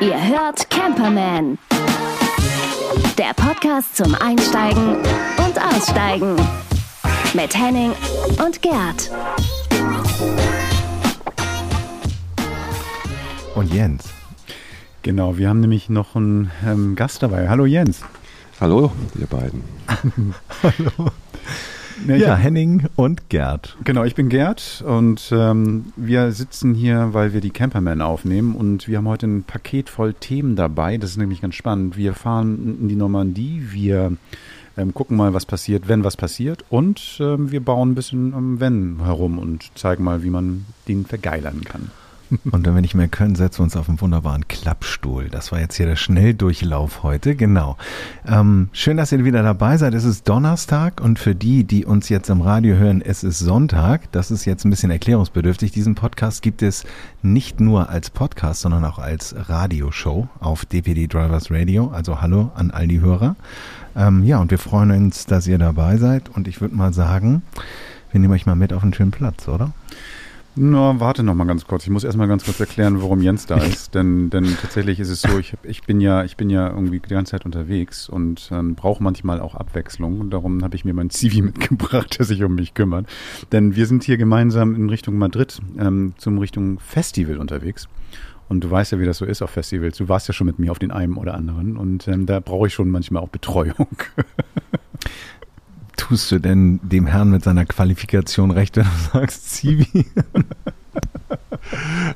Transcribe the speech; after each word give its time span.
Ihr 0.00 0.28
hört 0.28 0.70
Camperman. 0.70 1.58
Der 3.18 3.34
Podcast 3.34 3.96
zum 3.96 4.14
Einsteigen 4.14 4.96
und 4.96 5.62
Aussteigen. 5.62 6.36
Mit 7.34 7.54
Henning 7.54 7.92
und 8.44 8.62
Gerd. 8.62 9.10
Und 13.54 13.72
Jens. 13.72 14.04
Genau, 15.02 15.36
wir 15.36 15.48
haben 15.48 15.60
nämlich 15.60 15.88
noch 15.88 16.16
einen 16.16 16.50
ähm, 16.64 16.96
Gast 16.96 17.22
dabei. 17.22 17.48
Hallo 17.48 17.66
Jens. 17.66 18.02
Hallo, 18.60 18.92
ihr 19.18 19.26
beiden. 19.26 19.62
Hallo. 20.62 21.10
Ja, 22.06 22.16
ja, 22.16 22.36
Henning 22.36 22.86
und 22.96 23.28
Gerd. 23.28 23.76
Genau, 23.84 24.04
ich 24.04 24.14
bin 24.14 24.28
Gerd 24.28 24.82
und 24.86 25.30
ähm, 25.32 25.92
wir 25.96 26.32
sitzen 26.32 26.74
hier, 26.74 27.10
weil 27.12 27.32
wir 27.32 27.40
die 27.40 27.50
Camperman 27.50 28.00
aufnehmen 28.00 28.56
und 28.56 28.88
wir 28.88 28.98
haben 28.98 29.08
heute 29.08 29.26
ein 29.26 29.44
Paket 29.44 29.88
voll 29.88 30.12
Themen 30.14 30.56
dabei. 30.56 30.98
Das 30.98 31.10
ist 31.10 31.16
nämlich 31.16 31.40
ganz 31.40 31.54
spannend. 31.54 31.96
Wir 31.96 32.14
fahren 32.14 32.78
in 32.80 32.88
die 32.88 32.96
Normandie, 32.96 33.68
wir 33.70 34.16
ähm, 34.76 34.94
gucken 34.94 35.16
mal, 35.16 35.32
was 35.34 35.46
passiert, 35.46 35.88
wenn 35.88 36.02
was 36.02 36.16
passiert 36.16 36.64
und 36.70 37.18
ähm, 37.20 37.52
wir 37.52 37.64
bauen 37.64 37.92
ein 37.92 37.94
bisschen 37.94 38.34
am 38.34 38.58
Wenn 38.58 39.04
herum 39.04 39.38
und 39.38 39.70
zeigen 39.78 40.02
mal, 40.02 40.22
wie 40.22 40.30
man 40.30 40.64
den 40.88 41.04
vergeilern 41.04 41.62
kann. 41.64 41.90
Und 42.50 42.66
wenn 42.66 42.74
wir 42.74 42.80
nicht 42.80 42.94
mehr 42.94 43.08
können, 43.08 43.34
setzen 43.34 43.58
wir 43.58 43.64
uns 43.64 43.76
auf 43.76 43.88
einen 43.88 44.00
wunderbaren 44.00 44.48
Klappstuhl. 44.48 45.28
Das 45.28 45.52
war 45.52 45.60
jetzt 45.60 45.76
hier 45.76 45.86
der 45.86 45.96
Schnelldurchlauf 45.96 47.02
heute, 47.02 47.34
genau. 47.36 47.76
Ähm, 48.26 48.68
schön, 48.72 48.96
dass 48.96 49.12
ihr 49.12 49.24
wieder 49.24 49.42
dabei 49.42 49.76
seid. 49.76 49.94
Es 49.94 50.04
ist 50.04 50.28
Donnerstag 50.28 51.00
und 51.00 51.18
für 51.18 51.34
die, 51.34 51.64
die 51.64 51.84
uns 51.84 52.08
jetzt 52.08 52.30
im 52.30 52.40
Radio 52.40 52.76
hören, 52.76 53.02
es 53.02 53.22
ist 53.22 53.38
Sonntag. 53.38 54.10
Das 54.12 54.30
ist 54.30 54.44
jetzt 54.44 54.64
ein 54.64 54.70
bisschen 54.70 54.90
erklärungsbedürftig. 54.90 55.72
Diesen 55.72 55.94
Podcast 55.94 56.42
gibt 56.42 56.62
es 56.62 56.84
nicht 57.22 57.60
nur 57.60 57.88
als 57.90 58.10
Podcast, 58.10 58.62
sondern 58.62 58.84
auch 58.84 58.98
als 58.98 59.34
Radioshow 59.36 60.28
auf 60.40 60.64
DPD 60.64 61.06
Drivers 61.06 61.50
Radio. 61.50 61.90
Also 61.90 62.20
hallo 62.20 62.50
an 62.54 62.70
all 62.70 62.88
die 62.88 63.00
Hörer. 63.00 63.36
Ähm, 63.94 64.24
ja, 64.24 64.38
und 64.38 64.50
wir 64.50 64.58
freuen 64.58 64.90
uns, 64.90 65.26
dass 65.26 65.46
ihr 65.46 65.58
dabei 65.58 65.98
seid. 65.98 66.30
Und 66.30 66.48
ich 66.48 66.60
würde 66.60 66.74
mal 66.74 66.94
sagen, 66.94 67.42
wir 68.10 68.20
nehmen 68.20 68.32
euch 68.32 68.46
mal 68.46 68.56
mit 68.56 68.72
auf 68.72 68.82
einen 68.82 68.94
schönen 68.94 69.10
Platz, 69.10 69.48
oder? 69.48 69.72
Na, 70.54 71.00
warte 71.00 71.22
noch 71.22 71.34
mal 71.34 71.46
ganz 71.46 71.66
kurz. 71.66 71.84
Ich 71.84 71.90
muss 71.90 72.04
erst 72.04 72.18
mal 72.18 72.28
ganz 72.28 72.44
kurz 72.44 72.60
erklären, 72.60 73.00
warum 73.00 73.22
Jens 73.22 73.46
da 73.46 73.56
ist. 73.56 73.94
denn, 73.94 74.28
denn 74.28 74.44
tatsächlich 74.60 75.00
ist 75.00 75.08
es 75.08 75.22
so, 75.22 75.38
ich, 75.38 75.54
ich, 75.62 75.82
bin 75.84 75.98
ja, 75.98 76.24
ich 76.24 76.36
bin 76.36 76.50
ja 76.50 76.68
irgendwie 76.68 77.00
die 77.00 77.08
ganze 77.08 77.30
Zeit 77.30 77.46
unterwegs 77.46 78.06
und 78.06 78.50
ähm, 78.52 78.74
brauche 78.74 79.02
manchmal 79.02 79.40
auch 79.40 79.54
Abwechslung. 79.54 80.20
Und 80.20 80.30
darum 80.30 80.62
habe 80.62 80.76
ich 80.76 80.84
mir 80.84 80.92
mein 80.92 81.08
Zivi 81.08 81.40
mitgebracht, 81.42 82.18
der 82.18 82.26
sich 82.26 82.44
um 82.44 82.54
mich 82.54 82.74
kümmert. 82.74 83.06
Denn 83.50 83.76
wir 83.76 83.86
sind 83.86 84.04
hier 84.04 84.18
gemeinsam 84.18 84.74
in 84.74 84.90
Richtung 84.90 85.16
Madrid 85.16 85.58
ähm, 85.78 86.12
zum 86.18 86.36
Richtung 86.36 86.78
Festival 86.80 87.38
unterwegs. 87.38 87.88
Und 88.50 88.62
du 88.62 88.70
weißt 88.70 88.92
ja, 88.92 89.00
wie 89.00 89.06
das 89.06 89.16
so 89.16 89.24
ist 89.24 89.40
auf 89.40 89.48
Festivals. 89.48 89.96
Du 89.96 90.10
warst 90.10 90.28
ja 90.28 90.34
schon 90.34 90.46
mit 90.46 90.58
mir 90.58 90.70
auf 90.70 90.78
den 90.78 90.90
einen 90.90 91.16
oder 91.16 91.32
anderen. 91.32 91.78
Und 91.78 92.06
ähm, 92.08 92.26
da 92.26 92.40
brauche 92.40 92.66
ich 92.66 92.74
schon 92.74 92.90
manchmal 92.90 93.22
auch 93.22 93.30
Betreuung. 93.30 93.88
tust 96.12 96.30
du 96.30 96.38
denn 96.38 96.78
dem 96.82 97.06
Herrn 97.06 97.30
mit 97.30 97.42
seiner 97.42 97.64
Qualifikation 97.64 98.50
recht, 98.50 98.76
wenn 98.76 98.84
du 99.12 99.18
sagst 99.18 99.50
Zivi? 99.50 100.04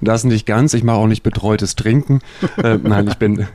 Das 0.03 0.25
nicht 0.25 0.45
ganz. 0.45 0.75
Ich 0.75 0.85
mache 0.85 0.99
auch 0.99 1.07
nicht 1.07 1.23
betreutes 1.23 1.77
Trinken. 1.77 2.21
Äh, 2.63 2.77
nein, 2.83 3.09
ich 3.09 3.15
bin 3.15 3.47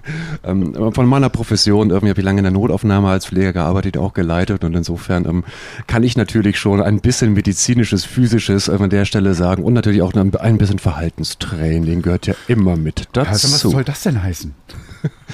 ähm, 0.43 0.93
von 0.93 1.05
meiner 1.05 1.29
Profession, 1.29 1.91
irgendwie 1.91 2.09
habe 2.09 2.21
ich 2.21 2.25
lange 2.25 2.39
in 2.39 2.45
der 2.45 2.53
Notaufnahme 2.53 3.09
als 3.09 3.27
Pfleger 3.27 3.53
gearbeitet, 3.53 3.97
auch 3.97 4.13
geleitet 4.13 4.63
und 4.63 4.75
insofern 4.75 5.25
ähm, 5.25 5.43
kann 5.85 6.01
ich 6.01 6.17
natürlich 6.17 6.57
schon 6.57 6.81
ein 6.81 7.01
bisschen 7.01 7.33
medizinisches, 7.33 8.03
physisches 8.03 8.67
äh, 8.67 8.77
an 8.79 8.89
der 8.89 9.05
Stelle 9.05 9.35
sagen 9.35 9.63
und 9.63 9.73
natürlich 9.73 10.01
auch 10.01 10.13
ein 10.13 10.57
bisschen 10.57 10.79
Verhaltenstraining 10.79 12.01
gehört 12.01 12.25
ja 12.25 12.33
immer 12.47 12.77
mit 12.77 13.09
dazu. 13.13 13.29
Also, 13.29 13.53
was 13.53 13.59
soll 13.59 13.83
das 13.83 14.01
denn 14.01 14.23
heißen? 14.23 14.55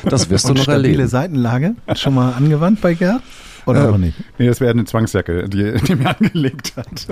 Das 0.03 0.30
wirst 0.30 0.49
du 0.49 0.53
noch 0.53 0.64
stabile 0.64 0.88
erleben. 0.88 1.08
Seitenlage 1.08 1.75
schon 1.95 2.14
mal 2.14 2.33
angewandt 2.33 2.81
bei 2.81 2.94
Gerd? 2.94 3.21
Oder 3.67 3.86
äh, 3.86 3.89
auch 3.89 3.98
nicht? 3.98 4.17
Nee, 4.39 4.48
das 4.48 4.61
wäre 4.61 4.72
eine 4.72 4.86
Zwangsjacke, 4.86 5.50
die, 5.50 5.73
die 5.73 5.95
mir 5.95 6.10
angelegt 6.20 6.73
hat. 6.78 7.08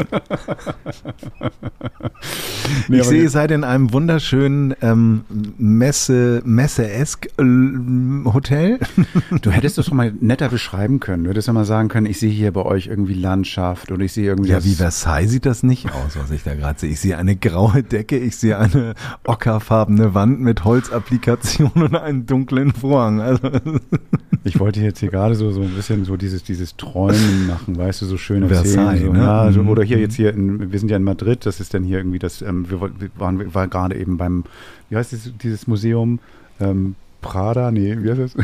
nee, 2.87 2.99
ich 2.99 3.03
sehe, 3.03 3.23
ihr 3.23 3.29
seid 3.29 3.51
in 3.51 3.63
einem 3.63 3.91
wunderschönen 3.91 4.73
ähm, 4.81 5.25
Messe, 5.57 6.41
Messe-esk 6.45 7.27
äh, 7.37 8.33
Hotel. 8.33 8.79
du 9.41 9.51
hättest 9.51 9.77
das 9.77 9.87
doch 9.87 9.93
mal 9.93 10.13
netter 10.19 10.49
beschreiben 10.49 10.99
können. 10.99 11.25
Du 11.25 11.29
hättest 11.29 11.47
ja 11.47 11.53
mal 11.53 11.65
sagen 11.65 11.89
können, 11.89 12.05
ich 12.05 12.19
sehe 12.19 12.31
hier 12.31 12.51
bei 12.53 12.63
euch 12.63 12.87
irgendwie 12.87 13.13
Landschaft 13.13 13.91
oder 13.91 14.03
ich 14.03 14.13
sehe 14.13 14.25
irgendwie. 14.25 14.51
Ja, 14.51 14.63
wie 14.63 14.75
Versailles 14.75 15.29
sieht 15.29 15.45
das 15.45 15.63
nicht 15.63 15.87
aus, 15.87 16.15
was 16.15 16.31
ich 16.31 16.43
da 16.43 16.55
gerade 16.55 16.79
sehe. 16.79 16.89
Ich 16.89 16.99
sehe 16.99 17.17
eine 17.17 17.35
graue 17.35 17.83
Decke, 17.83 18.17
ich 18.17 18.37
sehe 18.37 18.57
eine 18.57 18.93
ockerfarbene 19.25 20.13
Wand 20.13 20.39
mit 20.39 20.63
Holzapplikation 20.63 21.71
und 21.75 21.95
einen 21.95 22.25
dunklen 22.25 22.71
Vorhang. 22.71 23.19
Also 23.19 23.49
ich 24.43 24.59
wollte 24.59 24.79
jetzt 24.79 24.99
hier 24.99 25.09
gerade 25.09 25.35
so, 25.35 25.51
so 25.51 25.61
ein 25.61 25.71
bisschen 25.71 26.05
so 26.05 26.15
dieses 26.15 26.44
dieses 26.45 26.77
Träumen 26.77 27.47
machen, 27.47 27.77
weißt 27.77 28.01
du, 28.01 28.05
so 28.05 28.17
schön 28.17 28.47
Versailles, 28.47 29.01
so, 29.01 29.11
ne? 29.13 29.19
ja, 29.19 29.51
so, 29.51 29.61
Mhm. 29.63 29.69
oder 29.69 29.83
hier 29.83 29.99
jetzt 29.99 30.15
hier, 30.15 30.33
in, 30.33 30.71
wir 30.71 30.79
sind 30.79 30.89
ja 30.89 30.97
in 30.97 31.03
Madrid, 31.03 31.45
das 31.45 31.59
ist 31.59 31.73
dann 31.73 31.83
hier 31.83 31.97
irgendwie 31.97 32.19
das, 32.19 32.41
ähm, 32.41 32.69
wir, 32.69 32.79
wollten- 32.79 33.01
wir 33.01 33.09
waren, 33.17 33.39
wir 33.39 33.53
waren 33.53 33.69
gerade 33.69 33.95
eben 33.95 34.17
beim, 34.17 34.43
wie 34.89 34.95
heißt 34.95 35.11
dieses, 35.11 35.33
dieses 35.37 35.67
Museum, 35.67 36.19
ähm, 36.59 36.95
Prada, 37.21 37.71
nee, 37.71 37.97
wie 38.01 38.11
heißt 38.11 38.19
das? 38.21 38.35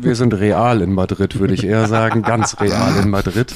Wir 0.00 0.14
sind 0.16 0.32
real 0.32 0.80
in 0.80 0.94
Madrid, 0.94 1.38
würde 1.38 1.52
ich 1.52 1.62
eher 1.62 1.86
sagen. 1.88 2.22
Ganz 2.22 2.58
real 2.58 2.96
in 3.02 3.10
Madrid. 3.10 3.54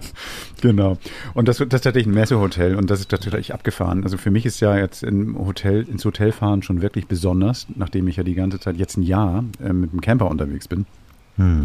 genau. 0.60 0.98
Und 1.34 1.48
das, 1.48 1.56
das 1.58 1.64
ist 1.66 1.70
tatsächlich 1.82 2.06
ein 2.06 2.14
Messehotel 2.14 2.76
und 2.76 2.90
das 2.90 3.00
ist 3.00 3.10
tatsächlich 3.10 3.52
abgefahren. 3.52 4.04
Also 4.04 4.18
für 4.18 4.30
mich 4.30 4.46
ist 4.46 4.60
ja 4.60 4.76
jetzt 4.76 5.02
im 5.02 5.36
Hotel, 5.36 5.82
ins 5.88 6.04
Hotel 6.04 6.30
fahren 6.30 6.62
schon 6.62 6.80
wirklich 6.80 7.08
besonders, 7.08 7.66
nachdem 7.74 8.06
ich 8.06 8.16
ja 8.16 8.22
die 8.22 8.34
ganze 8.34 8.60
Zeit 8.60 8.76
jetzt 8.76 8.96
ein 8.96 9.02
Jahr 9.02 9.42
äh, 9.64 9.72
mit 9.72 9.92
dem 9.92 10.00
Camper 10.00 10.30
unterwegs 10.30 10.68
bin. 10.68 10.86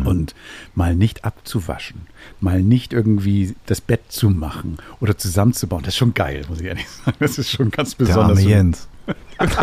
Und 0.05 0.35
mal 0.73 0.95
nicht 0.95 1.25
abzuwaschen, 1.25 2.01
mal 2.39 2.61
nicht 2.61 2.93
irgendwie 2.93 3.55
das 3.65 3.81
Bett 3.81 4.01
zu 4.09 4.29
machen 4.29 4.77
oder 5.01 5.17
zusammenzubauen, 5.17 5.83
das 5.83 5.95
ist 5.95 5.97
schon 5.97 6.13
geil, 6.13 6.43
muss 6.49 6.61
ich 6.61 6.67
ehrlich 6.67 6.87
sagen. 7.05 7.17
Das 7.19 7.37
ist 7.37 7.51
schon 7.51 7.71
ganz 7.71 7.97
der 7.97 8.05
besonders. 8.05 8.39
arme 8.39 8.49
Jens. 8.49 8.87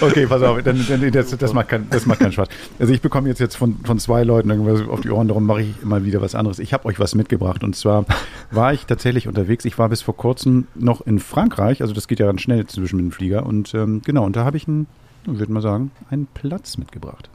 Okay, 0.00 0.26
pass 0.26 0.42
auf, 0.42 0.62
dann, 0.62 0.84
dann, 0.88 1.10
das, 1.10 1.36
das, 1.36 1.52
macht 1.52 1.68
kein, 1.68 1.88
das 1.90 2.06
macht 2.06 2.20
keinen 2.20 2.32
Spaß. 2.32 2.48
Also 2.78 2.92
ich 2.92 3.00
bekomme 3.00 3.28
jetzt, 3.28 3.40
jetzt 3.40 3.56
von, 3.56 3.78
von 3.84 3.98
zwei 3.98 4.22
Leuten 4.22 4.50
irgendwas 4.50 4.86
auf 4.88 5.00
die 5.00 5.10
Ohren, 5.10 5.28
darum 5.28 5.44
mache 5.44 5.62
ich 5.62 5.84
mal 5.84 6.04
wieder 6.04 6.20
was 6.20 6.34
anderes. 6.34 6.58
Ich 6.58 6.72
habe 6.72 6.84
euch 6.86 7.00
was 7.00 7.14
mitgebracht 7.14 7.64
und 7.64 7.74
zwar 7.74 8.04
war 8.50 8.72
ich 8.72 8.86
tatsächlich 8.86 9.26
unterwegs. 9.28 9.64
Ich 9.64 9.78
war 9.78 9.88
bis 9.88 10.02
vor 10.02 10.16
kurzem 10.16 10.66
noch 10.74 11.00
in 11.00 11.18
Frankreich, 11.18 11.82
also 11.82 11.94
das 11.94 12.08
geht 12.08 12.20
ja 12.20 12.26
ganz 12.26 12.42
schnell 12.42 12.66
zwischen 12.66 12.98
dem 12.98 13.10
Flieger 13.10 13.44
und 13.44 13.74
ähm, 13.74 14.02
genau, 14.04 14.24
und 14.24 14.36
da 14.36 14.44
habe 14.44 14.56
ich 14.56 14.66
einen, 15.28 15.38
würde 15.38 15.52
mal 15.52 15.62
sagen, 15.62 15.90
einen 16.10 16.26
Platz 16.26 16.78
mitgebracht. 16.78 17.30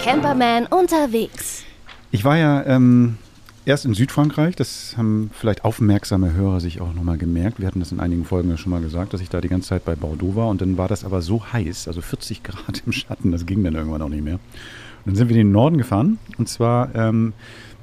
Camperman 0.00 0.66
unterwegs. 0.66 1.64
Ich 2.10 2.24
war 2.24 2.36
ja 2.36 2.64
ähm, 2.66 3.16
erst 3.64 3.86
in 3.86 3.94
Südfrankreich, 3.94 4.54
das 4.54 4.96
haben 4.98 5.30
vielleicht 5.32 5.64
aufmerksame 5.64 6.34
Hörer 6.34 6.60
sich 6.60 6.82
auch 6.82 6.92
nochmal 6.92 7.16
gemerkt. 7.16 7.58
Wir 7.58 7.66
hatten 7.66 7.80
das 7.80 7.90
in 7.90 8.00
einigen 8.00 8.26
Folgen 8.26 8.50
ja 8.50 8.58
schon 8.58 8.70
mal 8.70 8.82
gesagt, 8.82 9.14
dass 9.14 9.22
ich 9.22 9.30
da 9.30 9.40
die 9.40 9.48
ganze 9.48 9.70
Zeit 9.70 9.86
bei 9.86 9.94
Bordeaux 9.94 10.36
war 10.36 10.48
und 10.48 10.60
dann 10.60 10.76
war 10.76 10.88
das 10.88 11.04
aber 11.04 11.22
so 11.22 11.52
heiß, 11.52 11.88
also 11.88 12.02
40 12.02 12.42
Grad 12.42 12.82
im 12.84 12.92
Schatten, 12.92 13.32
das 13.32 13.46
ging 13.46 13.64
dann 13.64 13.74
irgendwann 13.74 14.02
auch 14.02 14.10
nicht 14.10 14.24
mehr. 14.24 14.34
Und 14.34 15.06
dann 15.06 15.14
sind 15.16 15.28
wir 15.28 15.36
in 15.36 15.46
den 15.46 15.52
Norden 15.52 15.78
gefahren 15.78 16.18
und 16.36 16.50
zwar 16.50 16.94
ähm, 16.94 17.32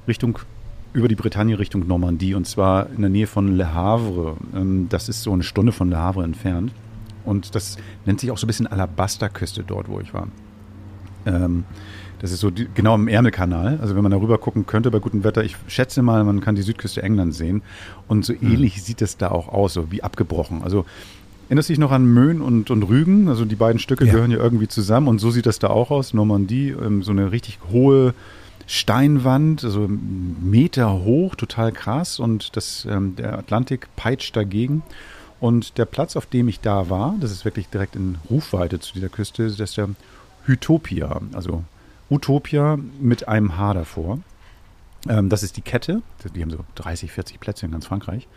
Richtung 0.08 0.38
über 0.94 1.08
die 1.08 1.16
Bretagne 1.16 1.58
Richtung 1.58 1.88
Normandie 1.88 2.34
und 2.36 2.46
zwar 2.48 2.90
in 2.90 3.02
der 3.02 3.10
Nähe 3.10 3.28
von 3.28 3.56
Le 3.56 3.74
Havre. 3.74 4.36
Ähm, 4.56 4.88
das 4.90 5.10
ist 5.10 5.24
so 5.24 5.32
eine 5.32 5.44
Stunde 5.44 5.72
von 5.72 5.90
Le 5.90 5.98
Havre 5.98 6.24
entfernt 6.24 6.72
und 7.26 7.56
das 7.56 7.78
nennt 8.06 8.20
sich 8.20 8.32
auch 8.32 8.38
so 8.38 8.46
ein 8.46 8.48
bisschen 8.48 8.68
Alabasterküste 8.68 9.64
dort, 9.66 9.88
wo 9.90 10.00
ich 10.00 10.14
war. 10.14 10.28
Ähm, 11.26 11.64
das 12.20 12.32
ist 12.32 12.40
so 12.42 12.52
genau 12.76 12.96
im 12.96 13.08
Ärmelkanal. 13.08 13.80
Also 13.82 13.96
wenn 13.96 14.04
man 14.04 14.12
darüber 14.12 14.38
gucken 14.38 14.68
könnte 14.68 14.92
bei 14.92 15.00
gutem 15.00 15.24
Wetter, 15.24 15.44
ich 15.44 15.56
schätze 15.68 16.04
mal, 16.04 16.24
man 16.24 16.40
kann 16.40 16.54
die 16.56 16.62
Südküste 16.62 17.02
Englands 17.02 17.38
sehen. 17.38 17.64
Und 18.08 18.26
so 18.26 18.34
ähnlich 18.34 18.84
sieht 18.84 19.02
es 19.02 19.18
da 19.18 19.30
auch 19.32 19.48
aus, 19.48 19.74
so 19.74 19.92
wie 19.92 20.04
abgebrochen. 20.04 20.62
Also 20.62 20.86
erinnerst 21.48 21.70
du 21.70 21.74
dich 21.74 21.80
noch 21.80 21.92
an 21.92 22.06
Möhn 22.06 22.42
und, 22.42 22.70
und 22.70 22.84
Rügen? 22.84 23.28
Also 23.28 23.46
die 23.46 23.56
beiden 23.56 23.80
Stücke 23.80 24.06
Ja. 24.06 24.14
gehören 24.14 24.30
ja 24.30 24.38
irgendwie 24.38 24.68
zusammen 24.68 25.08
und 25.08 25.18
so 25.20 25.32
sieht 25.32 25.48
das 25.48 25.58
da 25.58 25.68
auch 25.72 25.90
aus. 25.90 26.14
Normandie, 26.14 26.70
ähm, 26.70 27.02
so 27.02 27.12
eine 27.12 27.32
richtig 27.32 27.58
hohe 27.72 28.14
Steinwand, 28.68 29.64
also 29.64 29.88
Meter 29.88 31.04
hoch, 31.04 31.36
total 31.36 31.72
krass. 31.72 32.20
Und 32.20 32.56
das, 32.56 32.86
ähm, 32.90 33.16
der 33.16 33.38
Atlantik 33.38 33.88
peitscht 33.96 34.36
dagegen. 34.36 34.84
Und 35.40 35.78
der 35.78 35.86
Platz, 35.86 36.16
auf 36.16 36.28
dem 36.28 36.48
ich 36.48 36.60
da 36.60 36.90
war, 36.90 37.16
das 37.20 37.32
ist 37.32 37.46
wirklich 37.46 37.68
direkt 37.68 37.96
in 37.96 38.18
Rufweite 38.30 38.80
zu 38.80 38.94
dieser 38.94 39.10
Küste, 39.10 39.48
das 39.48 39.60
ist 39.60 39.78
der 39.78 39.90
Utopia, 40.48 41.20
also 41.34 41.64
Utopia 42.10 42.78
mit 43.00 43.28
einem 43.28 43.58
H 43.58 43.74
davor. 43.74 44.20
Ähm, 45.10 45.30
das 45.30 45.42
ist 45.42 45.58
die 45.58 45.62
Kette, 45.62 46.04
die 46.36 46.42
haben 46.44 46.52
so 46.52 46.60
30, 46.76 47.12
40 47.12 47.40
Plätze 47.40 47.66
in 47.66 47.72
ganz 47.72 47.88
Frankreich. 47.88 48.28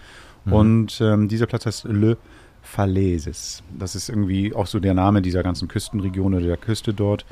Und 0.47 1.00
ähm, 1.00 1.29
dieser 1.29 1.47
Platz 1.47 1.67
heißt 1.67 1.85
Le 1.85 2.17
Falaises. 2.62 3.62
Das 3.79 3.94
ist 3.94 4.09
irgendwie 4.09 4.55
auch 4.55 4.67
so 4.67 4.81
der 4.81 4.94
Name 4.94 5.23
dieser 5.23 5.43
ganzen 5.43 5.69
Küstenregion 5.69 6.35
oder 6.35 6.47
der 6.47 6.56
Küste 6.56 6.94
dort. 6.94 7.26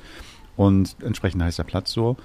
Und 0.57 0.97
entsprechend 1.03 1.43
heißt 1.43 1.59
der 1.59 1.65
Platz 1.65 1.93
so. 1.93 2.17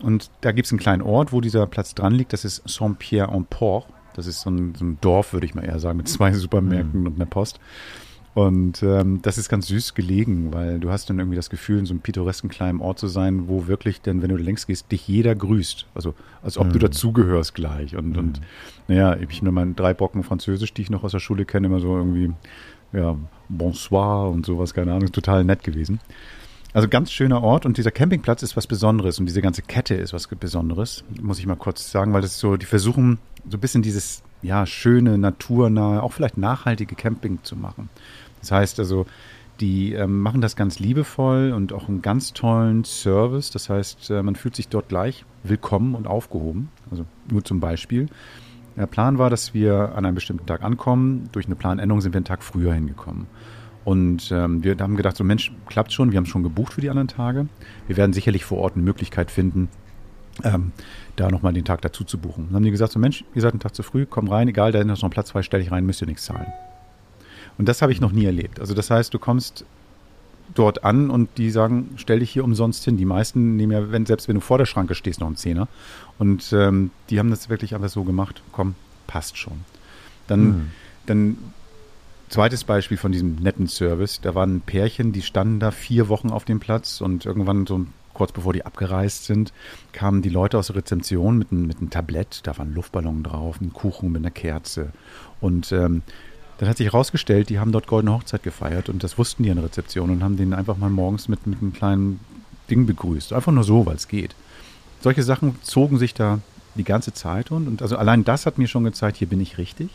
Und 0.00 0.30
da 0.40 0.52
gibt 0.52 0.66
es 0.66 0.72
einen 0.72 0.78
kleinen 0.78 1.02
Ort, 1.02 1.32
wo 1.32 1.40
dieser 1.40 1.66
Platz 1.66 1.94
dran 1.94 2.14
liegt. 2.14 2.32
Das 2.32 2.44
ist 2.44 2.62
Saint-Pierre-en-Port. 2.68 3.86
Das 4.14 4.26
ist 4.26 4.40
so 4.40 4.50
ein, 4.50 4.74
so 4.74 4.84
ein, 4.84 4.98
Dorf, 5.00 5.32
würde 5.32 5.46
ich 5.46 5.54
mal 5.54 5.64
eher 5.64 5.78
sagen, 5.78 5.96
mit 5.96 6.08
zwei 6.08 6.32
Supermärkten 6.34 7.00
mhm. 7.00 7.06
und 7.06 7.16
einer 7.16 7.26
Post. 7.26 7.60
Und 8.34 8.84
ähm, 8.84 9.20
das 9.22 9.36
ist 9.36 9.48
ganz 9.48 9.66
süß 9.66 9.94
gelegen, 9.94 10.52
weil 10.52 10.78
du 10.78 10.90
hast 10.90 11.10
dann 11.10 11.18
irgendwie 11.18 11.34
das 11.34 11.50
Gefühl, 11.50 11.80
in 11.80 11.86
so 11.86 11.92
einem 11.92 12.02
pittoresken 12.02 12.48
kleinen 12.48 12.80
Ort 12.80 13.00
zu 13.00 13.08
sein, 13.08 13.48
wo 13.48 13.66
wirklich 13.66 14.00
denn, 14.00 14.22
wenn 14.22 14.28
du 14.28 14.36
längs 14.36 14.66
gehst, 14.68 14.92
dich 14.92 15.08
jeder 15.08 15.34
grüßt. 15.34 15.86
Also 15.94 16.14
als 16.42 16.56
ob 16.56 16.68
mhm. 16.68 16.72
du 16.74 16.78
dazugehörst 16.78 17.54
gleich. 17.54 17.96
Und, 17.96 18.10
mhm. 18.12 18.18
und 18.18 18.40
naja, 18.86 19.16
ich 19.16 19.40
habe 19.40 19.50
mal 19.50 19.72
drei 19.74 19.92
Bocken 19.92 20.22
Französisch, 20.22 20.72
die 20.72 20.82
ich 20.82 20.90
noch 20.90 21.02
aus 21.02 21.12
der 21.12 21.18
Schule 21.18 21.46
kenne, 21.46 21.66
immer 21.66 21.80
so 21.80 21.96
irgendwie, 21.96 22.32
ja, 22.92 23.16
bonsoir 23.48 24.30
und 24.30 24.46
sowas, 24.46 24.72
keine 24.72 24.92
Ahnung, 24.92 25.10
total 25.10 25.42
nett 25.42 25.64
gewesen. 25.64 25.98
Also 26.74 26.88
ganz 26.88 27.10
schöner 27.10 27.42
Ort 27.42 27.64
und 27.64 27.78
dieser 27.78 27.90
Campingplatz 27.90 28.42
ist 28.42 28.56
was 28.56 28.66
Besonderes 28.66 29.18
und 29.18 29.26
diese 29.26 29.40
ganze 29.40 29.62
Kette 29.62 29.94
ist 29.94 30.12
was 30.12 30.28
Besonderes, 30.28 31.02
muss 31.20 31.38
ich 31.38 31.46
mal 31.46 31.56
kurz 31.56 31.90
sagen, 31.90 32.12
weil 32.12 32.20
das 32.20 32.38
so, 32.38 32.56
die 32.56 32.66
versuchen 32.66 33.18
so 33.48 33.56
ein 33.56 33.60
bisschen 33.60 33.82
dieses, 33.82 34.22
ja, 34.42 34.66
schöne, 34.66 35.16
naturnahe, 35.16 36.02
auch 36.02 36.12
vielleicht 36.12 36.36
nachhaltige 36.36 36.94
Camping 36.94 37.38
zu 37.42 37.56
machen. 37.56 37.88
Das 38.40 38.52
heißt 38.52 38.78
also, 38.78 39.06
die 39.60 39.94
ähm, 39.94 40.20
machen 40.20 40.40
das 40.40 40.54
ganz 40.54 40.78
liebevoll 40.78 41.52
und 41.52 41.72
auch 41.72 41.88
einen 41.88 42.02
ganz 42.02 42.32
tollen 42.32 42.84
Service. 42.84 43.50
Das 43.50 43.68
heißt, 43.68 44.10
äh, 44.10 44.22
man 44.22 44.36
fühlt 44.36 44.54
sich 44.54 44.68
dort 44.68 44.88
gleich 44.88 45.24
willkommen 45.42 45.94
und 45.94 46.06
aufgehoben. 46.06 46.68
Also 46.90 47.04
nur 47.30 47.44
zum 47.44 47.58
Beispiel. 47.58 48.08
Der 48.76 48.86
Plan 48.86 49.18
war, 49.18 49.30
dass 49.30 49.54
wir 49.54 49.96
an 49.96 50.04
einem 50.04 50.14
bestimmten 50.14 50.46
Tag 50.46 50.62
ankommen. 50.62 51.28
Durch 51.32 51.46
eine 51.46 51.56
Planänderung 51.56 52.00
sind 52.00 52.12
wir 52.12 52.18
einen 52.18 52.24
Tag 52.24 52.44
früher 52.44 52.72
hingekommen. 52.72 53.26
Und 53.88 54.30
ähm, 54.32 54.62
wir 54.62 54.76
haben 54.76 54.98
gedacht, 54.98 55.16
so 55.16 55.24
Mensch, 55.24 55.50
klappt 55.64 55.94
schon, 55.94 56.12
wir 56.12 56.18
haben 56.18 56.26
schon 56.26 56.42
gebucht 56.42 56.74
für 56.74 56.82
die 56.82 56.90
anderen 56.90 57.08
Tage. 57.08 57.46
Wir 57.86 57.96
werden 57.96 58.12
sicherlich 58.12 58.44
vor 58.44 58.58
Ort 58.58 58.74
eine 58.74 58.82
Möglichkeit 58.82 59.30
finden, 59.30 59.70
ähm, 60.44 60.72
da 61.16 61.30
nochmal 61.30 61.54
den 61.54 61.64
Tag 61.64 61.80
dazu 61.80 62.04
zu 62.04 62.18
buchen. 62.18 62.48
Dann 62.48 62.56
haben 62.56 62.64
die 62.64 62.70
gesagt, 62.70 62.92
so 62.92 62.98
Mensch, 62.98 63.24
ihr 63.34 63.40
seid 63.40 63.54
einen 63.54 63.60
Tag 63.60 63.74
zu 63.74 63.82
früh, 63.82 64.04
komm 64.04 64.28
rein, 64.28 64.46
egal, 64.46 64.72
da 64.72 64.80
ist 64.80 64.86
noch 64.86 65.02
ein 65.04 65.08
Platz 65.08 65.30
frei, 65.30 65.42
stell 65.42 65.60
dich 65.60 65.70
rein, 65.70 65.86
müsst 65.86 66.02
ihr 66.02 66.06
nichts 66.06 66.26
zahlen. 66.26 66.52
Und 67.56 67.66
das 67.66 67.80
habe 67.80 67.90
ich 67.90 67.98
noch 67.98 68.12
nie 68.12 68.26
erlebt. 68.26 68.60
Also 68.60 68.74
das 68.74 68.90
heißt, 68.90 69.14
du 69.14 69.18
kommst 69.18 69.64
dort 70.54 70.84
an 70.84 71.08
und 71.08 71.30
die 71.38 71.50
sagen, 71.50 71.88
stell 71.96 72.18
dich 72.18 72.30
hier 72.30 72.44
umsonst 72.44 72.84
hin. 72.84 72.98
Die 72.98 73.06
meisten 73.06 73.56
nehmen 73.56 73.72
ja, 73.72 73.90
wenn, 73.90 74.04
selbst 74.04 74.28
wenn 74.28 74.34
du 74.34 74.42
vor 74.42 74.58
der 74.58 74.66
Schranke 74.66 74.96
stehst, 74.96 75.20
noch 75.20 75.28
einen 75.28 75.36
Zehner. 75.36 75.66
Und 76.18 76.52
ähm, 76.52 76.90
die 77.08 77.18
haben 77.18 77.30
das 77.30 77.48
wirklich 77.48 77.74
einfach 77.74 77.88
so 77.88 78.04
gemacht, 78.04 78.42
komm, 78.52 78.74
passt 79.06 79.38
schon. 79.38 79.64
Dann, 80.26 80.40
mhm. 80.40 80.70
dann 81.06 81.38
zweites 82.28 82.64
Beispiel 82.64 82.96
von 82.96 83.12
diesem 83.12 83.36
netten 83.36 83.66
Service. 83.66 84.20
Da 84.20 84.34
waren 84.34 84.60
Pärchen, 84.60 85.12
die 85.12 85.22
standen 85.22 85.60
da 85.60 85.70
vier 85.70 86.08
Wochen 86.08 86.30
auf 86.30 86.44
dem 86.44 86.60
Platz 86.60 87.00
und 87.00 87.26
irgendwann 87.26 87.66
so 87.66 87.86
kurz 88.18 88.32
bevor 88.32 88.52
die 88.52 88.66
abgereist 88.66 89.24
sind, 89.26 89.52
kamen 89.92 90.22
die 90.22 90.28
Leute 90.28 90.58
aus 90.58 90.66
der 90.66 90.76
Rezeption 90.76 91.38
mit, 91.38 91.52
ein, 91.52 91.66
mit 91.66 91.78
einem 91.78 91.90
Tablett, 91.90 92.40
da 92.42 92.58
war 92.58 92.66
ein 92.66 92.74
Luftballon 92.74 93.22
drauf, 93.22 93.60
ein 93.60 93.72
Kuchen 93.72 94.10
mit 94.10 94.22
einer 94.22 94.32
Kerze. 94.32 94.88
Und 95.40 95.70
ähm, 95.70 96.02
dann 96.58 96.68
hat 96.68 96.78
sich 96.78 96.86
herausgestellt, 96.86 97.48
die 97.48 97.60
haben 97.60 97.70
dort 97.70 97.86
Goldene 97.86 98.12
Hochzeit 98.12 98.42
gefeiert 98.42 98.88
und 98.88 99.04
das 99.04 99.18
wussten 99.18 99.44
die 99.44 99.50
an 99.50 99.56
der 99.56 99.66
Rezeption 99.66 100.10
und 100.10 100.24
haben 100.24 100.36
den 100.36 100.52
einfach 100.52 100.76
mal 100.76 100.90
morgens 100.90 101.28
mit, 101.28 101.46
mit 101.46 101.62
einem 101.62 101.72
kleinen 101.72 102.18
Ding 102.68 102.86
begrüßt. 102.86 103.32
Einfach 103.32 103.52
nur 103.52 103.62
so, 103.62 103.86
weil 103.86 103.94
es 103.94 104.08
geht. 104.08 104.34
Solche 105.00 105.22
Sachen 105.22 105.54
zogen 105.62 105.98
sich 105.98 106.12
da 106.12 106.40
die 106.74 106.84
ganze 106.84 107.12
Zeit 107.14 107.52
und, 107.52 107.68
und 107.68 107.82
also 107.82 107.96
allein 107.96 108.24
das 108.24 108.46
hat 108.46 108.58
mir 108.58 108.66
schon 108.66 108.82
gezeigt, 108.82 109.16
hier 109.16 109.28
bin 109.28 109.40
ich 109.40 109.58
richtig. 109.58 109.90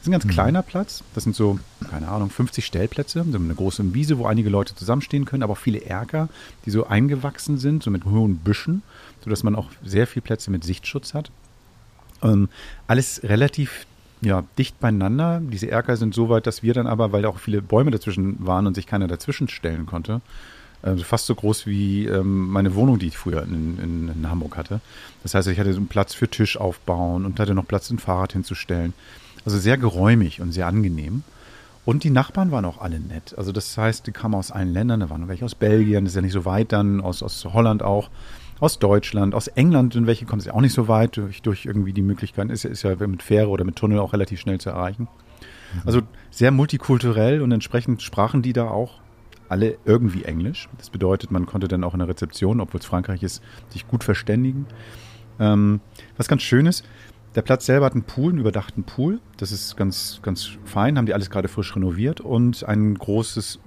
Das 0.00 0.06
ist 0.06 0.08
ein 0.08 0.12
ganz 0.12 0.24
mhm. 0.24 0.30
kleiner 0.30 0.62
Platz. 0.62 1.04
Das 1.14 1.24
sind 1.24 1.36
so, 1.36 1.58
keine 1.90 2.08
Ahnung, 2.08 2.30
50 2.30 2.64
Stellplätze, 2.64 3.22
so 3.30 3.36
eine 3.36 3.54
große 3.54 3.92
Wiese, 3.92 4.16
wo 4.16 4.24
einige 4.24 4.48
Leute 4.48 4.74
zusammenstehen 4.74 5.26
können, 5.26 5.42
aber 5.42 5.52
auch 5.52 5.58
viele 5.58 5.80
Erker, 5.80 6.30
die 6.64 6.70
so 6.70 6.86
eingewachsen 6.86 7.58
sind, 7.58 7.82
so 7.82 7.90
mit 7.90 8.06
hohen 8.06 8.36
Büschen, 8.36 8.82
sodass 9.22 9.42
man 9.42 9.54
auch 9.54 9.68
sehr 9.84 10.06
viele 10.06 10.22
Plätze 10.22 10.50
mit 10.50 10.64
Sichtschutz 10.64 11.12
hat. 11.12 11.30
Ähm, 12.22 12.48
alles 12.86 13.22
relativ 13.24 13.84
ja, 14.22 14.42
dicht 14.56 14.80
beieinander. 14.80 15.42
Diese 15.42 15.70
Erker 15.70 15.98
sind 15.98 16.14
so 16.14 16.30
weit, 16.30 16.46
dass 16.46 16.62
wir 16.62 16.72
dann 16.72 16.86
aber, 16.86 17.12
weil 17.12 17.26
auch 17.26 17.38
viele 17.38 17.60
Bäume 17.60 17.90
dazwischen 17.90 18.36
waren 18.46 18.66
und 18.66 18.76
sich 18.76 18.86
keiner 18.86 19.06
dazwischen 19.06 19.48
stellen 19.48 19.84
konnte, 19.84 20.22
also 20.80 21.04
fast 21.04 21.26
so 21.26 21.34
groß 21.34 21.66
wie 21.66 22.06
ähm, 22.06 22.48
meine 22.48 22.74
Wohnung, 22.74 22.98
die 22.98 23.08
ich 23.08 23.18
früher 23.18 23.42
in, 23.42 23.78
in, 23.78 24.08
in, 24.08 24.30
Hamburg 24.30 24.56
hatte. 24.56 24.80
Das 25.22 25.34
heißt, 25.34 25.48
ich 25.48 25.60
hatte 25.60 25.74
so 25.74 25.78
einen 25.78 25.88
Platz 25.88 26.14
für 26.14 26.28
Tisch 26.28 26.56
aufbauen 26.56 27.26
und 27.26 27.38
hatte 27.38 27.54
noch 27.54 27.68
Platz, 27.68 27.90
ein 27.90 27.98
Fahrrad 27.98 28.32
hinzustellen. 28.32 28.94
Also 29.44 29.58
sehr 29.58 29.78
geräumig 29.78 30.40
und 30.40 30.52
sehr 30.52 30.66
angenehm. 30.66 31.22
Und 31.84 32.04
die 32.04 32.10
Nachbarn 32.10 32.50
waren 32.50 32.64
auch 32.64 32.80
alle 32.80 33.00
nett. 33.00 33.34
Also 33.38 33.52
das 33.52 33.76
heißt, 33.76 34.06
die 34.06 34.12
kamen 34.12 34.34
aus 34.34 34.50
allen 34.50 34.72
Ländern, 34.72 35.00
da 35.00 35.10
waren 35.10 35.28
welche 35.28 35.44
aus 35.44 35.54
Belgien, 35.54 36.04
das 36.04 36.12
ist 36.12 36.16
ja 36.16 36.22
nicht 36.22 36.32
so 36.32 36.44
weit 36.44 36.72
dann, 36.72 37.00
aus, 37.00 37.22
aus 37.22 37.44
Holland 37.44 37.82
auch 37.82 38.10
aus 38.60 38.78
Deutschland, 38.78 39.34
aus 39.34 39.48
England, 39.48 39.96
in 39.96 40.06
welche 40.06 40.26
kommt 40.26 40.42
es 40.42 40.46
ja 40.46 40.52
auch 40.52 40.60
nicht 40.60 40.74
so 40.74 40.86
weit, 40.86 41.16
durch, 41.16 41.40
durch 41.40 41.64
irgendwie 41.64 41.94
die 41.94 42.02
Möglichkeit, 42.02 42.50
ist, 42.50 42.66
ist 42.66 42.82
ja 42.82 42.94
mit 42.94 43.22
Fähre 43.22 43.48
oder 43.48 43.64
mit 43.64 43.76
Tunnel 43.76 43.98
auch 43.98 44.12
relativ 44.12 44.38
schnell 44.38 44.60
zu 44.60 44.68
erreichen. 44.68 45.08
Mhm. 45.74 45.80
Also 45.86 46.00
sehr 46.30 46.50
multikulturell 46.50 47.40
und 47.40 47.50
entsprechend 47.52 48.02
sprachen 48.02 48.42
die 48.42 48.52
da 48.52 48.68
auch 48.68 49.00
alle 49.48 49.78
irgendwie 49.84 50.24
Englisch. 50.24 50.68
Das 50.78 50.90
bedeutet, 50.90 51.30
man 51.30 51.46
konnte 51.46 51.66
dann 51.66 51.82
auch 51.82 51.94
in 51.94 51.98
der 51.98 52.08
Rezeption, 52.08 52.60
obwohl 52.60 52.80
es 52.80 52.86
Frankreich 52.86 53.22
ist, 53.22 53.42
sich 53.70 53.88
gut 53.88 54.04
verständigen. 54.04 54.66
Ähm, 55.40 55.80
was 56.16 56.28
ganz 56.28 56.42
schön 56.42 56.66
ist, 56.66 56.84
der 57.34 57.42
Platz 57.42 57.66
selber 57.66 57.86
hat 57.86 57.94
einen 57.94 58.04
Pool, 58.04 58.30
einen 58.30 58.40
überdachten 58.40 58.84
Pool. 58.84 59.20
Das 59.36 59.52
ist 59.52 59.76
ganz, 59.76 60.20
ganz 60.22 60.50
fein, 60.64 60.98
haben 60.98 61.06
die 61.06 61.14
alles 61.14 61.30
gerade 61.30 61.48
frisch 61.48 61.74
renoviert 61.76 62.20
und 62.20 62.64
ein 62.64 62.94
großes 62.94 63.60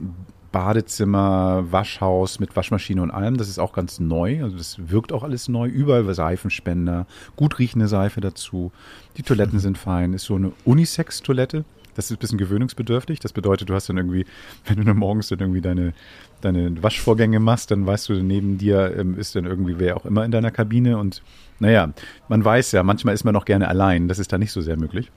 Badezimmer, 0.52 1.66
Waschhaus 1.72 2.40
mit 2.40 2.56
Waschmaschine 2.56 3.02
und 3.02 3.12
allem. 3.12 3.38
Das 3.38 3.50
ist 3.50 3.60
auch 3.60 3.74
ganz 3.74 4.00
neu. 4.00 4.44
Also 4.44 4.56
das 4.56 4.78
wirkt 4.90 5.12
auch 5.12 5.24
alles 5.24 5.50
neu. 5.50 5.68
Überall 5.68 6.14
Seifenspender, 6.14 7.08
gut 7.36 7.58
riechende 7.60 7.88
Seife 7.88 8.22
dazu. 8.22 8.72
Die 9.18 9.24
Toiletten 9.24 9.60
sind 9.60 9.78
fein. 9.78 10.14
Ist 10.14 10.26
so 10.26 10.36
eine 10.36 10.52
Unisex-Toilette. 10.64 11.66
Das 11.96 12.06
ist 12.06 12.12
ein 12.12 12.18
bisschen 12.18 12.38
gewöhnungsbedürftig. 12.38 13.20
Das 13.20 13.34
bedeutet, 13.34 13.70
du 13.70 13.74
hast 13.74 13.90
dann 13.90 13.98
irgendwie, 13.98 14.26
wenn 14.66 14.78
du 14.78 14.84
dann 14.84 14.98
morgens 14.98 15.30
dann 15.30 15.40
irgendwie 15.40 15.62
deine, 15.62 15.94
deine 16.42 16.82
Waschvorgänge 16.82 17.40
machst, 17.40 17.72
dann 17.72 17.86
weißt 17.86 18.10
du, 18.10 18.14
neben 18.24 18.58
dir 18.58 18.96
ähm, 18.98 19.18
ist 19.18 19.36
dann 19.36 19.46
irgendwie 19.46 19.80
wer 19.80 19.98
auch 19.98 20.06
immer 20.06 20.26
in 20.26 20.32
deiner 20.32 20.52
Kabine. 20.52 20.98
Und 20.98 21.22
naja, 21.60 21.94
man 22.28 22.44
weiß 22.44 22.72
ja, 22.74 22.84
manchmal 22.84 23.14
ist 23.14 23.24
man 23.24 23.36
auch 23.36 23.46
gerne 23.46 23.68
allein. 23.68 24.08
Das 24.08 24.20
ist 24.20 24.34
da 24.34 24.38
nicht 24.38 24.52
so 24.52 24.62
sehr 24.62 24.78
möglich. 24.78 25.12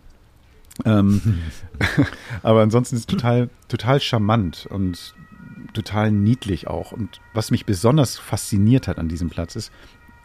Ähm, 0.84 1.40
aber 2.42 2.62
ansonsten 2.62 2.96
ist 2.96 3.00
es 3.00 3.06
total, 3.06 3.50
total 3.68 4.00
charmant 4.00 4.66
und 4.70 5.14
total 5.72 6.10
niedlich 6.10 6.66
auch. 6.66 6.92
Und 6.92 7.20
was 7.34 7.50
mich 7.50 7.66
besonders 7.66 8.18
fasziniert 8.18 8.88
hat 8.88 8.98
an 8.98 9.08
diesem 9.08 9.30
Platz 9.30 9.56
ist, 9.56 9.72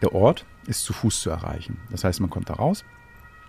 der 0.01 0.13
Ort 0.13 0.45
ist 0.65 0.83
zu 0.83 0.94
Fuß 0.94 1.21
zu 1.21 1.30
erreichen. 1.30 1.78
Das 1.92 2.04
heißt, 2.04 2.19
man 2.21 2.30
kommt 2.30 2.49
da 2.49 2.56
raus, 2.56 2.83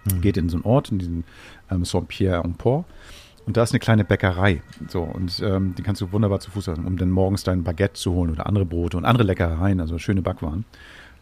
mhm. 0.05 0.21
geht 0.21 0.37
in 0.37 0.49
so 0.49 0.57
einen 0.57 0.65
Ort, 0.65 0.91
in 0.91 0.99
diesen 0.99 1.25
ähm, 1.71 1.85
Saint-Pierre-en-Port. 1.85 2.85
Und 3.45 3.57
da 3.57 3.63
ist 3.65 3.73
eine 3.73 3.81
kleine 3.81 4.05
Bäckerei. 4.05 4.63
So, 4.89 5.03
und 5.03 5.43
ähm, 5.45 5.75
die 5.77 5.83
kannst 5.83 6.01
du 6.01 6.13
wunderbar 6.13 6.39
zu 6.41 6.51
Fuß 6.51 6.69
machen, 6.69 6.87
um 6.87 6.97
dann 6.97 7.11
morgens 7.11 7.43
dein 7.43 7.65
Baguette 7.65 7.95
zu 7.95 8.13
holen 8.13 8.31
oder 8.31 8.47
andere 8.47 8.65
Brote 8.65 8.97
und 8.97 9.05
andere 9.05 9.25
Leckereien, 9.25 9.81
also 9.81 9.99
schöne 9.99 10.23
Backwaren. 10.23 10.65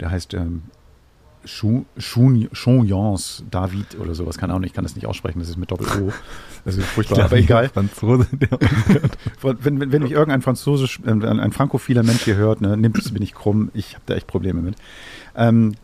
Der 0.01 0.11
heißt 0.11 0.35
ähm, 0.35 0.63
Chouillons 1.47 3.45
David 3.51 3.99
oder 3.99 4.15
sowas, 4.15 4.37
keine 4.37 4.53
Ahnung, 4.53 4.65
ich 4.65 4.75
kann 4.75 4.85
das 4.85 4.95
nicht 4.95 5.07
aussprechen, 5.07 5.39
das 5.39 5.49
ist 5.49 5.57
mit 5.57 5.71
Doppel-O. 5.71 6.13
Das 6.67 6.77
ist 6.77 6.85
furchtbar, 6.85 7.21
aber 7.25 7.39
egal. 7.39 7.71
Franzose, 7.71 8.27
wenn, 9.41 9.81
wenn, 9.81 9.93
wenn 9.93 10.03
mich 10.03 10.13
irgendein 10.13 10.43
Französisch, 10.43 11.01
äh, 11.07 11.11
ein 11.11 11.53
frankophiler 11.53 12.03
Mensch 12.03 12.25
hier 12.25 12.37
hört, 12.37 12.61
ne, 12.61 12.77
nimmt 12.77 12.99
es, 12.99 13.13
bin 13.13 13.23
ich 13.23 13.33
krumm, 13.33 13.71
ich 13.73 13.95
habe 13.95 14.03
da 14.05 14.15
echt 14.15 14.27
Probleme 14.27 14.61
mit. 14.61 14.77
Ähm, 15.35 15.77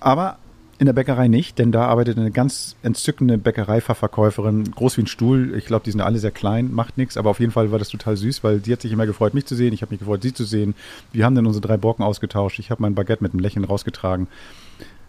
aber 0.00 0.38
in 0.78 0.86
der 0.86 0.92
Bäckerei 0.92 1.28
nicht, 1.28 1.58
denn 1.58 1.72
da 1.72 1.86
arbeitet 1.86 2.18
eine 2.18 2.30
ganz 2.30 2.76
entzückende 2.82 3.38
Bäckereifachverkäuferin, 3.38 4.70
groß 4.72 4.98
wie 4.98 5.02
ein 5.02 5.06
Stuhl. 5.06 5.54
Ich 5.56 5.66
glaube, 5.66 5.84
die 5.84 5.90
sind 5.90 6.02
alle 6.02 6.18
sehr 6.18 6.30
klein, 6.30 6.72
macht 6.72 6.98
nichts, 6.98 7.16
aber 7.16 7.30
auf 7.30 7.40
jeden 7.40 7.52
Fall 7.52 7.72
war 7.72 7.78
das 7.78 7.88
total 7.88 8.16
süß, 8.16 8.44
weil 8.44 8.62
sie 8.62 8.72
hat 8.72 8.82
sich 8.82 8.92
immer 8.92 9.06
gefreut, 9.06 9.32
mich 9.32 9.46
zu 9.46 9.54
sehen. 9.54 9.72
Ich 9.72 9.82
habe 9.82 9.92
mich 9.92 10.00
gefreut, 10.00 10.22
sie 10.22 10.34
zu 10.34 10.44
sehen. 10.44 10.74
Wir 11.12 11.24
haben 11.24 11.34
dann 11.34 11.46
unsere 11.46 11.66
drei 11.66 11.76
Borken 11.78 12.02
ausgetauscht. 12.02 12.58
Ich 12.58 12.70
habe 12.70 12.82
mein 12.82 12.94
Baguette 12.94 13.22
mit 13.22 13.32
einem 13.32 13.40
Lächeln 13.40 13.64
rausgetragen. 13.64 14.28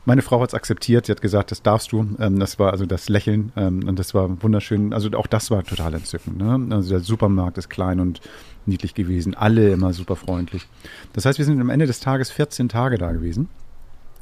Meine 0.06 0.22
Frau 0.22 0.40
hat 0.40 0.52
es 0.52 0.54
akzeptiert, 0.54 1.06
sie 1.06 1.12
hat 1.12 1.22
gesagt, 1.22 1.52
das 1.52 1.64
darfst 1.64 1.92
du. 1.92 2.08
Ähm, 2.18 2.40
das 2.40 2.60
war 2.60 2.72
also 2.72 2.86
das 2.86 3.10
Lächeln 3.10 3.52
ähm, 3.58 3.86
und 3.90 4.00
das 4.00 4.14
war 4.14 4.42
wunderschön. 4.42 4.94
Also 4.94 5.10
auch 5.18 5.28
das 5.28 5.52
war 5.52 5.66
total 5.66 5.96
entzückend. 5.96 6.38
Ne? 6.38 6.74
Also 6.74 6.92
der 6.92 7.02
Supermarkt 7.02 7.58
ist 7.58 7.68
klein 7.68 8.00
und 8.00 8.22
niedlich 8.66 8.94
gewesen, 8.94 9.36
alle 9.36 9.70
immer 9.74 9.92
super 9.92 10.16
freundlich. 10.16 10.66
Das 11.12 11.26
heißt, 11.26 11.40
wir 11.40 11.46
sind 11.46 11.60
am 11.60 11.70
Ende 11.70 11.88
des 11.88 12.00
Tages 12.00 12.32
14 12.32 12.70
Tage 12.70 12.98
da 12.98 13.12
gewesen. 13.12 13.50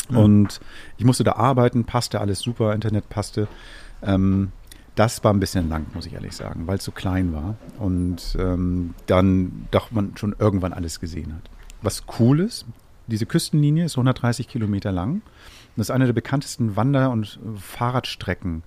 Und 0.10 0.60
ich 0.98 1.06
musste 1.06 1.24
da 1.24 1.34
arbeiten, 1.34 1.86
passte 1.86 2.20
alles 2.20 2.40
super, 2.40 2.74
Internet 2.74 3.10
passte. 3.10 3.48
Ähm, 4.04 4.52
das 4.96 5.24
war 5.24 5.34
ein 5.34 5.40
bisschen 5.40 5.68
lang, 5.68 5.88
muss 5.94 6.06
ich 6.06 6.14
ehrlich 6.14 6.36
sagen, 6.36 6.68
weil 6.68 6.78
es 6.78 6.84
so 6.84 6.92
klein 6.92 7.34
war. 7.34 7.56
Und 7.80 8.38
ähm, 8.40 8.94
dann 9.08 9.68
doch 9.72 9.92
man 9.92 10.16
schon 10.18 10.36
irgendwann 10.40 10.74
alles 10.74 11.00
gesehen 11.00 11.34
hat. 11.34 11.50
Was 11.82 12.04
cool 12.20 12.40
ist, 12.40 12.66
diese 13.08 13.26
Küstenlinie 13.26 13.86
ist 13.86 13.94
130 13.98 14.48
Kilometer 14.48 14.92
lang. 14.92 15.22
Das 15.76 15.88
ist 15.88 15.92
eine 15.92 16.06
der 16.06 16.14
bekanntesten 16.14 16.76
Wander- 16.76 17.12
und 17.12 17.40
Fahrradstrecken 17.60 18.64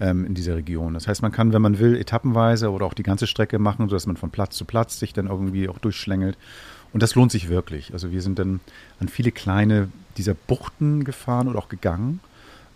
ähm, 0.00 0.24
in 0.26 0.34
dieser 0.34 0.56
Region. 0.56 0.94
Das 0.94 1.08
heißt, 1.08 1.22
man 1.22 1.32
kann, 1.32 1.52
wenn 1.52 1.62
man 1.62 1.78
will, 1.78 1.96
etappenweise 1.96 2.70
oder 2.70 2.86
auch 2.86 2.94
die 2.94 3.02
ganze 3.02 3.26
Strecke 3.26 3.58
machen, 3.58 3.88
sodass 3.88 4.06
man 4.06 4.16
von 4.16 4.30
Platz 4.30 4.56
zu 4.56 4.64
Platz 4.64 4.98
sich 4.98 5.12
dann 5.12 5.26
irgendwie 5.26 5.68
auch 5.68 5.78
durchschlängelt. 5.78 6.36
Und 6.92 7.02
das 7.02 7.14
lohnt 7.14 7.30
sich 7.30 7.48
wirklich. 7.48 7.92
Also 7.92 8.10
wir 8.10 8.22
sind 8.22 8.38
dann 8.38 8.60
an 8.98 9.08
viele 9.08 9.30
kleine 9.30 9.88
dieser 10.16 10.34
Buchten 10.34 11.04
gefahren 11.04 11.48
oder 11.48 11.58
auch 11.58 11.68
gegangen. 11.68 12.20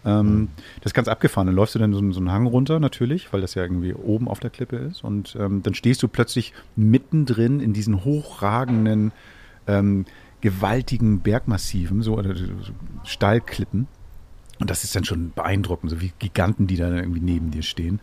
Ähm, 0.04 0.48
Das 0.80 0.90
ist 0.90 0.94
ganz 0.94 1.08
abgefahren. 1.08 1.46
Dann 1.46 1.56
läufst 1.56 1.74
du 1.74 1.78
dann 1.78 1.92
so, 1.92 2.12
so 2.12 2.20
einen 2.20 2.30
Hang 2.30 2.46
runter 2.46 2.78
natürlich, 2.78 3.32
weil 3.32 3.40
das 3.40 3.54
ja 3.54 3.62
irgendwie 3.62 3.94
oben 3.94 4.28
auf 4.28 4.40
der 4.40 4.50
Klippe 4.50 4.76
ist. 4.76 5.02
Und 5.02 5.36
ähm, 5.38 5.62
dann 5.62 5.74
stehst 5.74 6.02
du 6.02 6.08
plötzlich 6.08 6.52
mittendrin 6.76 7.60
in 7.60 7.72
diesen 7.72 8.04
hochragenden, 8.04 9.12
ähm, 9.66 10.04
gewaltigen 10.40 11.20
Bergmassiven, 11.20 12.02
so, 12.02 12.18
oder 12.18 12.36
so 12.36 12.44
Steilklippen. 13.04 13.88
Und 14.60 14.70
das 14.70 14.84
ist 14.84 14.94
dann 14.94 15.04
schon 15.04 15.32
beeindruckend, 15.34 15.90
so 15.90 16.00
wie 16.00 16.12
Giganten, 16.18 16.66
die 16.66 16.76
da 16.76 16.94
irgendwie 16.94 17.20
neben 17.20 17.50
dir 17.50 17.62
stehen. 17.62 18.00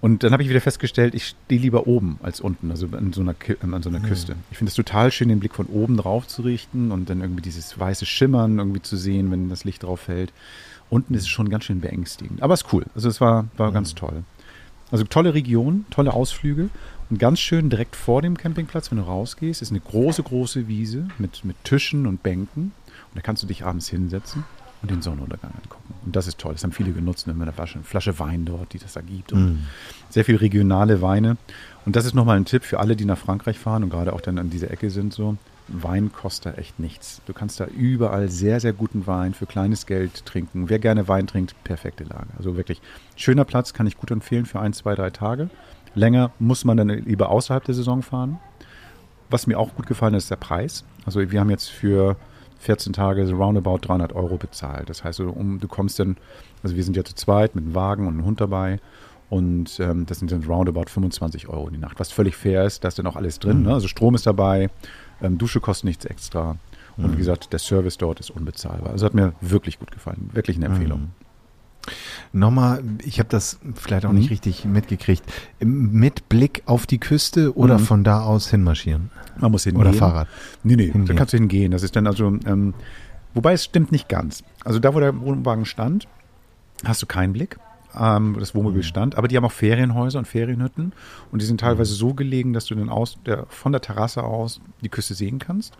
Und 0.00 0.22
dann 0.22 0.32
habe 0.32 0.44
ich 0.44 0.48
wieder 0.48 0.60
festgestellt, 0.60 1.14
ich 1.14 1.26
stehe 1.26 1.60
lieber 1.60 1.88
oben 1.88 2.20
als 2.22 2.40
unten, 2.40 2.70
also 2.70 2.86
an 2.92 3.12
so 3.12 3.20
einer, 3.20 3.34
an 3.62 3.82
so 3.82 3.88
einer 3.88 4.00
Küste. 4.00 4.36
Ich 4.50 4.58
finde 4.58 4.68
es 4.68 4.76
total 4.76 5.10
schön, 5.10 5.28
den 5.28 5.40
Blick 5.40 5.54
von 5.54 5.66
oben 5.66 5.96
drauf 5.96 6.28
zu 6.28 6.42
richten 6.42 6.92
und 6.92 7.10
dann 7.10 7.20
irgendwie 7.20 7.42
dieses 7.42 7.78
weiße 7.78 8.06
Schimmern 8.06 8.58
irgendwie 8.58 8.82
zu 8.82 8.96
sehen, 8.96 9.30
wenn 9.32 9.48
das 9.48 9.64
Licht 9.64 9.82
drauf 9.82 10.00
fällt. 10.00 10.32
Unten 10.88 11.14
ist 11.14 11.22
es 11.22 11.28
schon 11.28 11.48
ganz 11.48 11.64
schön 11.64 11.80
beängstigend. 11.80 12.42
Aber 12.42 12.54
es 12.54 12.62
ist 12.62 12.72
cool. 12.72 12.84
Also 12.94 13.08
es 13.08 13.20
war, 13.20 13.48
war 13.56 13.72
ganz 13.72 13.94
toll. 13.96 14.22
Also 14.92 15.04
tolle 15.04 15.34
Region, 15.34 15.84
tolle 15.90 16.14
Ausflüge 16.14 16.70
und 17.10 17.18
ganz 17.18 17.40
schön 17.40 17.68
direkt 17.68 17.96
vor 17.96 18.22
dem 18.22 18.36
Campingplatz, 18.36 18.90
wenn 18.90 18.98
du 18.98 19.04
rausgehst, 19.04 19.62
ist 19.62 19.70
eine 19.70 19.80
große, 19.80 20.22
große 20.22 20.68
Wiese 20.68 21.08
mit, 21.18 21.44
mit 21.44 21.56
Tischen 21.64 22.06
und 22.06 22.22
Bänken. 22.22 22.72
Und 23.10 23.16
da 23.16 23.20
kannst 23.20 23.42
du 23.42 23.46
dich 23.48 23.64
abends 23.64 23.88
hinsetzen 23.88 24.44
und 24.82 24.90
den 24.90 25.02
Sonnenuntergang 25.02 25.50
angucken. 25.62 25.94
Und 26.04 26.14
das 26.14 26.26
ist 26.26 26.38
toll. 26.38 26.52
Das 26.52 26.62
haben 26.62 26.72
viele 26.72 26.92
genutzt. 26.92 27.26
Ne? 27.26 27.34
Mit 27.34 27.42
einer 27.42 27.52
Flasche, 27.52 27.80
Flasche 27.82 28.18
Wein 28.18 28.44
dort, 28.44 28.72
die 28.72 28.78
das 28.78 28.92
da 28.92 29.00
gibt. 29.00 29.32
Und 29.32 29.66
sehr 30.10 30.24
viel 30.24 30.36
regionale 30.36 31.02
Weine. 31.02 31.36
Und 31.84 31.96
das 31.96 32.04
ist 32.04 32.14
nochmal 32.14 32.36
ein 32.36 32.44
Tipp 32.44 32.64
für 32.64 32.80
alle, 32.80 32.96
die 32.96 33.04
nach 33.04 33.18
Frankreich 33.18 33.58
fahren 33.58 33.82
und 33.82 33.90
gerade 33.90 34.12
auch 34.12 34.20
dann 34.20 34.38
an 34.38 34.50
dieser 34.50 34.70
Ecke 34.70 34.90
sind 34.90 35.12
so. 35.12 35.36
Wein 35.68 36.12
kostet 36.12 36.54
da 36.54 36.58
echt 36.58 36.78
nichts. 36.78 37.20
Du 37.26 37.32
kannst 37.32 37.60
da 37.60 37.66
überall 37.66 38.30
sehr, 38.30 38.58
sehr 38.60 38.72
guten 38.72 39.06
Wein 39.06 39.34
für 39.34 39.46
kleines 39.46 39.84
Geld 39.84 40.24
trinken. 40.24 40.70
Wer 40.70 40.78
gerne 40.78 41.08
Wein 41.08 41.26
trinkt, 41.26 41.54
perfekte 41.64 42.04
Lage. 42.04 42.28
Also 42.38 42.56
wirklich 42.56 42.80
schöner 43.16 43.44
Platz, 43.44 43.74
kann 43.74 43.86
ich 43.86 43.98
gut 43.98 44.10
empfehlen 44.10 44.46
für 44.46 44.60
ein, 44.60 44.72
zwei, 44.72 44.94
drei 44.94 45.10
Tage. 45.10 45.50
Länger 45.94 46.30
muss 46.38 46.64
man 46.64 46.76
dann 46.76 46.88
lieber 46.88 47.28
außerhalb 47.28 47.64
der 47.64 47.74
Saison 47.74 48.02
fahren. 48.02 48.38
Was 49.30 49.46
mir 49.46 49.58
auch 49.58 49.74
gut 49.74 49.86
gefallen 49.86 50.14
hat, 50.14 50.18
ist 50.18 50.30
der 50.30 50.36
Preis. 50.36 50.84
Also 51.04 51.30
wir 51.30 51.40
haben 51.40 51.50
jetzt 51.50 51.68
für 51.68 52.16
14 52.58 52.92
Tage 52.92 53.26
so 53.26 53.36
roundabout 53.36 53.78
300 53.82 54.12
Euro 54.14 54.36
bezahlt. 54.36 54.88
Das 54.90 55.04
heißt, 55.04 55.20
um, 55.20 55.60
du 55.60 55.68
kommst 55.68 55.98
dann, 55.98 56.16
also 56.62 56.76
wir 56.76 56.84
sind 56.84 56.96
ja 56.96 57.04
zu 57.04 57.14
zweit 57.14 57.54
mit 57.54 57.64
einem 57.64 57.74
Wagen 57.74 58.06
und 58.06 58.14
einem 58.14 58.24
Hund 58.24 58.40
dabei 58.40 58.80
und 59.30 59.78
ähm, 59.80 60.06
das 60.06 60.18
sind 60.18 60.32
dann 60.32 60.44
roundabout 60.44 60.86
25 60.88 61.48
Euro 61.48 61.70
die 61.70 61.78
Nacht, 61.78 62.00
was 62.00 62.10
völlig 62.10 62.36
fair 62.36 62.64
ist. 62.64 62.84
Da 62.84 62.88
ist 62.88 62.98
dann 62.98 63.06
auch 63.06 63.16
alles 63.16 63.38
drin. 63.38 63.62
Ne? 63.62 63.74
Also 63.74 63.88
Strom 63.88 64.14
ist 64.14 64.26
dabei, 64.26 64.70
ähm, 65.22 65.38
Dusche 65.38 65.60
kostet 65.60 65.84
nichts 65.84 66.04
extra 66.04 66.56
und 66.98 67.12
wie 67.12 67.16
gesagt, 67.18 67.52
der 67.52 67.60
Service 67.60 67.96
dort 67.96 68.18
ist 68.18 68.30
unbezahlbar. 68.30 68.90
Also 68.90 69.06
hat 69.06 69.14
mir 69.14 69.32
wirklich 69.40 69.78
gut 69.78 69.92
gefallen. 69.92 70.30
Wirklich 70.32 70.56
eine 70.56 70.66
Empfehlung. 70.66 71.10
Nochmal, 72.32 72.82
ich 73.04 73.18
habe 73.18 73.28
das 73.30 73.58
vielleicht 73.74 74.04
auch 74.04 74.10
Mhm. 74.12 74.18
nicht 74.18 74.30
richtig 74.30 74.64
mitgekriegt. 74.64 75.24
Mit 75.60 76.28
Blick 76.28 76.62
auf 76.66 76.86
die 76.86 76.98
Küste 76.98 77.56
oder 77.56 77.78
Mhm. 77.78 77.82
von 77.84 78.04
da 78.04 78.20
aus 78.22 78.50
hinmarschieren? 78.50 79.10
Man 79.38 79.50
muss 79.52 79.64
hingehen. 79.64 79.80
Oder 79.80 79.92
Fahrrad? 79.94 80.28
Nee, 80.62 80.76
nee, 80.76 80.86
da 80.88 80.92
Hingehen. 80.92 81.16
kannst 81.16 81.32
du 81.32 81.38
hingehen. 81.38 81.70
Das 81.72 81.82
ist 81.82 81.96
dann 81.96 82.06
also, 82.06 82.26
ähm, 82.26 82.74
wobei 83.34 83.52
es 83.54 83.64
stimmt 83.64 83.92
nicht 83.92 84.08
ganz. 84.08 84.42
Also 84.64 84.78
da, 84.78 84.94
wo 84.94 85.00
der 85.00 85.18
Wohnwagen 85.20 85.64
stand, 85.64 86.06
hast 86.84 87.00
du 87.02 87.06
keinen 87.06 87.32
Blick. 87.32 87.58
Ähm, 87.98 88.36
das 88.38 88.54
Wohnmobil 88.54 88.82
stand, 88.82 89.16
aber 89.16 89.28
die 89.28 89.36
haben 89.38 89.46
auch 89.46 89.52
Ferienhäuser 89.52 90.18
und 90.18 90.26
Ferienhütten 90.28 90.92
und 91.32 91.40
die 91.40 91.46
sind 91.46 91.60
teilweise 91.60 91.94
so 91.94 92.12
gelegen, 92.12 92.52
dass 92.52 92.66
du 92.66 92.74
dann 92.74 92.90
aus 92.90 93.16
der, 93.24 93.46
von 93.48 93.72
der 93.72 93.80
Terrasse 93.80 94.22
aus 94.22 94.60
die 94.82 94.90
Küste 94.90 95.14
sehen 95.14 95.38
kannst. 95.38 95.72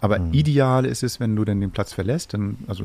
Aber 0.00 0.20
ideal 0.30 0.86
ist 0.86 1.02
es, 1.02 1.18
wenn 1.18 1.34
du 1.34 1.44
dann 1.44 1.60
den 1.60 1.72
Platz 1.72 1.92
verlässt, 1.92 2.32
dann, 2.32 2.58
also 2.68 2.84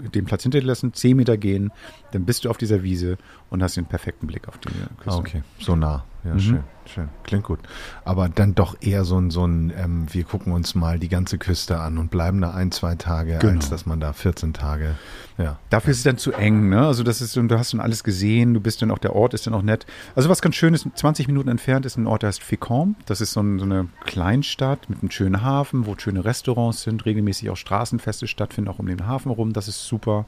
den 0.00 0.24
Platz 0.24 0.42
hinterlassen, 0.42 0.92
10 0.94 1.16
Meter 1.16 1.36
gehen, 1.36 1.70
dann 2.12 2.24
bist 2.24 2.44
du 2.44 2.50
auf 2.50 2.58
dieser 2.58 2.82
Wiese 2.82 3.18
und 3.50 3.62
hast 3.62 3.76
den 3.76 3.86
perfekten 3.86 4.26
Blick 4.26 4.48
auf 4.48 4.58
die 4.58 4.68
Küste. 4.98 5.18
Okay, 5.18 5.42
so 5.58 5.76
nah. 5.76 6.04
Ja, 6.24 6.34
Mhm. 6.34 6.38
schön, 6.38 6.60
schön. 6.86 7.08
Klingt 7.24 7.42
gut. 7.44 7.58
Aber 8.04 8.28
dann 8.28 8.54
doch 8.54 8.76
eher 8.80 9.04
so 9.04 9.18
ein, 9.18 9.30
so 9.30 9.44
ein 9.44 9.72
ähm, 9.76 10.06
wir 10.12 10.22
gucken 10.22 10.52
uns 10.52 10.76
mal 10.76 11.00
die 11.00 11.08
ganze 11.08 11.36
Küste 11.36 11.80
an 11.80 11.98
und 11.98 12.12
bleiben 12.12 12.40
da 12.40 12.52
ein, 12.52 12.70
zwei 12.70 12.94
Tage, 12.94 13.38
Genau. 13.40 13.54
als 13.54 13.70
dass 13.70 13.86
man 13.86 13.98
da 13.98 14.12
14 14.12 14.52
Tage, 14.52 14.94
ja. 15.36 15.58
Dafür 15.70 15.90
ist 15.90 15.96
es 15.98 16.02
dann 16.04 16.18
zu 16.18 16.30
eng, 16.32 16.68
ne? 16.68 16.86
Also 16.86 17.02
das 17.02 17.20
ist, 17.20 17.36
und 17.36 17.48
du 17.48 17.58
hast 17.58 17.72
dann 17.72 17.80
alles 17.80 18.04
gesehen, 18.04 18.54
du 18.54 18.60
bist 18.60 18.82
dann 18.82 18.92
auch, 18.92 18.98
der 18.98 19.16
Ort 19.16 19.34
ist 19.34 19.46
dann 19.48 19.54
auch 19.54 19.62
nett. 19.62 19.84
Also 20.14 20.28
was 20.28 20.40
ganz 20.42 20.54
schön 20.54 20.74
ist, 20.74 20.86
20 20.94 21.26
Minuten 21.26 21.48
entfernt 21.48 21.86
ist 21.86 21.96
ein 21.96 22.06
Ort, 22.06 22.22
der 22.22 22.28
heißt 22.28 22.42
Fécamp. 22.42 22.94
Das 23.06 23.20
ist 23.20 23.32
so, 23.32 23.40
ein, 23.40 23.58
so 23.58 23.64
eine 23.64 23.88
Kleinstadt 24.04 24.88
mit 24.88 25.00
einem 25.02 25.10
schönen 25.10 25.42
Hafen, 25.42 25.86
wo 25.86 25.96
schöne 25.98 26.24
Restaurants 26.24 26.82
sind, 26.82 27.04
regelmäßig 27.04 27.50
auch 27.50 27.56
Straßenfeste 27.56 28.28
stattfinden, 28.28 28.70
auch 28.70 28.78
um 28.78 28.86
den 28.86 29.06
Hafen 29.08 29.30
rum. 29.32 29.52
Das 29.52 29.66
ist 29.66 29.84
super. 29.88 30.26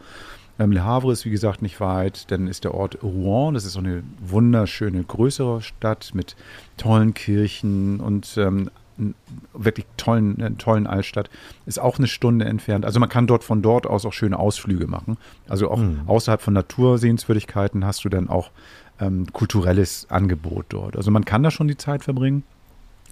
Le 0.58 0.84
Havre 0.84 1.12
ist, 1.12 1.24
wie 1.24 1.30
gesagt, 1.30 1.62
nicht 1.62 1.80
weit. 1.80 2.30
Dann 2.30 2.46
ist 2.46 2.64
der 2.64 2.74
Ort 2.74 3.02
Rouen. 3.02 3.54
Das 3.54 3.64
ist 3.64 3.72
so 3.72 3.80
eine 3.80 4.02
wunderschöne, 4.20 5.02
größere 5.02 5.62
Stadt 5.62 6.12
mit 6.14 6.36
tollen 6.76 7.14
Kirchen 7.14 8.00
und 8.00 8.36
ähm, 8.36 8.70
wirklich 9.52 9.86
tollen, 9.96 10.40
äh, 10.40 10.52
tollen 10.52 10.86
Altstadt. 10.86 11.28
Ist 11.66 11.80
auch 11.80 11.98
eine 11.98 12.06
Stunde 12.06 12.44
entfernt. 12.44 12.84
Also 12.84 13.00
man 13.00 13.08
kann 13.08 13.26
dort 13.26 13.44
von 13.44 13.62
dort 13.62 13.86
aus 13.86 14.06
auch 14.06 14.12
schöne 14.12 14.38
Ausflüge 14.38 14.86
machen. 14.86 15.16
Also 15.48 15.70
auch 15.70 15.80
außerhalb 16.06 16.40
von 16.40 16.54
Natursehenswürdigkeiten 16.54 17.84
hast 17.84 18.04
du 18.04 18.08
dann 18.08 18.28
auch 18.28 18.50
ähm, 19.00 19.26
kulturelles 19.32 20.08
Angebot 20.10 20.66
dort. 20.68 20.96
Also 20.96 21.10
man 21.10 21.24
kann 21.24 21.42
da 21.42 21.50
schon 21.50 21.68
die 21.68 21.76
Zeit 21.76 22.04
verbringen. 22.04 22.44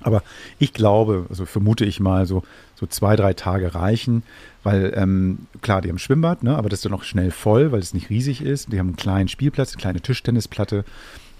Aber 0.03 0.23
ich 0.59 0.73
glaube, 0.73 1.27
also 1.29 1.47
vermute 1.47 1.85
ich 1.85 2.01
mal, 2.01 2.27
so, 2.27 2.43
so 2.75 2.87
zwei, 2.87 3.17
drei 3.17 3.35
Tage 3.35 3.75
reichen, 3.75 4.23
weil 4.63 4.93
ähm, 4.97 5.47
klar, 5.61 5.81
die 5.83 5.89
haben 5.89 5.99
Schwimmbad, 5.99 6.43
ne, 6.43 6.57
aber 6.57 6.69
das 6.69 6.81
ist 6.81 6.85
dann 6.85 6.95
auch 6.95 7.05
schnell 7.05 7.31
voll, 7.31 7.73
weil 7.73 7.81
es 7.81 7.95
nicht 7.95 8.11
riesig 8.11 8.43
ist. 8.43 8.73
Die 8.73 8.79
haben 8.79 8.89
einen 8.89 8.97
kleinen 8.97 9.29
Spielplatz, 9.29 9.73
eine 9.73 9.81
kleine 9.81 10.01
Tischtennisplatte 10.01 10.85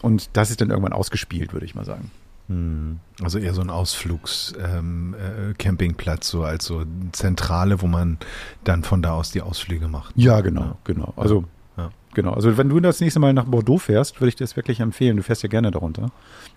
und 0.03 0.31
das 0.35 0.51
ist 0.51 0.61
dann 0.61 0.71
irgendwann 0.71 0.93
ausgespielt, 0.93 1.53
würde 1.53 1.67
ich 1.67 1.75
mal 1.75 1.85
sagen. 1.85 2.11
Hm. 2.49 2.99
Also 3.23 3.39
eher 3.39 3.55
so 3.55 3.61
ein 3.61 3.71
Ausflugs 3.71 4.53
ähm, 4.61 5.15
äh, 5.15 6.15
so 6.21 6.43
als 6.43 6.65
so 6.65 6.85
Zentrale, 7.13 7.81
wo 7.83 7.87
man 7.87 8.19
dann 8.65 8.83
von 8.83 9.01
da 9.01 9.13
aus 9.13 9.31
die 9.31 9.41
Ausflüge 9.41 9.89
macht. 9.89 10.15
Ja, 10.17 10.41
genau, 10.41 10.77
genau. 10.85 11.15
Also 11.17 11.45
Ja. 11.77 11.91
genau. 12.15 12.33
Also 12.33 12.59
wenn 12.59 12.69
du 12.69 12.81
das 12.81 13.01
nächste 13.01 13.21
Mal 13.21 13.33
nach 13.33 13.45
Bordeaux 13.45 13.79
fährst, 13.79 14.21
würde 14.21 14.29
ich 14.29 14.37
dir 14.37 14.45
das 14.45 14.57
wirklich 14.57 14.81
empfehlen. 14.81 15.17
Du 15.17 15.23
fährst 15.23 15.43
ja 15.43 15.49
gerne 15.49 15.71
darunter. 15.71 16.11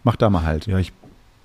Mach 0.03 0.15
da 0.15 0.29
mal 0.29 0.43
halt. 0.43 0.65
Ja, 0.67 0.79
ich 0.79 0.91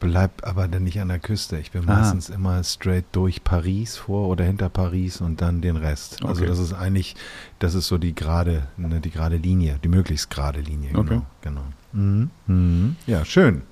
bleib 0.00 0.47
aber 0.47 0.66
dann 0.66 0.83
nicht 0.85 1.00
an 1.00 1.09
der 1.09 1.19
Küste. 1.21 1.59
Ich 1.59 1.71
bin 1.71 1.83
Ah. 1.88 1.95
meistens 2.00 2.28
immer 2.30 2.64
straight 2.64 3.04
durch 3.12 3.45
Paris 3.45 3.97
vor 3.97 4.28
oder 4.28 4.45
hinter 4.45 4.69
Paris 4.69 5.21
und 5.21 5.40
dann 5.40 5.61
den 5.61 5.76
Rest. 5.76 6.25
Also 6.25 6.40
Okay. 6.42 6.47
das 6.50 6.59
ist 6.59 6.73
eigentlich, 6.73 7.14
das 7.59 7.75
ist 7.75 7.87
so 7.87 7.99
die 7.99 8.14
gerade, 8.14 8.66
ne, 8.76 9.00
die 9.00 9.11
gerade 9.11 9.37
Linie, 9.37 9.78
die 9.85 9.88
möglichst 9.88 10.30
gerade 10.30 10.61
Linie. 10.61 10.90
Genau, 10.90 11.00
Okay. 11.02 11.21
genau. 11.42 11.62
Mhm. 11.92 12.30
Mhm. 12.47 12.97
Ja, 13.07 13.25
schön. 13.25 13.62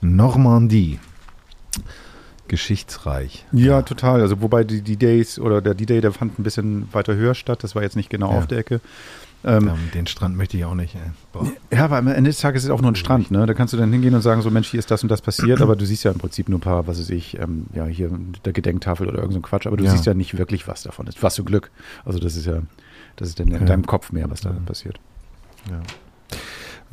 Normandie. 0.00 0.98
Geschichtsreich. 2.48 3.46
Ja, 3.52 3.82
total. 3.82 4.20
Also 4.20 4.42
wobei 4.42 4.64
die, 4.64 4.82
die 4.82 4.96
Days 4.96 5.38
oder 5.38 5.62
der 5.62 5.74
D-Day, 5.74 6.00
der 6.00 6.12
fand 6.12 6.38
ein 6.38 6.42
bisschen 6.42 6.92
weiter 6.92 7.14
höher 7.14 7.34
statt. 7.34 7.62
Das 7.64 7.74
war 7.74 7.82
jetzt 7.82 7.96
nicht 7.96 8.10
genau 8.10 8.30
Ja. 8.32 8.38
auf 8.38 8.46
der 8.46 8.58
Ecke. 8.58 8.80
Ähm, 9.44 9.68
Ähm, 9.68 9.90
den 9.92 10.06
Strand 10.06 10.36
möchte 10.36 10.56
ich 10.56 10.64
auch 10.64 10.74
nicht. 10.74 10.94
Ey. 10.94 11.50
Ja, 11.76 11.84
aber 11.86 11.96
am 11.98 12.06
Ende 12.06 12.30
des 12.30 12.38
Tages 12.38 12.62
ist 12.62 12.68
es 12.68 12.70
auch 12.70 12.80
nur 12.80 12.92
ein 12.92 12.96
Strand, 12.96 13.30
ne? 13.30 13.44
Da 13.46 13.54
kannst 13.54 13.72
du 13.74 13.76
dann 13.78 13.92
hingehen 13.92 14.14
und 14.14 14.20
sagen, 14.22 14.40
so 14.42 14.50
Mensch, 14.50 14.68
hier 14.68 14.78
ist 14.78 14.90
das 14.90 15.02
und 15.02 15.08
das 15.08 15.20
passiert, 15.22 15.60
aber 15.60 15.74
du 15.76 15.84
siehst 15.84 16.04
ja 16.04 16.12
im 16.12 16.18
Prinzip 16.18 16.48
nur 16.48 16.58
ein 16.58 16.62
paar, 16.62 16.86
was 16.86 16.98
weiß 17.00 17.10
ich, 17.10 17.38
ähm, 17.38 17.66
ja, 17.74 17.84
hier 17.86 18.10
der 18.44 18.52
Gedenktafel 18.52 19.08
oder 19.08 19.18
irgend 19.18 19.34
so 19.34 19.40
Quatsch, 19.40 19.66
aber 19.66 19.76
du 19.76 19.84
Ja. 19.84 19.90
siehst 19.90 20.06
ja 20.06 20.14
nicht 20.14 20.38
wirklich 20.38 20.68
was 20.68 20.82
davon. 20.82 21.06
Das 21.06 21.20
was 21.22 21.34
du 21.34 21.42
Glück. 21.44 21.70
Also 22.04 22.18
das 22.18 22.36
ist 22.36 22.46
ja, 22.46 22.62
das 23.16 23.28
ist 23.28 23.40
dann 23.40 23.48
in 23.48 23.54
Ja. 23.54 23.64
deinem 23.64 23.86
Kopf 23.86 24.12
mehr, 24.12 24.30
was 24.30 24.42
da 24.42 24.50
Ja. 24.50 24.56
passiert. 24.64 25.00
Ja. 25.68 25.80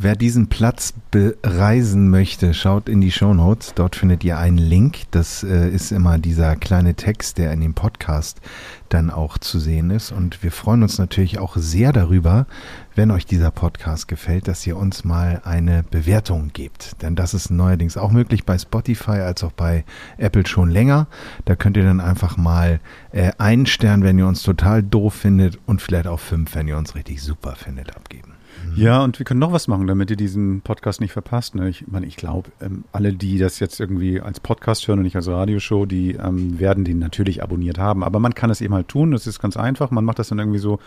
Wer 0.02 0.16
diesen 0.16 0.48
Platz 0.48 0.94
bereisen 1.12 2.10
möchte, 2.10 2.54
schaut 2.54 2.88
in 2.88 3.02
die 3.02 3.12
Shownotes. 3.12 3.74
Dort 3.76 3.98
findet 3.98 4.24
ihr 4.24 4.38
einen 4.38 4.58
Link. 4.58 5.00
Das 5.12 5.44
äh, 5.44 5.68
ist 5.70 5.92
immer 5.92 6.18
dieser 6.18 6.56
kleine 6.56 6.94
Text, 6.94 7.38
der 7.38 7.52
in 7.52 7.60
dem 7.60 7.74
Podcast 7.74 8.40
dann 8.88 9.10
auch 9.10 9.38
zu 9.38 9.60
sehen 9.60 9.90
ist. 9.90 10.14
Und 10.14 10.42
wir 10.42 10.54
freuen 10.54 10.84
uns 10.84 11.00
natürlich 11.00 11.38
auch 11.40 11.58
sehr 11.58 11.92
darüber, 11.92 12.48
wenn 12.96 13.12
euch 13.12 13.26
dieser 13.26 13.52
Podcast 13.52 14.08
gefällt, 14.08 14.48
dass 14.48 14.66
ihr 14.66 14.78
uns 14.78 15.04
mal 15.04 15.42
eine 15.44 15.84
Bewertung 15.84 16.52
gebt. 16.54 17.02
Denn 17.02 17.18
das 17.18 17.34
ist 17.34 17.50
neuerdings 17.50 17.98
auch 17.98 18.12
möglich 18.12 18.46
bei 18.46 18.58
Spotify 18.58 19.20
als 19.20 19.44
auch 19.44 19.52
bei 19.52 19.84
Apple 20.18 20.48
schon 20.48 20.70
länger. 20.70 21.08
Da 21.44 21.58
könnt 21.58 21.76
ihr 21.76 21.84
dann 21.84 22.00
einfach 22.00 22.38
mal 22.38 22.80
äh, 23.12 23.34
einen 23.38 23.66
Stern, 23.66 24.04
wenn 24.04 24.18
ihr 24.18 24.28
uns 24.28 24.44
total 24.44 24.82
doof 24.82 25.14
findet 25.14 25.60
und 25.66 25.82
vielleicht 25.82 26.08
auch 26.08 26.22
fünf, 26.22 26.56
wenn 26.56 26.70
ihr 26.70 26.78
uns 26.78 26.96
richtig 26.96 27.22
super 27.22 27.58
findet, 27.58 27.98
abgeben. 27.98 28.39
Ja, 28.80 29.04
und 29.04 29.20
wir 29.20 29.26
können 29.26 29.42
noch 29.42 29.52
was 29.52 29.68
machen, 29.68 29.88
damit 29.88 30.10
ihr 30.10 30.16
diesen 30.16 30.62
Podcast 30.62 31.02
nicht 31.02 31.12
verpasst. 31.12 31.54
Ne? 31.54 31.68
Ich 31.68 31.88
meine, 31.88 32.06
ich 32.06 32.16
glaube, 32.16 32.50
ähm, 32.62 32.86
alle, 32.94 33.12
die 33.12 33.38
das 33.38 33.60
jetzt 33.60 33.78
irgendwie 33.82 34.22
als 34.22 34.40
Podcast 34.40 34.88
hören 34.88 35.00
und 35.00 35.04
nicht 35.04 35.18
als 35.18 35.28
Radioshow, 35.28 35.86
die 35.86 36.14
ähm, 36.14 36.60
werden 36.60 36.86
den 36.86 36.98
natürlich 36.98 37.44
abonniert 37.44 37.78
haben. 37.78 38.06
Aber 38.06 38.20
man 38.20 38.36
kann 38.36 38.50
es 38.50 38.62
eben 38.62 38.74
halt 38.74 38.88
tun. 38.88 39.12
Das 39.12 39.28
ist 39.28 39.40
ganz 39.40 39.58
einfach. 39.58 39.92
Man 39.92 40.06
macht 40.06 40.20
das 40.20 40.30
dann 40.30 40.40
irgendwie 40.40 40.60
so 40.60 40.80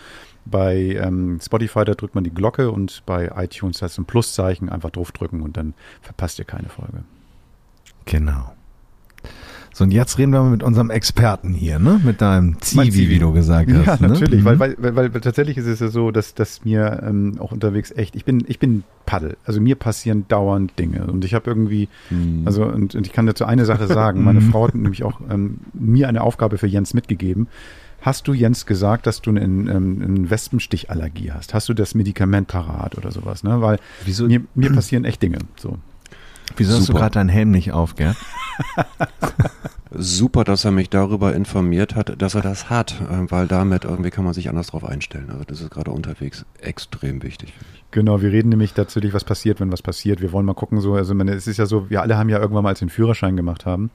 bei 0.46 0.98
ähm, 1.02 1.38
Spotify, 1.42 1.84
da 1.84 1.92
drückt 1.92 2.14
man 2.14 2.24
die 2.24 2.32
Glocke 2.32 2.70
und 2.70 3.02
bei 3.04 3.30
iTunes 3.36 3.80
da 3.80 3.86
ist 3.86 3.98
ein 3.98 4.06
Pluszeichen, 4.06 4.70
einfach 4.70 4.90
draufdrücken 4.90 5.42
und 5.42 5.58
dann 5.58 5.74
verpasst 6.00 6.38
ihr 6.38 6.46
keine 6.46 6.70
Folge. 6.70 7.04
Genau. 8.06 8.54
So, 9.74 9.84
und 9.84 9.90
jetzt 9.90 10.18
reden 10.18 10.32
wir 10.32 10.42
mit 10.42 10.62
unserem 10.62 10.90
Experten 10.90 11.54
hier, 11.54 11.78
ne? 11.78 11.98
Mit 12.04 12.20
deinem 12.20 12.60
Zivi, 12.60 12.90
Zivi. 12.90 13.08
wie 13.10 13.18
du 13.18 13.32
gesagt 13.32 13.72
hast. 13.72 13.86
Ja, 13.86 13.96
ne? 14.06 14.12
natürlich, 14.12 14.40
Mhm. 14.40 14.44
weil, 14.44 14.58
weil, 14.60 14.76
weil, 14.78 14.94
weil 15.14 15.20
tatsächlich 15.22 15.56
ist 15.56 15.66
es 15.66 15.80
ja 15.80 15.88
so, 15.88 16.10
dass, 16.10 16.34
dass 16.34 16.64
mir 16.64 17.02
ähm, 17.06 17.36
auch 17.38 17.52
unterwegs 17.52 17.90
echt, 17.90 18.14
ich 18.14 18.24
bin, 18.26 18.44
ich 18.48 18.58
bin 18.58 18.84
Paddel. 19.06 19.36
Also 19.46 19.60
mir 19.62 19.74
passieren 19.76 20.26
dauernd 20.28 20.78
Dinge. 20.78 21.06
Und 21.06 21.24
ich 21.24 21.32
habe 21.34 21.48
irgendwie, 21.50 21.88
Mhm. 22.10 22.42
also 22.44 22.64
und, 22.64 22.94
und 22.94 23.06
ich 23.06 23.12
kann 23.14 23.24
dazu 23.26 23.44
eine 23.46 23.64
Sache 23.64 23.86
sagen. 23.86 24.22
Meine 24.24 24.40
Frau 24.52 24.66
hat 24.68 24.74
nämlich 24.74 25.04
auch 25.04 25.20
ähm, 25.30 25.58
mir 25.72 26.06
eine 26.08 26.20
Aufgabe 26.20 26.58
für 26.58 26.66
Jens 26.66 26.92
mitgegeben. 26.92 27.48
Hast 28.02 28.26
du 28.28 28.34
Jens 28.34 28.66
gesagt, 28.66 29.06
dass 29.06 29.22
du 29.22 29.30
eine, 29.30 29.40
ähm, 29.42 30.02
eine 30.04 30.28
Wespenstichallergie 30.28 31.32
hast? 31.32 31.54
Hast 31.54 31.68
du 31.68 31.74
das 31.74 31.94
Medikament 31.94 32.48
parat 32.48 32.98
oder 32.98 33.10
sowas? 33.10 33.42
Ne? 33.42 33.60
Weil 33.62 33.78
Wieso- 34.04 34.26
mir, 34.26 34.42
mir 34.54 34.70
passieren 34.74 35.04
echt 35.06 35.22
Dinge. 35.22 35.38
So. 35.56 35.78
Wieso 36.56 36.72
hast 36.72 36.80
du 36.80 36.84
Super. 36.86 37.00
gerade 37.00 37.14
deinen 37.14 37.28
Helm 37.28 37.50
nicht 37.50 37.72
auf, 37.72 37.94
Gerd? 37.96 38.16
Super, 39.94 40.44
dass 40.44 40.64
er 40.64 40.70
mich 40.70 40.88
darüber 40.88 41.34
informiert 41.34 41.94
hat, 41.94 42.20
dass 42.20 42.34
er 42.34 42.40
das 42.40 42.70
hat, 42.70 43.00
äh, 43.02 43.30
weil 43.30 43.46
damit 43.46 43.84
irgendwie 43.84 44.10
kann 44.10 44.24
man 44.24 44.32
sich 44.32 44.48
anders 44.48 44.68
drauf 44.68 44.84
einstellen. 44.84 45.30
Also 45.30 45.44
das 45.44 45.60
ist 45.60 45.70
gerade 45.70 45.90
unterwegs 45.90 46.46
extrem 46.60 47.22
wichtig. 47.22 47.52
Genau, 47.90 48.22
wir 48.22 48.32
reden 48.32 48.48
nämlich 48.48 48.74
natürlich, 48.74 49.12
was 49.12 49.24
passiert, 49.24 49.60
wenn 49.60 49.70
was 49.70 49.82
passiert. 49.82 50.22
Wir 50.22 50.32
wollen 50.32 50.46
mal 50.46 50.54
gucken, 50.54 50.80
so, 50.80 50.94
also 50.94 51.14
meine, 51.14 51.32
es 51.32 51.46
ist 51.46 51.58
ja 51.58 51.66
so, 51.66 51.90
wir 51.90 52.00
alle 52.00 52.16
haben 52.16 52.30
ja 52.30 52.38
irgendwann 52.38 52.62
mal, 52.62 52.70
als 52.70 52.80
wir 52.80 52.86
den 52.86 52.90
Führerschein 52.90 53.36
gemacht 53.36 53.66
haben, 53.66 53.90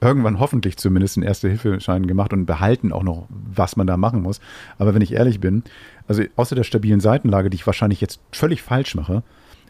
irgendwann 0.00 0.38
hoffentlich 0.38 0.76
zumindest 0.76 1.16
einen 1.16 1.26
Erste-Hilfe-Schein 1.26 2.06
gemacht 2.06 2.32
und 2.32 2.46
behalten 2.46 2.92
auch 2.92 3.02
noch, 3.02 3.26
was 3.28 3.76
man 3.76 3.88
da 3.88 3.96
machen 3.96 4.22
muss. 4.22 4.40
Aber 4.78 4.94
wenn 4.94 5.02
ich 5.02 5.12
ehrlich 5.12 5.40
bin, 5.40 5.64
also 6.06 6.22
außer 6.36 6.54
der 6.54 6.64
stabilen 6.64 7.00
Seitenlage, 7.00 7.50
die 7.50 7.56
ich 7.56 7.66
wahrscheinlich 7.66 8.00
jetzt 8.00 8.20
völlig 8.30 8.62
falsch 8.62 8.94
mache, 8.94 9.24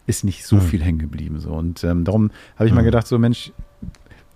ist 0.07 0.23
nicht 0.23 0.45
so 0.45 0.59
viel 0.59 0.83
hängen 0.83 0.99
geblieben. 0.99 1.39
So. 1.39 1.51
Und 1.51 1.83
ähm, 1.83 2.03
darum 2.03 2.31
habe 2.55 2.67
ich 2.67 2.73
mal 2.73 2.83
gedacht, 2.83 3.07
so 3.07 3.17
Mensch, 3.17 3.51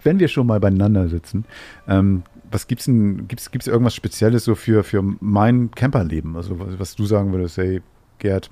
wenn 0.03 0.19
wir 0.19 0.27
schon 0.27 0.47
mal 0.47 0.59
beieinander 0.59 1.09
sitzen, 1.09 1.45
ähm, 1.87 2.23
was 2.51 2.67
gibt's 2.67 2.85
denn, 2.85 3.27
gibt's, 3.27 3.51
gibt's 3.51 3.67
irgendwas 3.67 3.95
Spezielles 3.95 4.45
so 4.45 4.55
für, 4.55 4.83
für 4.83 5.03
mein 5.19 5.71
Camperleben? 5.71 6.35
Also 6.35 6.59
was, 6.59 6.79
was 6.79 6.95
du 6.95 7.05
sagen 7.05 7.31
würdest, 7.33 7.57
hey, 7.57 7.81
Gerd, 8.19 8.49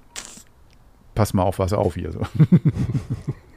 pass 1.15 1.33
mal 1.33 1.43
auf, 1.43 1.59
was 1.59 1.73
auf 1.73 1.95
hier. 1.95 2.11
So. 2.11 2.21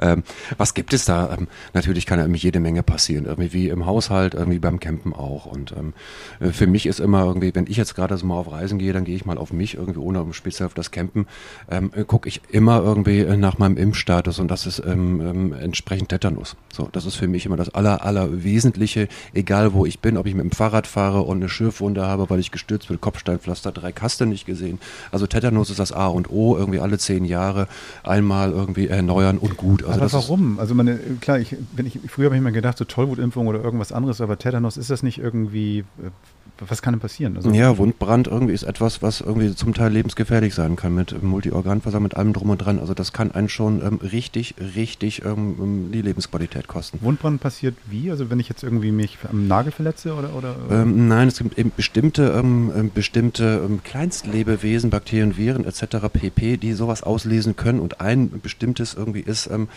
Ähm, 0.00 0.22
was 0.58 0.74
gibt 0.74 0.92
es 0.92 1.04
da? 1.04 1.36
Ähm, 1.36 1.48
natürlich 1.72 2.06
kann 2.06 2.18
irgendwie 2.18 2.40
jede 2.40 2.60
Menge 2.60 2.82
passieren, 2.82 3.26
irgendwie 3.26 3.52
wie 3.52 3.68
im 3.68 3.86
Haushalt, 3.86 4.34
irgendwie 4.34 4.58
beim 4.58 4.80
Campen 4.80 5.12
auch. 5.12 5.46
Und 5.46 5.72
ähm, 5.72 5.92
äh, 6.40 6.50
für 6.50 6.66
mich 6.66 6.86
ist 6.86 7.00
immer 7.00 7.24
irgendwie, 7.24 7.54
wenn 7.54 7.66
ich 7.66 7.76
jetzt 7.76 7.94
gerade 7.94 8.16
so 8.16 8.26
mal 8.26 8.36
auf 8.36 8.50
Reisen 8.50 8.78
gehe, 8.78 8.92
dann 8.92 9.04
gehe 9.04 9.16
ich 9.16 9.24
mal 9.24 9.38
auf 9.38 9.52
mich 9.52 9.74
irgendwie, 9.74 10.00
ohne 10.00 10.32
speziell 10.32 10.66
auf 10.66 10.74
das 10.74 10.90
Campen, 10.90 11.26
ähm, 11.70 11.90
äh, 11.94 12.04
gucke 12.04 12.28
ich 12.28 12.40
immer 12.50 12.82
irgendwie 12.82 13.20
äh, 13.20 13.36
nach 13.36 13.58
meinem 13.58 13.76
Impfstatus 13.76 14.38
und 14.38 14.50
das 14.50 14.66
ist 14.66 14.82
ähm, 14.84 15.20
ähm, 15.20 15.52
entsprechend 15.52 16.08
Tetanus. 16.08 16.56
So, 16.72 16.88
das 16.92 17.06
ist 17.06 17.16
für 17.16 17.28
mich 17.28 17.46
immer 17.46 17.56
das 17.56 17.68
aller, 17.68 18.04
aller 18.04 18.44
Wesentliche, 18.44 19.08
egal 19.32 19.74
wo 19.74 19.86
ich 19.86 20.00
bin, 20.00 20.16
ob 20.16 20.26
ich 20.26 20.34
mit 20.34 20.44
dem 20.44 20.52
Fahrrad 20.52 20.86
fahre 20.86 21.22
und 21.22 21.38
eine 21.38 21.48
Schürfwunde 21.48 22.06
habe, 22.06 22.30
weil 22.30 22.40
ich 22.40 22.50
gestürzt 22.50 22.88
bin, 22.88 23.00
Kopfsteinpflaster, 23.00 23.72
drei 23.72 23.92
Kasten 23.92 24.28
nicht 24.28 24.46
gesehen. 24.46 24.78
Also 25.12 25.26
Tetanus 25.26 25.70
ist 25.70 25.78
das 25.78 25.92
A 25.92 26.06
und 26.06 26.30
O, 26.30 26.56
irgendwie 26.56 26.80
alle 26.80 26.98
zehn 26.98 27.24
Jahre 27.24 27.68
einmal 28.02 28.52
irgendwie 28.52 28.88
erneuern 28.88 29.33
und 29.38 29.56
gut. 29.56 29.84
Also 29.84 30.00
aber 30.00 30.12
warum? 30.12 30.58
Also 30.58 30.74
meine, 30.74 30.98
klar, 31.20 31.38
ich, 31.38 31.56
wenn 31.74 31.86
ich, 31.86 31.98
früher 32.08 32.26
habe 32.26 32.36
ich 32.36 32.42
mir 32.42 32.52
gedacht, 32.52 32.78
so 32.78 32.84
Tollwutimpfung 32.84 33.46
oder 33.46 33.62
irgendwas 33.62 33.92
anderes, 33.92 34.20
aber 34.20 34.38
Tetanus, 34.38 34.76
ist 34.76 34.90
das 34.90 35.02
nicht 35.02 35.18
irgendwie, 35.18 35.80
äh, 35.80 36.10
was 36.58 36.82
kann 36.82 36.94
denn 36.94 37.00
passieren? 37.00 37.36
Also, 37.36 37.50
Ja, 37.50 37.76
Wundbrand 37.78 38.28
irgendwie 38.28 38.54
ist 38.54 38.62
etwas, 38.62 39.02
was 39.02 39.20
irgendwie 39.20 39.54
zum 39.56 39.74
Teil 39.74 39.92
lebensgefährlich 39.92 40.54
sein 40.54 40.76
kann 40.76 40.94
mit 40.94 41.20
Multiorganversammlung, 41.20 42.04
mit 42.04 42.16
allem 42.16 42.32
drum 42.32 42.50
und 42.50 42.58
dran. 42.58 42.78
Also 42.78 42.94
das 42.94 43.12
kann 43.12 43.32
einen 43.32 43.48
schon 43.48 43.82
ähm, 43.82 43.98
richtig, 44.02 44.54
richtig 44.76 45.24
ähm, 45.24 45.90
die 45.92 46.00
Lebensqualität 46.00 46.68
kosten. 46.68 46.98
Wundbrand 47.02 47.40
passiert 47.40 47.74
wie? 47.86 48.10
Also 48.10 48.30
wenn 48.30 48.38
ich 48.38 48.48
jetzt 48.48 48.62
irgendwie 48.62 48.92
mich 48.92 49.18
am 49.28 49.48
Nagel 49.48 49.72
verletze 49.72 50.14
oder? 50.14 50.34
oder 50.36 50.54
Ähm, 50.70 51.08
nein, 51.08 51.28
es 51.28 51.38
gibt 51.38 51.58
eben 51.58 51.72
bestimmte, 51.76 52.34
ähm, 52.36 52.72
ähm, 52.76 52.90
bestimmte 52.94 53.62
ähm, 53.64 53.80
Kleinstlebewesen, 53.82 54.90
Bakterien, 54.90 55.36
Viren 55.36 55.64
etc. 55.64 56.08
pp., 56.12 56.56
die 56.56 56.72
sowas 56.74 57.02
auslesen 57.02 57.56
können. 57.56 57.80
Und 57.80 58.00
ein 58.00 58.40
bestimmtes 58.40 58.94
irgendwie 58.94 59.20
ist 59.20 59.48
ähm, 59.48 59.68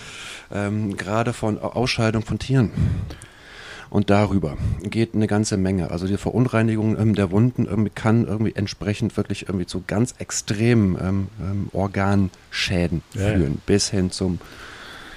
ähm, 0.51 0.95
gerade 0.95 1.33
von 1.33 1.57
Ausscheidung 1.57 2.21
von 2.21 2.37
Tieren. 2.37 2.71
Und 3.89 4.09
darüber 4.09 4.57
geht 4.83 5.15
eine 5.15 5.27
ganze 5.27 5.57
Menge. 5.57 5.91
Also 5.91 6.07
die 6.07 6.17
Verunreinigung 6.17 6.97
ähm, 6.99 7.15
der 7.15 7.31
Wunden 7.31 7.67
ähm, 7.71 7.89
kann 7.95 8.25
irgendwie 8.27 8.53
entsprechend 8.55 9.15
wirklich 9.17 9.43
irgendwie 9.47 9.65
zu 9.65 9.83
ganz 9.87 10.15
extremen 10.19 10.97
ähm, 11.01 11.27
ähm, 11.41 11.69
Organschäden 11.73 13.01
Ja, 13.13 13.21
ja. 13.29 13.35
führen, 13.37 13.61
bis 13.65 13.89
hin 13.89 14.11
zum 14.11 14.39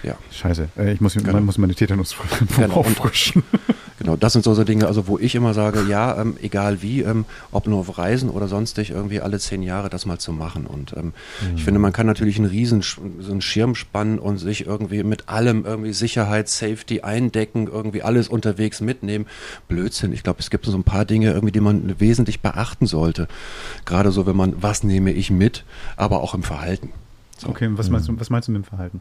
ja, 0.02 0.16
Scheiße, 0.30 0.68
äh, 0.78 0.92
ich 0.92 1.00
muss, 1.00 1.14
Genau. 1.14 1.40
muss 1.40 1.58
meine 1.58 1.74
Tetanus 1.74 2.16
Genau, 2.56 2.74
auffrischen. 2.76 3.42
Genau, 4.00 4.16
das 4.16 4.32
sind 4.32 4.46
so, 4.46 4.54
so 4.54 4.64
Dinge, 4.64 4.86
also 4.86 5.08
wo 5.08 5.18
ich 5.18 5.34
immer 5.34 5.52
sage, 5.52 5.84
ja, 5.86 6.18
ähm, 6.18 6.38
egal 6.40 6.80
wie, 6.80 7.02
ähm, 7.02 7.26
ob 7.52 7.66
nur 7.66 7.80
auf 7.80 7.98
Reisen 7.98 8.30
oder 8.30 8.48
sonstig, 8.48 8.90
irgendwie 8.90 9.20
alle 9.20 9.38
zehn 9.38 9.62
Jahre 9.62 9.90
das 9.90 10.06
mal 10.06 10.18
zu 10.18 10.32
machen. 10.32 10.64
Und 10.64 10.94
ähm, 10.96 11.12
ich 11.54 11.64
finde, 11.64 11.80
man 11.80 11.92
kann 11.92 12.06
natürlich 12.06 12.38
einen 12.38 12.48
riesen 12.48 12.80
so 12.80 13.30
einen 13.30 13.42
Schirm 13.42 13.74
spannen 13.74 14.18
und 14.18 14.38
sich 14.38 14.66
irgendwie 14.66 15.02
mit 15.02 15.28
allem 15.28 15.66
irgendwie 15.66 15.92
Sicherheit, 15.92 16.48
Safety 16.48 17.02
eindecken, 17.02 17.66
irgendwie 17.66 18.02
alles 18.02 18.28
unterwegs 18.28 18.80
mitnehmen. 18.80 19.26
Blödsinn. 19.68 20.14
Ich 20.14 20.22
glaube, 20.22 20.40
es 20.40 20.48
gibt 20.48 20.64
so 20.64 20.76
ein 20.76 20.84
paar 20.84 21.04
Dinge 21.04 21.32
irgendwie, 21.32 21.52
die 21.52 21.60
man 21.60 22.00
wesentlich 22.00 22.40
beachten 22.40 22.86
sollte. 22.86 23.28
Gerade 23.84 24.12
so, 24.12 24.24
wenn 24.24 24.36
man, 24.36 24.54
was 24.62 24.82
nehme 24.82 25.12
ich 25.12 25.30
mit, 25.30 25.64
aber 25.98 26.22
auch 26.22 26.32
im 26.32 26.42
Verhalten. 26.42 26.90
So. 27.36 27.48
Okay, 27.48 27.68
was 27.72 27.90
meinst 27.90 28.08
du, 28.08 28.18
was 28.18 28.30
meinst 28.30 28.48
du 28.48 28.52
mit 28.52 28.62
dem 28.62 28.64
Verhalten? 28.64 29.00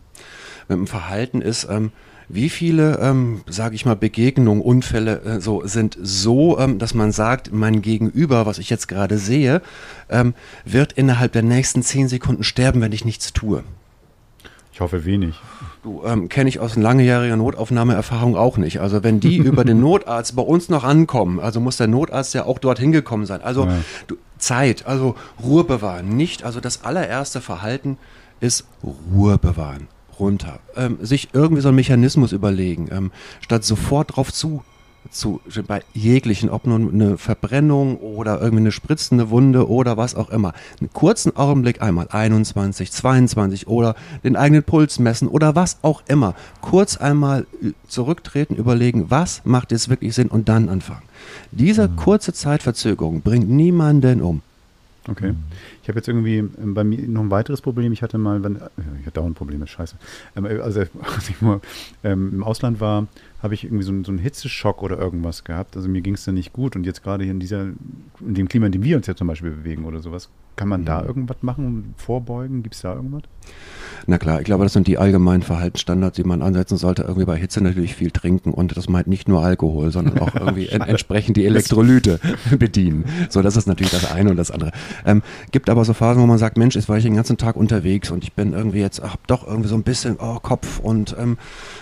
mit 0.69 0.77
dem 0.77 0.87
Verhalten 0.87 1.41
ist, 1.41 1.67
ähm, 1.69 1.91
wie 2.29 2.49
viele, 2.49 2.99
ähm, 2.99 3.41
sage 3.47 3.75
ich 3.75 3.85
mal, 3.85 3.95
Begegnungen, 3.95 4.61
Unfälle 4.61 5.21
äh, 5.23 5.41
so 5.41 5.63
sind 5.65 5.97
so, 6.01 6.57
ähm, 6.59 6.77
dass 6.79 6.93
man 6.93 7.11
sagt, 7.11 7.51
mein 7.51 7.81
Gegenüber, 7.81 8.45
was 8.45 8.59
ich 8.59 8.69
jetzt 8.69 8.87
gerade 8.87 9.17
sehe, 9.17 9.61
ähm, 10.09 10.35
wird 10.63 10.93
innerhalb 10.93 11.31
der 11.33 11.41
nächsten 11.41 11.81
zehn 11.81 12.07
Sekunden 12.07 12.43
sterben, 12.43 12.81
wenn 12.81 12.91
ich 12.91 13.03
nichts 13.03 13.33
tue. 13.33 13.63
Ich 14.71 14.79
hoffe 14.79 15.03
wenig. 15.03 15.35
Du 15.83 16.03
ähm, 16.05 16.29
kenne 16.29 16.47
ich 16.47 16.59
aus 16.59 16.77
langjähriger 16.77 17.35
Notaufnahmeerfahrung 17.35 18.37
auch 18.37 18.57
nicht. 18.57 18.79
Also 18.79 19.03
wenn 19.03 19.19
die 19.19 19.37
über 19.51 19.65
den 19.65 19.81
Notarzt 19.81 20.35
bei 20.35 20.41
uns 20.41 20.69
noch 20.69 20.85
ankommen, 20.85 21.39
also 21.39 21.59
muss 21.59 21.77
der 21.77 21.87
Notarzt 21.87 22.33
ja 22.33 22.45
auch 22.45 22.59
dorthin 22.59 22.91
gekommen 22.91 23.25
sein. 23.25 23.41
Also 23.41 23.65
Ja. 23.65 23.77
du, 24.07 24.15
Zeit, 24.37 24.85
also 24.85 25.15
Ruhe 25.43 25.65
bewahren, 25.65 26.15
nicht. 26.15 26.43
Also 26.43 26.61
das 26.61 26.85
allererste 26.85 27.41
Verhalten 27.41 27.97
ist 28.39 28.65
Ruhe 29.13 29.37
bewahren, 29.37 29.87
runter, 30.19 30.59
ähm, 30.75 30.97
sich 31.01 31.29
irgendwie 31.33 31.61
so 31.61 31.69
einen 31.69 31.75
Mechanismus 31.75 32.31
überlegen, 32.31 32.89
ähm, 32.91 33.11
statt 33.41 33.63
sofort 33.63 34.15
drauf 34.15 34.31
zu 34.33 34.63
zu 35.09 35.41
bei 35.67 35.81
jeglichen, 35.93 36.49
ob 36.49 36.67
nun 36.67 36.93
eine 36.93 37.17
Verbrennung 37.17 37.97
oder 37.97 38.39
irgendwie 38.39 38.61
eine 38.61 38.71
spritzende 38.71 39.29
Wunde 39.29 39.67
oder 39.67 39.97
was 39.97 40.15
auch 40.15 40.29
immer, 40.29 40.53
einen 40.79 40.91
kurzen 40.93 41.35
Augenblick 41.35 41.81
einmal 41.81 42.07
21, 42.09 42.91
22 42.91 43.67
oder 43.67 43.95
den 44.23 44.35
eigenen 44.35 44.63
Puls 44.63 44.99
messen 44.99 45.27
oder 45.27 45.55
was 45.55 45.79
auch 45.81 46.03
immer, 46.07 46.35
kurz 46.61 46.97
einmal 46.97 47.47
zurücktreten, 47.87 48.55
überlegen, 48.55 49.09
was 49.09 49.41
macht 49.45 49.71
jetzt 49.71 49.89
wirklich 49.89 50.13
Sinn 50.13 50.27
und 50.27 50.49
dann 50.49 50.69
anfangen. 50.69 51.03
Diese 51.51 51.89
kurze 51.89 52.33
Zeitverzögerung 52.33 53.21
bringt 53.21 53.49
niemanden 53.49 54.21
um. 54.21 54.41
Okay. 55.09 55.33
Ich 55.81 55.89
habe 55.89 55.97
jetzt 55.97 56.07
irgendwie 56.07 56.37
ähm, 56.37 56.73
bei 56.73 56.83
mir 56.83 56.99
noch 57.07 57.21
ein 57.21 57.31
weiteres 57.31 57.61
Problem. 57.61 57.91
Ich 57.91 58.01
hatte 58.01 58.17
mal, 58.17 58.43
wenn, 58.43 58.57
äh, 58.57 58.69
ich 58.99 59.05
hatte 59.05 59.15
dauernd 59.19 59.35
Probleme, 59.35 59.65
scheiße. 59.67 59.95
Ähm, 60.35 60.45
Also 60.45 60.81
als 61.15 61.29
ich 61.29 61.41
mal 61.41 61.61
ähm, 62.03 62.31
im 62.33 62.43
Ausland 62.43 62.79
war, 62.79 63.07
habe 63.41 63.53
ich 63.53 63.63
irgendwie 63.63 63.83
so 63.83 63.91
einen, 63.91 64.03
so 64.03 64.11
einen 64.11 64.19
Hitzeschock 64.19 64.83
oder 64.83 64.97
irgendwas 64.97 65.43
gehabt. 65.43 65.75
Also 65.75 65.89
mir 65.89 66.01
ging 66.01 66.15
es 66.15 66.25
dann 66.25 66.35
nicht 66.35 66.53
gut. 66.53 66.75
Und 66.75 66.85
jetzt 66.85 67.03
gerade 67.03 67.23
hier 67.23 67.33
in 67.33 67.39
dieser, 67.39 67.63
in 68.19 68.33
dem 68.33 68.47
Klima, 68.47 68.65
in 68.65 68.71
dem 68.71 68.83
wir 68.83 68.97
uns 68.97 69.07
ja 69.07 69.15
zum 69.15 69.27
Beispiel 69.27 69.51
bewegen 69.51 69.85
oder 69.85 69.99
sowas, 70.01 70.29
kann 70.59 70.67
man 70.67 70.83
da 70.83 71.05
irgendwas 71.05 71.37
machen, 71.39 71.93
vorbeugen? 71.95 72.63
Gibt 72.63 72.75
es 72.75 72.81
da 72.81 72.93
irgendwas? 72.93 73.21
Na 74.07 74.17
klar, 74.17 74.39
ich 74.39 74.45
glaube, 74.45 74.65
das 74.65 74.73
sind 74.73 74.87
die 74.87 74.97
allgemeinen 74.97 75.41
Verhaltensstandards, 75.41 76.17
die 76.17 76.25
man 76.25 76.41
ansetzen 76.41 76.75
sollte. 76.75 77.03
Irgendwie 77.03 77.23
bei 77.23 77.37
Hitze 77.37 77.63
natürlich 77.63 77.95
viel 77.95 78.11
trinken 78.11 78.51
und 78.51 78.75
das 78.75 78.89
meint 78.89 79.07
nicht 79.07 79.29
nur 79.29 79.41
Alkohol, 79.41 79.89
sondern 79.91 80.19
auch 80.19 80.35
irgendwie 80.39 80.67
en 80.67 80.81
entsprechend 80.81 81.37
die 81.37 81.45
Elektrolyte 81.45 82.19
bedienen. 82.59 83.05
So, 83.29 83.41
das 83.41 83.55
ist 83.55 83.67
natürlich 83.67 83.93
das 83.93 84.11
eine 84.11 84.31
und 84.31 84.35
das 84.35 84.51
andere. 84.51 84.73
Ähm, 85.05 85.21
gibt 85.51 85.69
aber 85.69 85.85
so 85.85 85.93
Phasen, 85.93 86.21
wo 86.21 86.27
man 86.27 86.37
sagt, 86.37 86.57
Mensch, 86.57 86.75
jetzt 86.75 86.89
war 86.89 86.97
ich 86.97 87.05
den 87.05 87.15
ganzen 87.15 87.37
Tag 87.37 87.55
unterwegs 87.55 88.11
und 88.11 88.25
ich 88.25 88.33
bin 88.33 88.51
irgendwie 88.51 88.79
jetzt, 88.79 89.01
hab 89.01 89.25
doch 89.27 89.47
irgendwie 89.47 89.69
so 89.69 89.75
ein 89.75 89.83
bisschen 89.83 90.17
oh, 90.19 90.39
Kopf 90.41 90.79
und 90.79 91.15
ähm, 91.17 91.37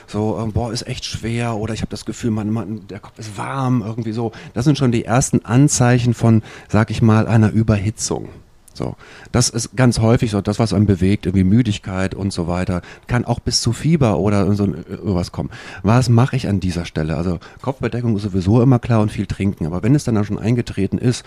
so, 0.06 0.38
ähm, 0.40 0.52
boah, 0.52 0.72
ist 0.72 0.88
echt 0.88 1.04
schwer 1.04 1.56
oder 1.56 1.74
ich 1.74 1.82
habe 1.82 1.90
das 1.90 2.06
Gefühl, 2.06 2.30
man, 2.30 2.52
man, 2.52 2.86
der 2.88 3.00
Kopf 3.00 3.18
ist 3.18 3.40
warm, 3.40 3.82
irgendwie 3.84 4.12
so. 4.12 4.34
Das 4.54 4.66
sind 4.66 4.78
schon 4.78 4.92
die 4.92 5.04
ersten 5.04 5.44
Anzeichen 5.46 6.13
von, 6.13 6.44
sag 6.68 6.92
ich 6.92 7.02
mal, 7.02 7.28
einer 7.28 7.52
Überhitzung. 7.52 8.30
So, 8.78 8.96
das 9.32 9.50
ist 9.50 9.76
ganz 9.76 10.00
häufig 10.00 10.30
so, 10.32 10.40
das, 10.42 10.60
was 10.60 10.72
einen 10.72 10.86
bewegt, 10.86 11.26
irgendwie 11.26 11.44
Müdigkeit 11.44 12.13
und 12.13 12.32
so 12.32 12.48
weiter, 12.48 12.82
kann 13.08 13.26
auch 13.26 13.40
bis 13.40 13.60
zu 13.62 13.74
Fieber 13.74 14.20
oder 14.20 14.54
so 14.54 14.63
ein- 14.66 14.86
irgendwas 14.88 15.32
kommen. 15.32 15.50
Was 15.84 16.10
mache 16.10 16.36
ich 16.36 16.48
an 16.48 16.60
dieser 16.60 16.86
Stelle? 16.86 17.18
Also 17.18 17.40
Kopfbedeckung 17.62 18.16
ist 18.16 18.22
sowieso 18.24 18.62
immer 18.62 18.78
klar 18.80 19.02
und 19.02 19.12
viel 19.12 19.26
trinken, 19.26 19.66
aber 19.66 19.82
wenn 19.84 19.96
es 19.96 20.04
dann, 20.04 20.16
dann 20.16 20.26
schon 20.26 20.38
eingetreten 20.40 21.00
ist, 21.00 21.26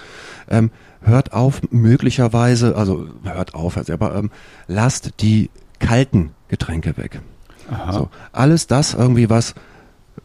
ähm, 0.48 0.70
hört 1.02 1.32
auf 1.32 1.60
möglicherweise, 1.70 2.76
also 2.76 3.08
hört 3.24 3.54
auf, 3.54 3.76
also, 3.76 3.92
aber 3.92 4.14
ähm, 4.14 4.30
lasst 4.68 5.20
die 5.20 5.50
kalten 5.80 6.30
Getränke 6.48 6.96
weg. 6.96 7.20
So, 7.90 8.08
alles 8.32 8.66
das 8.66 8.94
irgendwie, 8.94 9.30
was 9.30 9.54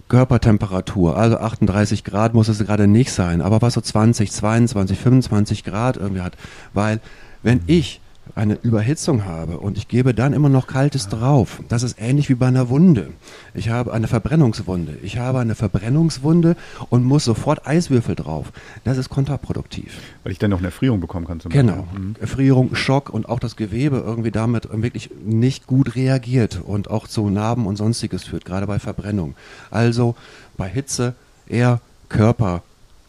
Körpertemperatur, 0.08 1.18
also 1.18 1.38
38 1.38 2.04
Grad 2.04 2.34
muss 2.34 2.48
es 2.48 2.60
gerade 2.60 2.88
nicht 2.88 3.12
sein, 3.12 3.42
aber 3.42 3.62
was 3.62 3.74
so 3.74 3.82
20, 3.82 4.32
22, 4.32 5.00
25 5.00 5.64
Grad 5.64 5.98
irgendwie 5.98 6.22
hat, 6.22 6.38
weil 6.74 7.00
wenn 7.42 7.62
ich 7.68 8.02
eine 8.36 8.56
Überhitzung 8.56 9.24
habe 9.26 9.60
und 9.60 9.78
ich 9.78 9.88
gebe 9.88 10.14
dann 10.14 10.34
immer 10.34 10.50
noch 10.50 10.68
Kaltes 10.68 11.08
drauf. 11.08 11.62
Das 11.70 11.84
ist 11.84 12.00
ähnlich 12.00 12.30
wie 12.30 12.36
bei 12.36 12.48
einer 12.48 12.68
Wunde. 12.70 13.12
Ich 13.54 13.70
habe 13.70 13.94
eine 13.94 14.08
Verbrennungswunde. 14.08 14.98
Ich 15.02 15.18
habe 15.18 15.40
eine 15.40 15.56
Verbrennungswunde 15.56 16.58
und 16.90 17.06
muss 17.06 17.24
sofort 17.24 17.66
Eiswürfel 17.66 18.16
drauf. 18.16 18.52
Das 18.84 18.98
ist 18.98 19.10
kontraproduktiv. 19.10 19.98
Weil 20.24 20.34
ich 20.34 20.40
dann 20.40 20.52
noch 20.52 20.58
eine 20.58 20.68
Erfrierung 20.68 21.00
bekommen 21.00 21.26
kann. 21.26 21.40
Zum 21.40 21.52
genau. 21.52 21.88
Mhm. 21.98 22.16
Erfrierung, 22.20 22.76
Schock 22.76 23.10
und 23.10 23.30
auch 23.30 23.40
das 23.40 23.56
Gewebe 23.56 24.04
irgendwie 24.06 24.32
damit 24.32 24.68
wirklich 24.70 25.10
nicht 25.26 25.66
gut 25.66 25.96
reagiert 25.96 26.60
und 26.62 26.90
auch 26.90 27.08
zu 27.08 27.30
Narben 27.30 27.66
und 27.66 27.78
sonstiges 27.78 28.26
führt, 28.26 28.44
gerade 28.44 28.68
bei 28.68 28.80
Verbrennung. 28.80 29.36
Also 29.72 30.16
bei 30.58 30.68
Hitze 30.68 31.16
eher 31.48 31.80
Körper 32.10 32.64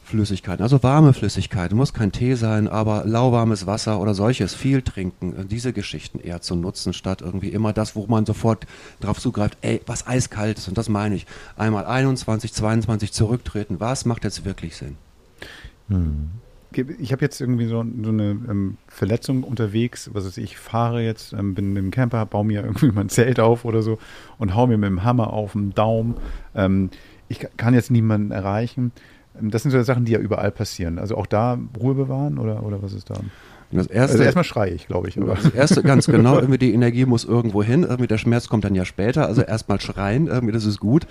Flüssigkeiten, 0.07 0.63
also 0.63 0.83
warme 0.85 1.13
Flüssigkeiten, 1.13 1.77
muss 1.77 1.93
kein 1.93 2.13
Tee 2.13 2.35
sein, 2.35 2.69
aber 2.69 3.03
lauwarmes 3.05 3.67
Wasser 3.67 4.01
oder 4.01 4.15
solches, 4.15 4.55
viel 4.55 4.83
trinken, 4.83 5.37
äh, 5.37 5.45
diese 5.45 5.73
Geschichten 5.73 6.21
eher 6.21 6.41
zu 6.41 6.55
nutzen, 6.55 6.93
statt 6.93 7.23
irgendwie 7.23 7.49
immer 7.49 7.73
das, 7.73 7.97
wo 7.97 8.07
man 8.07 8.25
sofort 8.25 8.67
drauf 9.01 9.19
zugreift, 9.19 9.59
ey, 9.63 9.81
was 9.85 10.07
eiskalt 10.07 10.59
ist, 10.59 10.69
und 10.69 10.79
das 10.79 10.89
meine 10.89 11.17
ich, 11.17 11.27
einmal 11.57 11.87
21, 11.87 12.53
22 12.53 13.13
zurücktreten, 13.13 13.81
was 13.81 14.05
macht 14.05 14.23
jetzt 14.23 14.45
wirklich 14.45 14.77
Sinn? 14.77 14.97
Hm. 15.89 16.31
Ich 16.99 17.11
habe 17.11 17.23
jetzt 17.23 17.41
irgendwie 17.41 17.67
so, 17.67 17.85
so 18.03 18.11
eine 18.11 18.31
ähm, 18.31 18.77
Verletzung 18.87 19.43
unterwegs, 19.43 20.11
was 20.13 20.25
weiß 20.25 20.37
ich, 20.37 20.57
fahre 20.57 21.03
jetzt, 21.03 21.33
ähm, 21.33 21.55
bin 21.55 21.73
mit 21.73 21.83
dem 21.83 21.91
Camper, 21.91 22.27
baue 22.27 22.45
mir 22.45 22.63
irgendwie 22.63 22.93
mein 22.93 23.09
Zelt 23.09 23.41
auf 23.41 23.65
oder 23.65 23.83
so 23.83 23.99
und 24.39 24.55
hau 24.55 24.67
mir 24.67 24.77
mit 24.77 24.89
dem 24.89 25.03
Hammer 25.03 25.33
auf 25.33 25.53
den 25.53 25.75
Daumen. 25.75 26.17
Ähm, 26.55 26.91
ich 27.29 27.45
kann 27.57 27.75
jetzt 27.75 27.91
niemanden 27.91 28.31
erreichen 28.31 28.93
das 29.41 29.63
sind 29.63 29.71
so 29.71 29.83
Sachen, 29.83 30.05
die 30.05 30.13
ja 30.13 30.19
überall 30.19 30.51
passieren. 30.51 30.99
Also 30.99 31.17
auch 31.17 31.27
da 31.27 31.59
Ruhe 31.81 31.95
bewahren 31.95 32.39
oder, 32.39 32.63
oder 32.65 32.83
was 32.83 32.93
ist 32.93 33.11
da? 33.11 33.15
Das 33.73 33.89
erste, 33.89 34.13
also 34.13 34.25
erstmal 34.25 34.45
schreie 34.45 34.71
ich, 34.71 34.87
glaube 34.87 35.09
ich. 35.09 35.19
Aber. 35.21 35.35
Das 35.35 35.53
erste, 35.53 35.83
ganz 35.83 36.07
genau, 36.07 36.37
irgendwie 36.39 36.59
die 36.59 36.73
Energie 36.73 37.05
muss 37.05 37.25
irgendwo 37.25 37.63
hin, 37.63 37.83
irgendwie 37.83 38.07
der 38.07 38.19
Schmerz 38.19 38.49
kommt 38.49 38.65
dann 38.65 38.75
ja 38.75 38.85
später, 38.85 39.27
also 39.27 39.43
erstmal 39.43 39.81
schreien, 39.81 40.29
irgendwie 40.29 40.53
das 40.53 40.65
ist 40.65 40.79
gut. 40.79 41.07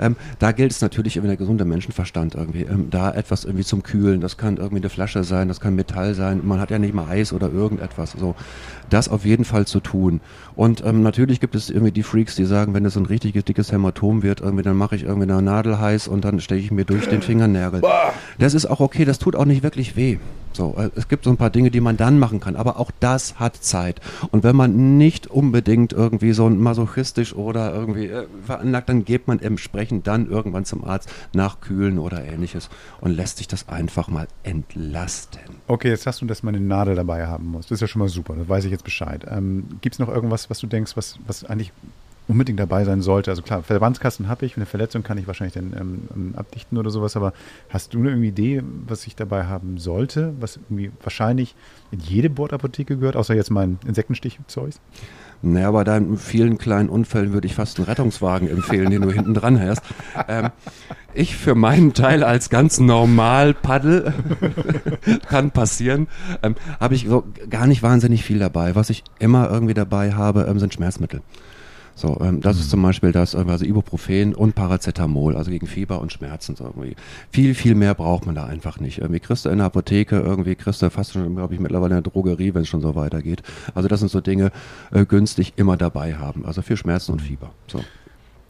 Ähm, 0.00 0.16
da 0.38 0.52
gilt 0.52 0.72
es 0.72 0.80
natürlich 0.80 1.16
irgendwie 1.16 1.30
der 1.30 1.36
gesunde 1.36 1.64
Menschenverstand 1.64 2.34
irgendwie, 2.34 2.62
ähm, 2.62 2.88
da 2.90 3.12
etwas 3.12 3.44
irgendwie 3.44 3.64
zum 3.64 3.82
Kühlen, 3.82 4.20
das 4.20 4.36
kann 4.36 4.56
irgendwie 4.56 4.82
eine 4.82 4.88
Flasche 4.88 5.22
sein, 5.22 5.48
das 5.48 5.60
kann 5.60 5.76
Metall 5.76 6.14
sein, 6.14 6.40
man 6.42 6.58
hat 6.58 6.70
ja 6.70 6.78
nicht 6.78 6.94
mal 6.94 7.08
Eis 7.08 7.32
oder 7.32 7.50
irgendetwas, 7.50 8.12
so. 8.18 8.34
Das 8.88 9.08
auf 9.08 9.24
jeden 9.24 9.44
Fall 9.44 9.66
zu 9.66 9.78
tun. 9.78 10.20
Und 10.56 10.84
ähm, 10.84 11.02
natürlich 11.02 11.38
gibt 11.38 11.54
es 11.54 11.70
irgendwie 11.70 11.92
die 11.92 12.02
Freaks, 12.02 12.34
die 12.34 12.44
sagen, 12.44 12.74
wenn 12.74 12.84
es 12.84 12.94
so 12.94 13.00
ein 13.00 13.06
richtig 13.06 13.44
dickes 13.44 13.70
Hämatom 13.70 14.24
wird, 14.24 14.40
irgendwie, 14.40 14.64
dann 14.64 14.76
mache 14.76 14.96
ich 14.96 15.04
irgendwie 15.04 15.30
eine 15.30 15.40
Nadel 15.40 15.78
heiß 15.78 16.08
und 16.08 16.24
dann 16.24 16.40
steche 16.40 16.64
ich 16.64 16.70
mir 16.72 16.84
durch 16.84 17.08
den 17.08 17.22
Fingernägel. 17.22 17.82
Das 18.38 18.54
ist 18.54 18.66
auch 18.66 18.80
okay, 18.80 19.04
das 19.04 19.20
tut 19.20 19.36
auch 19.36 19.44
nicht 19.44 19.62
wirklich 19.62 19.94
weh. 19.94 20.18
So, 20.52 20.74
äh, 20.76 20.90
es 20.96 21.08
gibt 21.08 21.24
so 21.24 21.30
ein 21.30 21.36
paar 21.36 21.50
Dinge, 21.50 21.70
die 21.70 21.80
man 21.80 21.96
dann 21.96 22.18
machen 22.18 22.40
kann, 22.40 22.56
aber 22.56 22.78
auch 22.78 22.90
das 23.00 23.38
hat 23.38 23.56
Zeit. 23.56 24.00
Und 24.30 24.42
wenn 24.42 24.56
man 24.56 24.98
nicht 24.98 25.26
unbedingt 25.26 25.92
irgendwie 25.92 26.32
so 26.32 26.48
masochistisch 26.48 27.34
oder 27.34 27.72
irgendwie 27.72 28.06
äh, 28.06 28.26
veranlagt, 28.44 28.88
dann 28.88 29.04
geht 29.04 29.28
man 29.28 29.38
entsprechend 29.40 30.06
dann 30.06 30.28
irgendwann 30.28 30.64
zum 30.64 30.84
Arzt 30.84 31.08
nach 31.32 31.60
Kühlen 31.60 31.98
oder 31.98 32.24
ähnliches 32.24 32.68
und 33.00 33.12
lässt 33.12 33.38
sich 33.38 33.48
das 33.48 33.68
einfach 33.68 34.08
mal 34.08 34.26
entlasten. 34.42 35.40
Okay, 35.66 35.88
jetzt 35.88 36.06
hast 36.06 36.20
du, 36.20 36.26
dass 36.26 36.42
man 36.42 36.54
eine 36.54 36.64
Nadel 36.64 36.94
dabei 36.94 37.26
haben 37.26 37.46
muss. 37.46 37.66
Das 37.66 37.76
ist 37.76 37.80
ja 37.82 37.86
schon 37.86 38.00
mal 38.00 38.08
super, 38.08 38.34
da 38.34 38.48
weiß 38.48 38.64
ich 38.64 38.70
jetzt 38.70 38.84
Bescheid. 38.84 39.26
Ähm, 39.28 39.66
gibt 39.80 39.94
es 39.94 39.98
noch 39.98 40.08
irgendwas, 40.08 40.50
was 40.50 40.58
du 40.58 40.66
denkst, 40.66 40.96
was, 40.96 41.18
was 41.26 41.44
eigentlich 41.44 41.72
unbedingt 42.30 42.60
dabei 42.60 42.84
sein 42.84 43.02
sollte. 43.02 43.30
Also 43.30 43.42
klar, 43.42 43.62
Verbandskasten 43.62 44.28
habe 44.28 44.46
ich, 44.46 44.56
eine 44.56 44.66
Verletzung 44.66 45.02
kann 45.02 45.18
ich 45.18 45.26
wahrscheinlich 45.26 45.54
dann 45.54 45.74
ähm, 45.78 46.02
ähm, 46.14 46.34
abdichten 46.36 46.78
oder 46.78 46.90
sowas, 46.90 47.16
aber 47.16 47.32
hast 47.68 47.92
du 47.92 47.98
eine 47.98 48.12
Idee, 48.24 48.62
was 48.86 49.06
ich 49.06 49.16
dabei 49.16 49.44
haben 49.44 49.78
sollte, 49.78 50.32
was 50.38 50.56
irgendwie 50.56 50.92
wahrscheinlich 51.02 51.56
in 51.90 51.98
jede 51.98 52.30
Bordapotheke 52.30 52.96
gehört, 52.96 53.16
außer 53.16 53.34
jetzt 53.34 53.50
mein 53.50 53.78
Insektenstichzeug? 53.84 54.74
Naja, 55.42 55.70
bei 55.70 55.84
deinen 55.84 56.18
vielen 56.18 56.58
kleinen 56.58 56.90
Unfällen 56.90 57.32
würde 57.32 57.46
ich 57.46 57.54
fast 57.54 57.78
einen 57.78 57.86
Rettungswagen 57.86 58.48
empfehlen, 58.48 58.90
den 58.90 59.02
du 59.02 59.10
hinten 59.10 59.32
dran 59.32 59.58
hast. 59.58 59.82
Ähm, 60.28 60.50
ich 61.14 61.34
für 61.34 61.54
meinen 61.54 61.94
Teil 61.94 62.22
als 62.22 62.50
ganz 62.50 62.78
normal 62.78 63.54
Paddel, 63.54 64.12
kann 65.28 65.50
passieren, 65.50 66.08
ähm, 66.42 66.56
habe 66.78 66.94
ich 66.94 67.06
so 67.08 67.24
gar 67.48 67.66
nicht 67.66 67.82
wahnsinnig 67.82 68.22
viel 68.22 68.38
dabei. 68.38 68.74
Was 68.74 68.90
ich 68.90 69.02
immer 69.18 69.50
irgendwie 69.50 69.74
dabei 69.74 70.12
habe, 70.12 70.46
ähm, 70.48 70.58
sind 70.58 70.74
Schmerzmittel. 70.74 71.22
So, 72.00 72.18
ähm, 72.22 72.40
das 72.40 72.56
mhm. 72.56 72.62
ist 72.62 72.70
zum 72.70 72.82
Beispiel 72.82 73.12
das, 73.12 73.34
also 73.34 73.62
Ibuprofen 73.62 74.34
und 74.34 74.54
Paracetamol, 74.54 75.36
also 75.36 75.50
gegen 75.50 75.66
Fieber 75.66 76.00
und 76.00 76.10
Schmerzen. 76.10 76.56
So 76.56 76.64
irgendwie. 76.64 76.96
Viel, 77.30 77.54
viel 77.54 77.74
mehr 77.74 77.94
braucht 77.94 78.24
man 78.24 78.34
da 78.34 78.46
einfach 78.46 78.80
nicht. 78.80 78.98
Irgendwie 78.98 79.20
kriegst 79.20 79.44
du 79.44 79.50
in 79.50 79.58
der 79.58 79.66
Apotheke, 79.66 80.18
irgendwie 80.18 80.54
kriegst 80.54 80.80
du 80.80 80.88
fast 80.88 81.12
schon, 81.12 81.36
glaube 81.36 81.52
ich, 81.52 81.60
mittlerweile 81.60 81.98
in 81.98 82.02
der 82.02 82.10
Drogerie, 82.10 82.54
wenn 82.54 82.62
es 82.62 82.68
schon 82.68 82.80
so 82.80 82.94
weitergeht. 82.94 83.42
Also 83.74 83.86
das 83.86 84.00
sind 84.00 84.10
so 84.10 84.22
Dinge, 84.22 84.50
äh, 84.92 85.04
günstig 85.04 85.52
immer 85.56 85.76
dabei 85.76 86.14
haben. 86.14 86.46
Also 86.46 86.62
für 86.62 86.78
Schmerzen 86.78 87.12
und 87.12 87.20
Fieber. 87.20 87.50
So. 87.66 87.80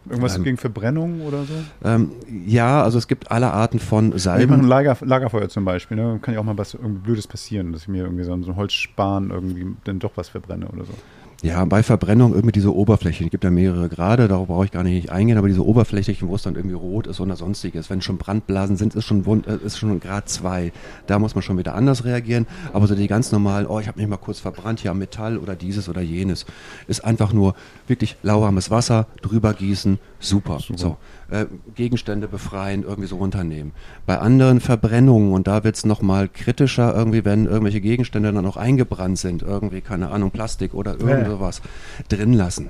Irgendwas 0.08 0.36
ähm, 0.36 0.44
gegen 0.44 0.56
Verbrennung 0.56 1.20
oder 1.22 1.42
so? 1.42 1.54
Ähm, 1.84 2.12
ja, 2.46 2.82
also 2.84 2.98
es 2.98 3.08
gibt 3.08 3.32
alle 3.32 3.52
Arten 3.52 3.80
von 3.80 4.16
Salben. 4.16 4.44
Ich 4.44 4.48
mache 4.48 4.60
ein 4.60 4.68
Lager, 4.68 4.96
Lagerfeuer 5.00 5.48
zum 5.48 5.64
Beispiel, 5.64 5.96
ne? 5.96 6.20
kann 6.22 6.34
ja 6.34 6.40
auch 6.40 6.44
mal 6.44 6.56
was 6.56 6.74
irgendwie 6.74 7.00
Blödes 7.00 7.26
passieren, 7.26 7.72
dass 7.72 7.82
ich 7.82 7.88
mir 7.88 8.04
irgendwie 8.04 8.24
so 8.24 8.32
ein 8.32 8.56
Holzspan 8.56 9.30
irgendwie 9.30 9.66
dann 9.84 9.98
doch 9.98 10.12
was 10.14 10.28
verbrenne 10.28 10.68
oder 10.68 10.84
so. 10.84 10.94
Ja, 11.42 11.64
bei 11.64 11.82
Verbrennung 11.82 12.34
irgendwie 12.34 12.52
diese 12.52 12.74
Oberflächen. 12.74 13.24
Es 13.24 13.30
gibt 13.30 13.44
ja 13.44 13.50
mehrere 13.50 13.88
Grade, 13.88 14.28
darauf 14.28 14.48
brauche 14.48 14.66
ich 14.66 14.72
gar 14.72 14.82
nicht 14.82 15.10
eingehen, 15.10 15.38
aber 15.38 15.48
diese 15.48 15.64
Oberflächen, 15.64 16.28
wo 16.28 16.34
es 16.34 16.42
dann 16.42 16.54
irgendwie 16.54 16.74
rot 16.74 17.06
ist 17.06 17.18
oder 17.18 17.34
sonstiges, 17.34 17.88
wenn 17.88 18.02
schon 18.02 18.18
Brandblasen 18.18 18.76
sind, 18.76 18.94
ist 18.94 19.06
schon, 19.06 19.24
äh, 19.46 19.56
ist 19.64 19.78
schon 19.78 19.98
Grad 20.00 20.28
2. 20.28 20.70
Da 21.06 21.18
muss 21.18 21.34
man 21.34 21.40
schon 21.40 21.56
wieder 21.56 21.74
anders 21.74 22.04
reagieren. 22.04 22.46
Aber 22.74 22.86
so 22.86 22.94
die 22.94 23.08
ganz 23.08 23.32
normalen, 23.32 23.66
oh, 23.66 23.80
ich 23.80 23.88
habe 23.88 23.98
mich 23.98 24.06
mal 24.06 24.18
kurz 24.18 24.38
verbrannt, 24.38 24.82
ja, 24.82 24.92
Metall 24.92 25.38
oder 25.38 25.56
dieses 25.56 25.88
oder 25.88 26.02
jenes, 26.02 26.44
ist 26.88 27.06
einfach 27.06 27.32
nur 27.32 27.54
wirklich 27.86 28.16
lauwarmes 28.22 28.70
Wasser, 28.70 29.06
drüber 29.22 29.54
gießen, 29.54 29.98
super. 30.20 30.58
super. 30.60 30.78
So 30.78 30.96
äh, 31.30 31.46
Gegenstände 31.74 32.28
befreien, 32.28 32.82
irgendwie 32.82 33.08
so 33.08 33.16
runternehmen. 33.16 33.72
Bei 34.06 34.18
anderen 34.18 34.60
Verbrennungen, 34.60 35.32
und 35.32 35.46
da 35.46 35.64
wird 35.64 35.76
es 35.76 35.84
nochmal 35.84 36.28
kritischer, 36.28 36.94
irgendwie, 36.94 37.24
wenn 37.24 37.46
irgendwelche 37.46 37.80
Gegenstände 37.80 38.32
dann 38.32 38.46
auch 38.46 38.56
eingebrannt 38.56 39.18
sind, 39.18 39.42
irgendwie, 39.42 39.80
keine 39.80 40.10
Ahnung, 40.10 40.30
Plastik 40.30 40.74
oder 40.74 40.98
irgend 41.00 41.26
sowas, 41.26 41.62
drin 42.08 42.32
lassen 42.32 42.68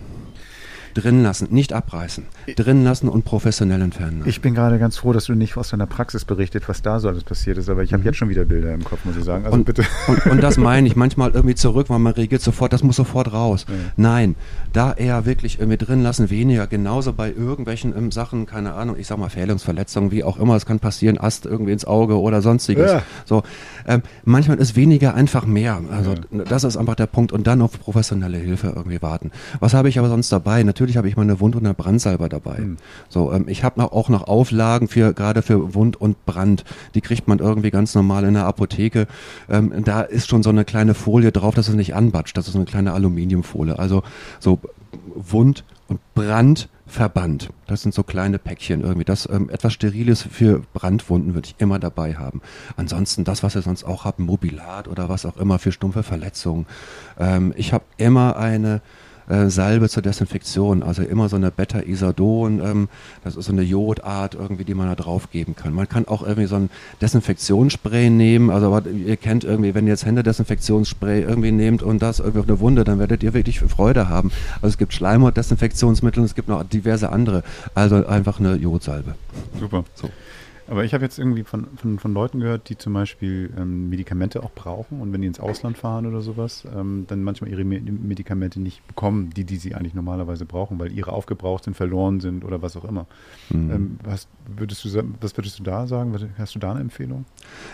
drin 0.94 1.22
lassen, 1.22 1.48
nicht 1.50 1.72
abreißen, 1.72 2.24
drin 2.56 2.84
lassen 2.84 3.08
und 3.08 3.24
professionell 3.24 3.80
entfernen. 3.82 4.22
Ich 4.26 4.40
bin 4.40 4.54
gerade 4.54 4.78
ganz 4.78 4.96
froh, 4.98 5.12
dass 5.12 5.24
du 5.24 5.34
nicht 5.34 5.56
aus 5.56 5.70
deiner 5.70 5.86
Praxis 5.86 6.24
berichtet, 6.24 6.68
was 6.68 6.82
da 6.82 7.00
so 7.00 7.08
alles 7.08 7.24
passiert 7.24 7.58
ist, 7.58 7.68
aber 7.68 7.82
ich 7.82 7.92
habe 7.92 8.00
mhm. 8.00 8.06
jetzt 8.06 8.16
schon 8.16 8.28
wieder 8.28 8.44
Bilder 8.44 8.72
im 8.74 8.84
Kopf, 8.84 9.04
muss 9.04 9.16
ich 9.16 9.24
sagen. 9.24 9.44
Also 9.44 9.56
und, 9.56 9.64
bitte. 9.64 9.84
Und, 10.08 10.26
und, 10.26 10.42
das 10.42 10.56
meine 10.58 10.86
ich 10.86 10.96
manchmal 10.96 11.30
irgendwie 11.30 11.54
zurück, 11.54 11.90
weil 11.90 11.98
man 11.98 12.12
reagiert 12.12 12.42
sofort, 12.42 12.72
das 12.72 12.82
muss 12.82 12.96
sofort 12.96 13.32
raus. 13.32 13.66
Ja. 13.68 13.74
Nein, 13.96 14.34
da 14.72 14.92
eher 14.92 15.26
wirklich 15.26 15.58
irgendwie 15.58 15.78
drin 15.78 16.02
lassen, 16.02 16.30
weniger. 16.30 16.66
Genauso 16.66 17.12
bei 17.12 17.32
irgendwelchen 17.32 17.96
ähm, 17.96 18.10
Sachen, 18.10 18.46
keine 18.46 18.74
Ahnung, 18.74 18.96
ich 18.98 19.06
sag 19.06 19.18
mal 19.18 19.30
Fählungsverletzungen, 19.30 20.10
wie 20.10 20.24
auch 20.24 20.38
immer, 20.38 20.56
es 20.56 20.66
kann 20.66 20.80
passieren, 20.80 21.18
Ast 21.18 21.46
irgendwie 21.46 21.72
ins 21.72 21.84
Auge 21.84 22.18
oder 22.20 22.42
sonstiges. 22.42 22.92
Ja. 22.92 23.02
So, 23.24 23.42
ähm, 23.86 24.02
manchmal 24.24 24.58
ist 24.58 24.76
weniger 24.76 25.14
einfach 25.14 25.46
mehr. 25.46 25.80
Also 25.90 26.14
ja. 26.30 26.44
das 26.44 26.64
ist 26.64 26.76
einfach 26.76 26.94
der 26.94 27.06
Punkt 27.06 27.32
und 27.32 27.46
dann 27.46 27.62
auf 27.62 27.78
professionelle 27.78 28.38
Hilfe 28.38 28.72
irgendwie 28.74 29.00
warten. 29.02 29.30
Was 29.60 29.74
habe 29.74 29.88
ich 29.88 29.98
aber 29.98 30.08
sonst 30.08 30.30
dabei? 30.32 30.62
Natürlich 30.62 30.79
natürlich 30.80 30.96
habe 30.96 31.08
ich 31.08 31.16
meine 31.16 31.40
Wund- 31.40 31.56
und 31.56 31.66
eine 31.66 31.74
Brandsalber 31.74 32.30
dabei. 32.30 32.60
Mhm. 32.60 32.76
So, 33.10 33.32
ähm, 33.32 33.48
ich 33.48 33.64
habe 33.64 33.92
auch 33.92 34.08
noch 34.08 34.26
Auflagen 34.26 34.88
für 34.88 35.12
gerade 35.12 35.42
für 35.42 35.74
Wund 35.74 36.00
und 36.00 36.24
Brand. 36.24 36.64
Die 36.94 37.02
kriegt 37.02 37.28
man 37.28 37.38
irgendwie 37.38 37.70
ganz 37.70 37.94
normal 37.94 38.24
in 38.24 38.34
der 38.34 38.46
Apotheke. 38.46 39.06
Ähm, 39.50 39.84
da 39.84 40.00
ist 40.00 40.28
schon 40.28 40.42
so 40.42 40.48
eine 40.48 40.64
kleine 40.64 40.94
Folie 40.94 41.32
drauf, 41.32 41.54
dass 41.54 41.68
es 41.68 41.74
nicht 41.74 41.94
anbatscht. 41.94 42.36
Das 42.36 42.48
ist 42.48 42.56
eine 42.56 42.64
kleine 42.64 42.92
Aluminiumfolie. 42.92 43.78
Also 43.78 44.02
so 44.38 44.58
Wund- 45.14 45.64
und 45.88 46.00
Brandverband. 46.14 47.50
Das 47.66 47.82
sind 47.82 47.94
so 47.94 48.02
kleine 48.02 48.38
Päckchen 48.38 48.80
irgendwie. 48.80 49.04
Das 49.04 49.28
ähm, 49.30 49.50
etwas 49.50 49.74
Steriles 49.74 50.22
für 50.22 50.62
Brandwunden 50.72 51.34
würde 51.34 51.48
ich 51.48 51.56
immer 51.58 51.78
dabei 51.78 52.14
haben. 52.14 52.40
Ansonsten 52.78 53.24
das, 53.24 53.42
was 53.42 53.54
ihr 53.54 53.62
sonst 53.62 53.84
auch 53.84 54.06
habt, 54.06 54.18
Mobilat 54.18 54.88
oder 54.88 55.10
was 55.10 55.26
auch 55.26 55.36
immer 55.36 55.58
für 55.58 55.72
stumpfe 55.72 56.02
Verletzungen. 56.02 56.66
Ähm, 57.18 57.52
ich 57.54 57.74
habe 57.74 57.84
immer 57.98 58.36
eine 58.36 58.80
äh, 59.30 59.48
Salbe 59.48 59.88
zur 59.88 60.02
Desinfektion, 60.02 60.82
also 60.82 61.02
immer 61.02 61.28
so 61.28 61.36
eine 61.36 61.50
Beta-Isadon, 61.50 62.60
ähm, 62.60 62.88
das 63.24 63.36
ist 63.36 63.46
so 63.46 63.52
eine 63.52 63.62
Jodart 63.62 64.34
irgendwie, 64.34 64.64
die 64.64 64.74
man 64.74 64.88
da 64.88 64.94
drauf 64.94 65.30
geben 65.30 65.56
kann. 65.56 65.72
Man 65.72 65.88
kann 65.88 66.06
auch 66.08 66.22
irgendwie 66.22 66.46
so 66.46 66.56
ein 66.56 66.70
Desinfektionsspray 67.00 68.10
nehmen, 68.10 68.50
also 68.50 68.72
aber 68.72 68.88
ihr 68.90 69.16
kennt 69.16 69.44
irgendwie, 69.44 69.74
wenn 69.74 69.86
ihr 69.86 69.92
jetzt 69.92 70.04
Händedesinfektionsspray 70.04 71.22
irgendwie 71.22 71.52
nehmt 71.52 71.82
und 71.82 72.02
das 72.02 72.18
irgendwie 72.18 72.40
auf 72.40 72.48
eine 72.48 72.60
Wunde, 72.60 72.84
dann 72.84 72.98
werdet 72.98 73.22
ihr 73.22 73.32
wirklich 73.32 73.60
Freude 73.60 74.08
haben. 74.08 74.30
Also 74.56 74.68
es 74.68 74.78
gibt 74.78 74.92
Schleimhautdesinfektionsmittel 74.92 76.20
und 76.20 76.26
es 76.26 76.34
gibt 76.34 76.48
noch 76.48 76.64
diverse 76.64 77.10
andere, 77.10 77.42
also 77.74 78.06
einfach 78.06 78.40
eine 78.40 78.56
Jodsalbe. 78.56 79.14
Super. 79.58 79.84
So. 79.94 80.10
Aber 80.70 80.84
ich 80.84 80.94
habe 80.94 81.02
jetzt 81.02 81.18
irgendwie 81.18 81.42
von, 81.42 81.66
von, 81.76 81.98
von 81.98 82.14
Leuten 82.14 82.38
gehört, 82.38 82.68
die 82.68 82.78
zum 82.78 82.92
Beispiel 82.92 83.52
ähm, 83.58 83.88
Medikamente 83.88 84.40
auch 84.44 84.52
brauchen 84.52 85.00
und 85.00 85.12
wenn 85.12 85.20
die 85.20 85.26
ins 85.26 85.40
Ausland 85.40 85.76
fahren 85.76 86.06
oder 86.06 86.20
sowas, 86.20 86.64
ähm, 86.72 87.06
dann 87.08 87.24
manchmal 87.24 87.50
ihre 87.50 87.64
Me 87.64 87.80
Medikamente 87.80 88.60
nicht 88.60 88.86
bekommen, 88.86 89.30
die, 89.30 89.42
die 89.42 89.56
sie 89.56 89.74
eigentlich 89.74 89.94
normalerweise 89.94 90.44
brauchen, 90.44 90.78
weil 90.78 90.92
ihre 90.92 91.12
aufgebraucht 91.12 91.64
sind, 91.64 91.74
verloren 91.74 92.20
sind 92.20 92.44
oder 92.44 92.62
was 92.62 92.76
auch 92.76 92.84
immer. 92.84 93.06
Mhm. 93.50 93.70
Ähm, 93.70 93.98
was, 94.04 94.28
würdest 94.46 94.84
du, 94.84 95.02
was 95.20 95.36
würdest 95.36 95.58
du 95.58 95.64
da 95.64 95.88
sagen? 95.88 96.16
Hast 96.38 96.54
du 96.54 96.60
da 96.60 96.70
eine 96.70 96.80
Empfehlung? 96.80 97.24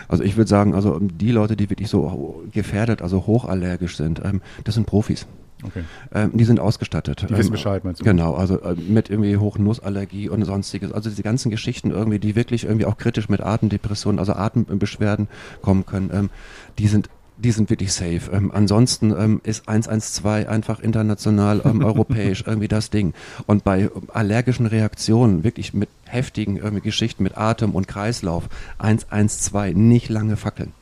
Also 0.09 0.25
ich 0.25 0.39
würde 0.39 0.49
sagen, 0.49 0.75
also 0.75 0.99
die 0.99 1.33
Leute, 1.33 1.55
die 1.55 1.69
wirklich 1.69 1.91
so 1.91 2.45
gefährdet, 2.51 3.03
also 3.03 3.27
hochallergisch 3.27 3.99
sind, 3.99 4.23
ähm, 4.25 4.41
das 4.65 4.75
sind 4.75 4.87
Profis. 4.87 5.27
Okay. 5.65 5.85
Ähm, 6.13 6.33
die 6.35 6.45
sind 6.45 6.61
ausgestattet. 6.61 7.23
Die 7.23 7.31
wissen 7.31 7.47
ähm, 7.47 7.53
Bescheid, 7.53 7.85
meinst 7.85 8.01
du? 8.01 8.05
Genau, 8.05 8.35
also 8.35 8.61
äh, 8.61 8.75
mit 8.75 9.09
irgendwie 9.09 9.37
Hochnussallergie 9.37 10.29
und 10.29 10.45
sonstiges. 10.45 10.93
Also 10.93 11.09
diese 11.09 11.23
ganzen 11.23 11.51
Geschichten 11.51 11.91
irgendwie, 11.91 12.19
die 12.19 12.37
wirklich 12.37 12.65
irgendwie 12.65 12.87
auch 12.87 12.99
kritisch 12.99 13.29
mit 13.29 13.41
Atemdepressionen, 13.41 14.19
also 14.19 14.35
Atembeschwerden 14.35 15.29
kommen 15.63 15.87
können, 15.87 16.11
ähm, 16.13 16.31
die 16.79 16.89
sind 16.89 17.09
die 17.39 17.51
sind 17.53 17.71
wirklich 17.71 17.93
safe. 17.93 18.31
Ähm, 18.33 18.51
ansonsten 18.53 19.11
ähm, 19.11 19.41
ist 19.45 19.69
112 19.69 20.49
einfach 20.49 20.81
international, 20.81 21.61
ähm, 21.65 21.85
europäisch 21.85 22.45
irgendwie 22.47 22.69
das 22.69 22.91
Ding. 22.91 23.13
Und 23.47 23.65
bei 23.65 23.91
allergischen 24.13 24.67
Reaktionen, 24.67 25.45
wirklich 25.45 25.75
mit 25.75 25.89
heftigen 26.05 26.57
irgendwie 26.57 26.83
Geschichten 26.83 27.23
mit 27.23 27.37
Atem 27.37 27.75
und 27.75 27.89
Kreislauf, 27.89 28.49
112 28.79 29.77
nicht 29.77 30.09
lange 30.09 30.37
fackeln. 30.37 30.73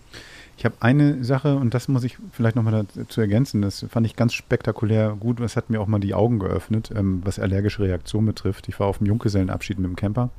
Ich 0.57 0.65
habe 0.65 0.77
eine 0.81 1.25
Sache, 1.25 1.57
und 1.57 1.75
das 1.75 1.89
muss 1.89 2.05
ich 2.05 2.19
vielleicht 2.31 2.57
nochmal 2.57 2.87
dazu 2.95 3.21
ergänzen, 3.21 3.63
das 3.63 3.85
fand 3.89 4.07
ich 4.07 4.17
ganz 4.17 4.35
spektakulär 4.35 5.17
gut, 5.19 5.41
das 5.41 5.57
hat 5.57 5.69
mir 5.69 5.81
auch 5.81 5.87
mal 5.87 5.99
die 5.99 6.15
Augen 6.15 6.39
geöffnet, 6.39 6.91
ähm, 6.95 7.23
was 7.25 7.39
allergische 7.39 7.83
Reaktion 7.83 8.25
betrifft. 8.25 8.69
Ich 8.69 8.79
war 8.79 8.87
auf 8.87 8.99
dem 8.99 9.07
Junggesellenabschied 9.07 9.79
mit 9.79 9.89
dem 9.89 9.97
Camper 9.97 10.31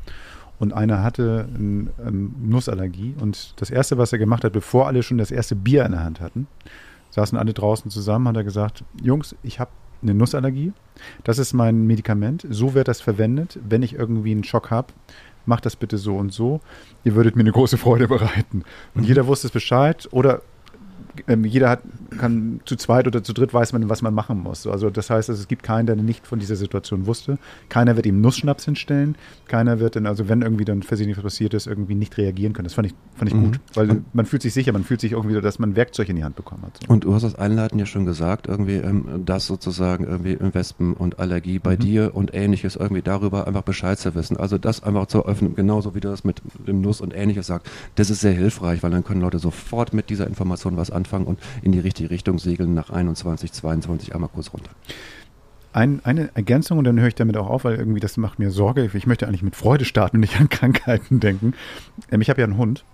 und 0.60 0.74
einer 0.74 1.04
hatte 1.04 1.48
eine 1.54 1.90
ähm, 2.06 2.36
Nussallergie. 2.42 3.16
Und 3.20 3.54
das 3.60 3.70
Erste, 3.70 3.98
was 3.98 4.14
er 4.14 4.20
gemacht 4.20 4.44
hat, 4.44 4.54
bevor 4.54 4.88
alle 4.88 5.04
schon 5.04 5.18
das 5.18 5.32
erste 5.32 5.56
Bier 5.56 5.86
in 5.86 5.92
der 5.92 6.04
Hand 6.04 6.22
hatten, 6.22 6.48
saßen 7.12 7.38
alle 7.38 7.54
draußen 7.54 7.92
zusammen, 7.92 8.28
hat 8.28 8.38
er 8.38 8.44
gesagt, 8.44 8.84
Jungs, 9.02 9.36
ich 9.44 9.60
habe 9.60 9.72
eine 10.02 10.14
Nussallergie, 10.14 10.74
das 11.24 11.40
ist 11.40 11.54
mein 11.54 11.88
Medikament, 11.88 12.46
so 12.50 12.74
wird 12.74 12.88
das 12.88 13.02
verwendet, 13.02 13.60
wenn 13.68 13.84
ich 13.84 13.94
irgendwie 13.94 14.32
einen 14.32 14.44
Schock 14.44 14.70
habe, 14.70 14.94
macht 15.46 15.66
das 15.66 15.76
bitte 15.76 15.98
so 15.98 16.16
und 16.16 16.34
so. 16.34 16.62
Ihr 17.04 17.16
würdet 17.16 17.36
mir 17.36 17.42
eine 17.42 17.52
große 17.52 17.78
Freude 17.78 18.08
bereiten. 18.08 18.64
Und 18.94 19.02
mhm. 19.02 19.08
jeder 19.08 19.28
wusste 19.28 19.48
es 19.48 19.54
Bescheid 19.54 20.08
oder 20.12 20.42
ähm, 21.28 21.46
jeder 21.46 21.70
hat, 21.70 21.82
kann 22.18 22.62
zu 22.66 22.76
zweit 22.76 23.08
oder 23.08 23.24
zu 23.24 23.34
dritt 23.34 23.54
weiß 23.54 23.74
man, 23.74 23.90
was 23.90 24.02
man 24.02 24.14
machen 24.14 24.42
muss. 24.42 24.66
Also 24.68 24.90
das 24.90 25.10
heißt, 25.10 25.30
also 25.30 25.42
es 25.42 25.48
gibt 25.48 25.64
keinen, 25.64 25.86
der 25.86 25.96
nicht 25.96 26.28
von 26.28 26.40
dieser 26.40 26.56
Situation 26.56 27.06
wusste. 27.06 27.38
Keiner 27.70 27.96
wird 27.96 28.06
ihm 28.06 28.22
Nussschnaps 28.22 28.66
hinstellen. 28.66 29.16
Keiner 29.48 29.80
wird 29.80 29.96
dann, 29.96 30.06
also 30.06 30.30
wenn 30.30 30.42
irgendwie 30.42 30.66
dann 30.66 30.84
versehentlich 30.84 31.18
was 31.18 31.24
passiert 31.24 31.54
ist, 31.54 31.68
irgendwie 31.68 31.96
nicht 31.96 32.18
reagieren 32.18 32.54
können. 32.54 32.66
Das 32.66 32.74
fand 32.74 32.88
ich, 32.88 32.94
fand 33.16 33.32
ich 33.32 33.36
mhm. 33.36 33.46
gut. 33.46 33.60
Weil 33.74 33.90
und 33.92 34.16
man 34.16 34.26
fühlt 34.26 34.42
sich 34.42 34.54
sicher, 34.54 34.72
man 34.74 34.84
fühlt 34.84 35.02
sich 35.02 35.14
irgendwie, 35.14 35.40
dass 35.42 35.60
man 35.60 35.76
Werkzeug 35.76 36.10
in 36.10 36.16
die 36.16 36.24
Hand 36.24 36.36
bekommen 36.36 36.64
hat. 36.64 36.80
So. 36.82 36.94
Und 36.94 37.04
du 37.04 37.14
hast 37.14 37.24
das 37.24 37.36
Einleiten 37.36 37.80
ja 37.80 37.86
schon 37.86 38.06
gesagt, 38.06 38.48
irgendwie, 38.48 38.76
ähm, 38.76 39.24
dass 39.26 39.48
sozusagen 39.48 40.06
irgendwie 40.06 40.38
Wespen 40.40 40.94
und 40.94 41.20
Allergie 41.20 41.60
bei 41.60 41.76
mhm. 41.76 41.80
dir 41.80 42.12
und 42.16 42.34
ähnliches 42.34 42.76
irgendwie 42.76 43.02
darüber 43.02 43.48
einfach 43.48 43.64
Bescheid 43.64 43.98
zu 43.98 44.16
wissen. 44.16 44.38
Also 44.38 44.58
das 44.58 44.84
einfach 44.84 45.08
zu 45.08 45.26
öffnen, 45.26 45.56
genauso 45.56 45.96
wie 45.96 46.00
du 46.00 46.10
das 46.10 46.24
mit 46.24 46.42
dem 46.68 46.82
Nuss 46.82 47.02
und 47.02 47.16
ähnliches 47.16 47.48
sagst, 47.48 47.72
das 47.96 48.10
ist 48.10 48.22
sehr 48.22 48.34
hilfreich, 48.34 48.84
weil 48.84 48.92
dann 48.92 49.04
können 49.04 49.22
Leute 49.22 49.40
sofort 49.40 49.94
mit 49.94 50.10
dieser 50.10 50.28
Information 50.28 50.78
was 50.78 50.92
anfangen 50.92 51.05
und 51.14 51.40
in 51.62 51.72
die 51.72 51.80
richtige 51.80 52.10
Richtung 52.10 52.40
segeln 52.40 52.74
nach 52.74 52.90
21, 52.90 53.52
22 53.52 54.14
einmal 54.14 54.30
kurz 54.30 54.54
runter. 54.54 54.72
Ein, 55.74 56.00
eine 56.06 56.30
Ergänzung 56.36 56.78
und 56.78 56.86
dann 56.86 57.00
höre 57.00 57.10
ich 57.10 57.16
damit 57.16 57.36
auch 57.36 57.50
auf, 57.50 57.66
weil 57.66 57.76
irgendwie 57.76 58.00
das 58.00 58.16
macht 58.16 58.40
mir 58.40 58.50
Sorge. 58.50 58.90
Ich 58.94 59.08
möchte 59.08 59.28
eigentlich 59.28 59.44
mit 59.44 59.58
Freude 59.58 59.84
starten 59.84 60.18
und 60.18 60.22
nicht 60.22 60.40
an 60.40 60.50
Krankheiten 60.50 61.20
denken. 61.20 61.54
Ähm, 62.12 62.22
ich 62.22 62.30
habe 62.30 62.40
ja 62.40 62.48
einen 62.48 62.58
Hund. 62.58 62.86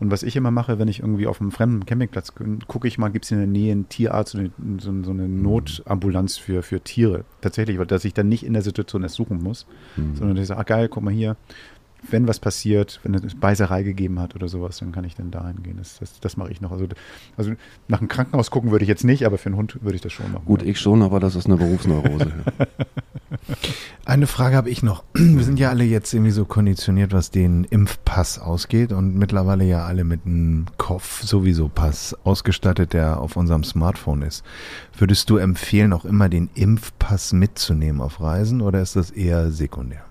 Und 0.00 0.10
was 0.10 0.22
ich 0.22 0.34
immer 0.34 0.50
mache, 0.50 0.78
wenn 0.78 0.88
ich 0.88 1.00
irgendwie 1.00 1.26
auf 1.26 1.40
einem 1.40 1.50
fremden 1.50 1.84
Campingplatz 1.84 2.32
bin, 2.32 2.60
gucke 2.66 2.88
ich 2.88 2.96
mal, 2.96 3.10
gibt 3.10 3.26
es 3.26 3.30
in 3.32 3.38
der 3.38 3.46
Nähe 3.46 3.72
einen 3.72 3.88
Tierarzt, 3.90 4.32
so 4.32 4.38
eine, 4.38 4.50
so, 4.78 5.02
so 5.02 5.10
eine 5.10 5.28
Notambulanz 5.28 6.38
für, 6.38 6.62
für 6.62 6.80
Tiere. 6.80 7.24
Tatsächlich, 7.42 7.78
weil 7.78 7.86
dass 7.86 8.06
ich 8.06 8.14
dann 8.14 8.28
nicht 8.28 8.44
in 8.44 8.54
der 8.54 8.62
Situation 8.62 9.02
erst 9.02 9.16
suchen 9.16 9.42
muss, 9.42 9.66
mhm. 9.96 10.16
sondern 10.16 10.38
ich 10.38 10.46
sage, 10.46 10.60
ah 10.60 10.64
geil, 10.64 10.88
guck 10.88 11.02
mal 11.02 11.12
hier, 11.12 11.36
wenn 12.08 12.26
was 12.26 12.38
passiert, 12.38 13.00
wenn 13.02 13.14
es 13.14 13.34
Beißerei 13.34 13.82
gegeben 13.82 14.20
hat 14.20 14.34
oder 14.34 14.48
sowas, 14.48 14.78
dann 14.78 14.92
kann 14.92 15.04
ich 15.04 15.14
dann 15.14 15.30
dahin 15.30 15.62
gehen. 15.62 15.76
Das, 15.78 15.98
das, 15.98 16.20
das 16.20 16.36
mache 16.36 16.50
ich 16.50 16.60
noch. 16.60 16.72
Also, 16.72 16.86
also 17.36 17.52
nach 17.88 17.98
einem 17.98 18.08
Krankenhaus 18.08 18.50
gucken 18.50 18.70
würde 18.70 18.84
ich 18.84 18.88
jetzt 18.88 19.04
nicht, 19.04 19.26
aber 19.26 19.38
für 19.38 19.46
einen 19.46 19.56
Hund 19.56 19.82
würde 19.82 19.96
ich 19.96 20.02
das 20.02 20.12
schon 20.12 20.32
machen. 20.32 20.44
Gut, 20.44 20.62
ich 20.62 20.78
schon, 20.78 21.02
aber 21.02 21.20
das 21.20 21.36
ist 21.36 21.46
eine 21.46 21.56
Berufsneurose. 21.56 22.32
eine 24.04 24.26
Frage 24.26 24.56
habe 24.56 24.70
ich 24.70 24.82
noch. 24.82 25.04
Wir 25.14 25.44
sind 25.44 25.58
ja 25.58 25.70
alle 25.70 25.84
jetzt 25.84 26.12
irgendwie 26.12 26.32
so 26.32 26.44
konditioniert, 26.44 27.12
was 27.12 27.30
den 27.30 27.64
Impfpass 27.64 28.38
ausgeht 28.38 28.92
und 28.92 29.16
mittlerweile 29.16 29.64
ja 29.64 29.84
alle 29.84 30.04
mit 30.04 30.26
einem 30.26 30.66
Kopf 30.78 31.22
sowieso 31.22 31.68
Pass 31.68 32.16
ausgestattet, 32.24 32.92
der 32.92 33.20
auf 33.20 33.36
unserem 33.36 33.64
Smartphone 33.64 34.22
ist. 34.22 34.44
Würdest 34.96 35.30
du 35.30 35.36
empfehlen, 35.36 35.92
auch 35.92 36.04
immer 36.04 36.28
den 36.28 36.50
Impfpass 36.54 37.32
mitzunehmen 37.32 38.00
auf 38.00 38.20
Reisen 38.20 38.60
oder 38.60 38.80
ist 38.80 38.96
das 38.96 39.10
eher 39.10 39.50
sekundär? 39.50 40.09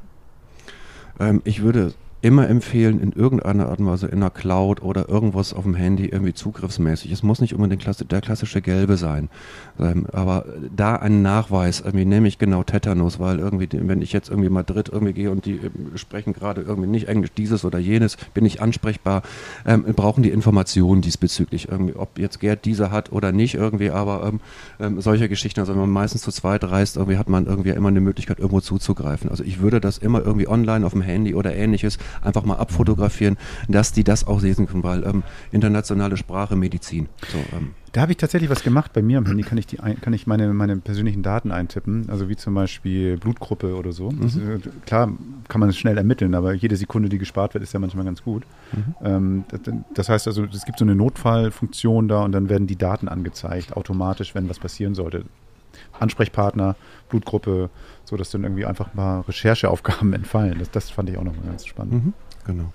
Ähm, 1.19 1.41
ich 1.43 1.61
würde 1.61 1.93
immer 2.21 2.49
empfehlen, 2.49 2.99
in 2.99 3.13
irgendeiner 3.13 3.69
Art 3.69 3.79
und 3.79 3.87
Weise 3.87 4.07
in 4.07 4.19
der 4.19 4.29
Cloud 4.29 4.81
oder 4.81 5.07
irgendwas 5.07 5.53
auf 5.53 5.63
dem 5.63 5.75
Handy 5.75 6.07
irgendwie 6.07 6.33
zugriffsmäßig. 6.33 7.11
Es 7.11 7.23
muss 7.23 7.39
nicht 7.39 7.53
unbedingt 7.53 7.85
der 8.11 8.21
klassische 8.21 8.61
gelbe 8.61 8.97
sein, 8.97 9.29
ähm, 9.79 10.05
aber 10.11 10.45
da 10.75 10.95
einen 10.95 11.21
Nachweis, 11.21 11.79
irgendwie 11.79 12.05
nehme 12.05 12.27
ich 12.27 12.37
genau 12.37 12.63
Tetanus, 12.63 13.19
weil 13.19 13.39
irgendwie, 13.39 13.69
wenn 13.71 14.01
ich 14.01 14.11
jetzt 14.11 14.29
irgendwie 14.29 14.49
Madrid 14.49 14.89
irgendwie 14.89 15.13
gehe 15.13 15.31
und 15.31 15.45
die 15.45 15.55
ähm, 15.55 15.95
sprechen 15.95 16.33
gerade 16.33 16.61
irgendwie 16.61 16.89
nicht 16.89 17.07
Englisch 17.07 17.31
dieses 17.37 17.63
oder 17.63 17.79
jenes, 17.79 18.17
bin 18.33 18.45
ich 18.45 18.61
ansprechbar, 18.61 19.21
ähm, 19.65 19.83
brauchen 19.95 20.21
die 20.21 20.31
Informationen 20.31 21.01
diesbezüglich 21.01 21.69
irgendwie, 21.69 21.95
ob 21.95 22.19
jetzt 22.19 22.39
Gerd 22.39 22.65
diese 22.65 22.91
hat 22.91 23.11
oder 23.13 23.31
nicht 23.31 23.55
irgendwie, 23.55 23.91
aber 23.91 24.25
ähm, 24.27 24.39
ähm, 24.79 25.01
solche 25.01 25.29
Geschichten, 25.29 25.61
also 25.61 25.73
wenn 25.73 25.79
man 25.79 25.89
meistens 25.89 26.21
zu 26.23 26.31
zweit 26.31 26.65
reist, 26.65 26.97
irgendwie 26.97 27.17
hat 27.17 27.29
man 27.29 27.45
irgendwie 27.45 27.69
immer 27.69 27.89
eine 27.89 28.01
Möglichkeit, 28.01 28.39
irgendwo 28.39 28.59
zuzugreifen. 28.59 29.29
Also 29.29 29.43
ich 29.43 29.61
würde 29.61 29.79
das 29.79 29.97
immer 29.97 30.21
irgendwie 30.21 30.47
online 30.47 30.85
auf 30.85 30.91
dem 30.91 31.01
Handy 31.01 31.33
oder 31.33 31.55
ähnliches 31.55 31.97
einfach 32.21 32.43
mal 32.43 32.55
abfotografieren, 32.55 33.37
dass 33.67 33.91
die 33.91 34.03
das 34.03 34.25
auch 34.25 34.41
lesen 34.41 34.67
können, 34.67 34.83
weil 34.83 35.03
ähm, 35.03 35.23
internationale 35.51 36.17
Sprache, 36.17 36.55
Medizin. 36.55 37.07
So, 37.31 37.37
ähm. 37.55 37.71
Da 37.91 38.01
habe 38.01 38.11
ich 38.11 38.17
tatsächlich 38.17 38.51
was 38.51 38.61
gemacht. 38.61 38.93
Bei 38.93 39.01
mir 39.01 39.17
am 39.17 39.25
Handy 39.25 39.43
kann 39.43 39.57
ich, 39.57 39.65
die 39.65 39.77
kann 39.77 40.13
ich 40.13 40.27
meine, 40.27 40.53
meine 40.53 40.77
persönlichen 40.77 41.23
Daten 41.23 41.51
eintippen, 41.51 42.07
also 42.09 42.29
wie 42.29 42.35
zum 42.35 42.53
Beispiel 42.53 43.17
Blutgruppe 43.17 43.75
oder 43.75 43.93
so. 43.93 44.11
Mhm. 44.11 44.25
Ist, 44.25 44.37
äh, 44.37 44.59
klar 44.85 45.11
kann 45.47 45.59
man 45.59 45.69
es 45.69 45.77
schnell 45.77 45.97
ermitteln, 45.97 46.35
aber 46.35 46.53
jede 46.53 46.75
Sekunde, 46.75 47.09
die 47.09 47.17
gespart 47.17 47.53
wird, 47.55 47.63
ist 47.63 47.73
ja 47.73 47.79
manchmal 47.79 48.05
ganz 48.05 48.23
gut. 48.23 48.43
Mhm. 48.73 48.95
Ähm, 49.03 49.43
das, 49.49 49.61
das, 49.95 50.09
heißt 50.09 50.27
also, 50.27 50.45
es 50.45 50.65
gibt 50.65 50.77
so 50.77 50.85
eine 50.85 50.95
Notfallfunktion 50.95 52.07
da 52.07 52.23
und 52.23 52.31
dann 52.31 52.49
werden 52.49 52.67
die 52.67 52.75
Daten 52.75 53.07
angezeigt, 53.07 53.75
automatisch, 53.75 54.35
wenn 54.35 54.49
was 54.49 54.59
passieren 54.59 54.93
sollte. 54.93 55.25
Ansprechpartner, 55.99 56.75
Blutgruppe, 57.09 57.69
so 58.09 58.17
dass 58.17 58.31
dann 58.31 58.43
irgendwie 58.43 58.65
einfach 58.65 58.93
mal 58.95 59.21
Rechercheaufgaben 59.21 60.13
entfallen. 60.19 60.57
Das, 60.59 60.71
das 60.71 60.89
fand 60.89 61.09
ich 61.09 61.17
auch 61.17 61.23
nochmal 61.23 61.45
ganz 61.45 61.65
spannend. 61.65 61.93
Mhm, 61.93 62.13
genau. 62.45 62.73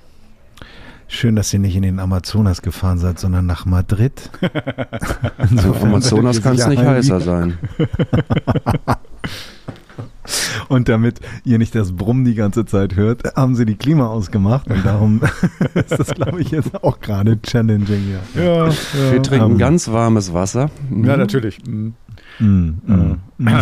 Schön, 1.07 1.37
dass 1.37 1.53
ihr 1.53 1.59
nicht 1.59 1.77
in 1.77 1.83
den 1.83 1.99
Amazonas 1.99 2.62
gefahren 2.62 2.99
seid, 2.99 3.18
sondern 3.18 3.44
nach 3.44 3.66
Madrid. 3.66 4.31
so, 5.55 5.75
Amazonas 5.75 6.40
kann 6.40 6.57
es 6.57 6.66
nicht 6.66 6.83
heißer 6.83 7.20
sein. 7.20 7.59
Und 10.68 10.88
damit 10.88 11.20
ihr 11.44 11.59
nicht 11.59 11.75
das 11.75 11.92
Brummen 11.92 12.25
die 12.25 12.35
ganze 12.35 12.64
Zeit 12.64 12.97
hört, 12.97 13.37
haben 13.37 13.55
sie 13.55 13.66
die 13.66 13.75
Klima 13.75 14.07
ausgemacht 14.07 14.68
und 14.70 14.85
darum 14.85 15.20
ist 15.75 15.90
das, 15.90 16.14
glaube 16.14 16.40
ich, 16.40 16.51
jetzt 16.51 16.83
auch 16.83 17.01
gerade 17.01 17.40
challenging. 17.42 18.16
Ja. 18.35 18.42
Ja, 18.42 18.68
ja. 18.68 18.73
Wir 19.12 19.23
trinken 19.23 19.44
um, 19.44 19.53
ähm. 19.53 19.59
ganz 19.59 19.88
warmes 19.92 20.33
Wasser. 20.33 20.70
Mhm. 20.88 21.05
Ja, 21.05 21.18
natürlich. 21.18 21.59
Mhm. 21.66 21.92
Mm, 22.38 22.70
mm, 22.87 23.20
mm. 23.38 23.47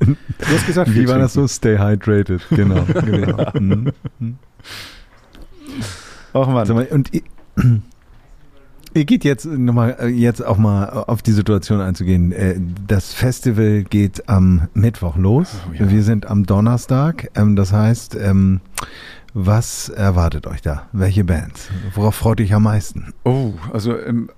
du 0.00 0.46
hast 0.46 0.66
gesagt, 0.66 0.94
wie 0.94 1.08
war 1.08 1.18
das 1.18 1.34
so? 1.34 1.46
Stay 1.46 1.78
hydrated, 1.78 2.42
genau. 2.50 2.82
genau. 3.04 3.50
mm. 3.58 3.92
Och 6.32 6.48
Mann. 6.48 6.70
Und 6.70 7.12
ihr, 7.12 7.22
ihr 8.94 9.04
geht 9.04 9.24
jetzt 9.24 9.46
nochmal, 9.46 9.96
äh, 10.00 10.06
jetzt 10.06 10.44
auch 10.44 10.58
mal 10.58 10.88
auf 10.88 11.22
die 11.22 11.32
Situation 11.32 11.80
einzugehen. 11.80 12.32
Äh, 12.32 12.60
das 12.86 13.14
Festival 13.14 13.84
geht 13.84 14.28
am 14.28 14.68
Mittwoch 14.74 15.16
los. 15.16 15.56
Oh, 15.68 15.74
ja. 15.74 15.90
Wir 15.90 16.02
sind 16.02 16.26
am 16.26 16.44
Donnerstag. 16.44 17.30
Ähm, 17.34 17.56
das 17.56 17.72
heißt, 17.72 18.16
ähm, 18.16 18.60
was 19.34 19.88
erwartet 19.88 20.46
euch 20.46 20.62
da? 20.62 20.88
Welche 20.92 21.24
Bands? 21.24 21.68
Worauf 21.94 22.14
freut 22.14 22.40
ihr 22.40 22.46
euch 22.46 22.54
am 22.54 22.64
meisten? 22.64 23.12
Oh, 23.24 23.52
also 23.72 23.98
ähm, 23.98 24.30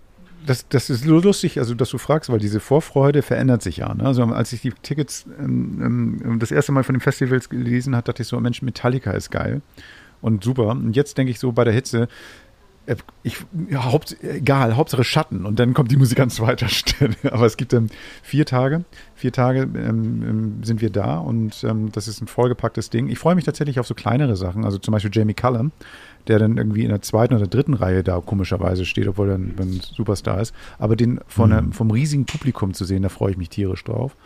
das, 0.47 0.69
das 0.69 0.91
ist 0.91 1.05
lustig, 1.05 1.59
also 1.59 1.75
dass 1.75 1.91
du 1.91 1.99
fragst, 1.99 2.31
weil 2.31 2.39
diese 2.39 2.61
Vorfreude 2.61 3.23
verändert 3.23 3.63
sich 3.63 3.79
ja. 3.79 3.95
Ne? 3.95 4.05
Also 4.05 4.25
als 4.25 4.53
ich 4.53 4.63
die 4.63 4.73
Tickets 4.83 5.27
ähm, 5.39 6.21
ähm, 6.25 6.39
das 6.39 6.51
erste 6.51 6.73
Mal 6.73 6.85
von 6.85 6.95
den 6.95 7.01
Festivals 7.01 7.49
gelesen 7.49 7.95
habe, 7.95 8.05
dachte 8.05 8.23
ich 8.23 8.29
so, 8.29 8.39
Mensch, 8.41 8.63
Metallica 8.63 9.13
ist 9.13 9.31
geil 9.31 9.63
und 10.21 10.45
super. 10.45 10.69
Und 10.69 10.97
jetzt 10.97 11.19
denke 11.19 11.31
ich 11.31 11.39
so 11.39 11.53
bei 11.53 11.65
der 11.65 11.73
Hitze, 11.75 12.09
ich, 13.23 13.37
ja, 13.69 13.85
Haupt, 13.85 14.17
egal, 14.23 14.77
Hauptsache 14.77 15.05
Schatten 15.05 15.45
und 15.45 15.59
dann 15.59 15.75
kommt 15.75 15.91
die 15.91 15.97
Musik 15.97 16.21
an 16.21 16.31
zweiter 16.31 16.69
Stelle. 16.69 17.15
Aber 17.31 17.47
es 17.47 17.57
gibt 17.57 17.73
ähm, 17.73 17.87
vier 18.23 18.47
Tage, 18.47 18.85
vier 19.15 19.33
Tage 19.33 19.63
ähm, 19.63 20.23
ähm, 20.23 20.65
sind 20.65 20.81
wir 20.81 20.91
da 20.91 21.19
und 21.19 21.65
ähm, 21.65 21.93
das 21.93 22.09
ist 22.09 22.21
ein 22.21 22.27
vollgepacktes 22.27 22.91
Ding. 22.91 23.09
Ich 23.09 23.19
freue 23.19 23.35
mich 23.35 23.45
tatsächlich 23.45 23.79
auf 23.81 23.87
so 23.87 23.95
kleinere 23.95 24.37
Sachen, 24.37 24.65
also 24.65 24.79
zum 24.79 24.93
Beispiel 24.93 25.11
Jamie 25.13 25.35
Cullum, 25.35 25.73
der 26.27 26.39
dann 26.39 26.57
irgendwie 26.57 26.83
in 26.83 26.91
der 26.91 27.03
zweiten 27.03 27.35
oder 27.35 27.47
dritten 27.47 27.75
Reihe 27.75 28.03
da 28.03 28.21
komischerweise 28.21 28.85
steht, 28.85 29.09
obwohl 29.09 29.31
er 29.31 29.37
ein, 29.37 29.55
ein 29.59 29.81
Superstar 29.81 30.41
ist. 30.41 30.55
Aber 30.79 30.97
den 30.97 31.21
von, 31.27 31.51
mhm. 31.51 31.73
vom 31.73 31.91
riesigen 31.91 32.27
Publikum 32.27 32.75
zu 32.75 32.85
sehen, 32.85 33.03
da 33.03 33.09
freue 33.09 33.33
ich 33.33 33.37
mich 33.37 33.51
tierisch 33.51 33.85
drauf. 33.85 34.17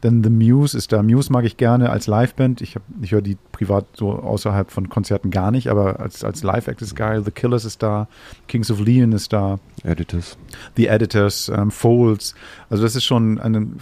Dann 0.00 0.22
The 0.22 0.30
Muse 0.30 0.76
ist 0.76 0.92
da. 0.92 1.02
Muse 1.02 1.32
mag 1.32 1.44
ich 1.44 1.56
gerne 1.56 1.90
als 1.90 2.06
Liveband. 2.06 2.60
Ich, 2.60 2.76
ich 3.00 3.12
höre 3.12 3.22
die 3.22 3.38
privat 3.52 3.86
so 3.94 4.12
außerhalb 4.12 4.70
von 4.70 4.88
Konzerten 4.88 5.30
gar 5.30 5.50
nicht, 5.50 5.68
aber 5.68 6.00
als, 6.00 6.24
als 6.24 6.42
Live-Act 6.42 6.82
ist 6.82 6.94
geil. 6.94 7.22
The 7.24 7.30
Killers 7.30 7.64
ist 7.64 7.82
da. 7.82 8.08
Kings 8.46 8.70
of 8.70 8.80
Leon 8.80 9.12
ist 9.12 9.32
da. 9.32 9.58
Editors. 9.82 10.36
The 10.76 10.88
Editors, 10.88 11.48
ähm, 11.48 11.70
Folds. 11.70 12.34
Also 12.68 12.82
das 12.82 12.96
ist 12.96 13.04
schon 13.04 13.38
ein 13.38 13.76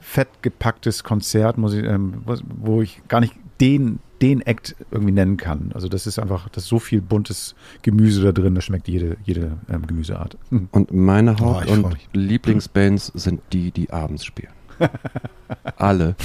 fett 0.00 0.28
gepacktes 0.42 1.04
Konzert, 1.04 1.56
muss 1.56 1.72
ich, 1.72 1.84
ähm, 1.84 2.22
wo 2.24 2.82
ich 2.82 3.02
gar 3.06 3.20
nicht 3.20 3.34
den, 3.60 4.00
den 4.22 4.40
Act 4.40 4.74
irgendwie 4.90 5.12
nennen 5.12 5.36
kann. 5.36 5.70
Also 5.74 5.88
das 5.88 6.06
ist 6.06 6.18
einfach, 6.18 6.48
das 6.48 6.64
ist 6.64 6.68
so 6.68 6.78
viel 6.78 7.00
buntes 7.00 7.54
Gemüse 7.82 8.22
da 8.22 8.32
drin, 8.32 8.54
das 8.54 8.64
schmeckt 8.64 8.88
jede, 8.88 9.18
jede 9.22 9.58
ähm, 9.70 9.86
Gemüseart. 9.86 10.36
Und 10.72 10.92
meine 10.92 11.38
Haupt- 11.38 11.68
oh, 11.68 11.72
und 11.72 11.96
Lieblingsbands 12.12 13.12
sind 13.14 13.40
die, 13.52 13.70
die 13.70 13.90
abends 13.90 14.24
spielen. 14.24 14.52
Alle. 15.76 16.16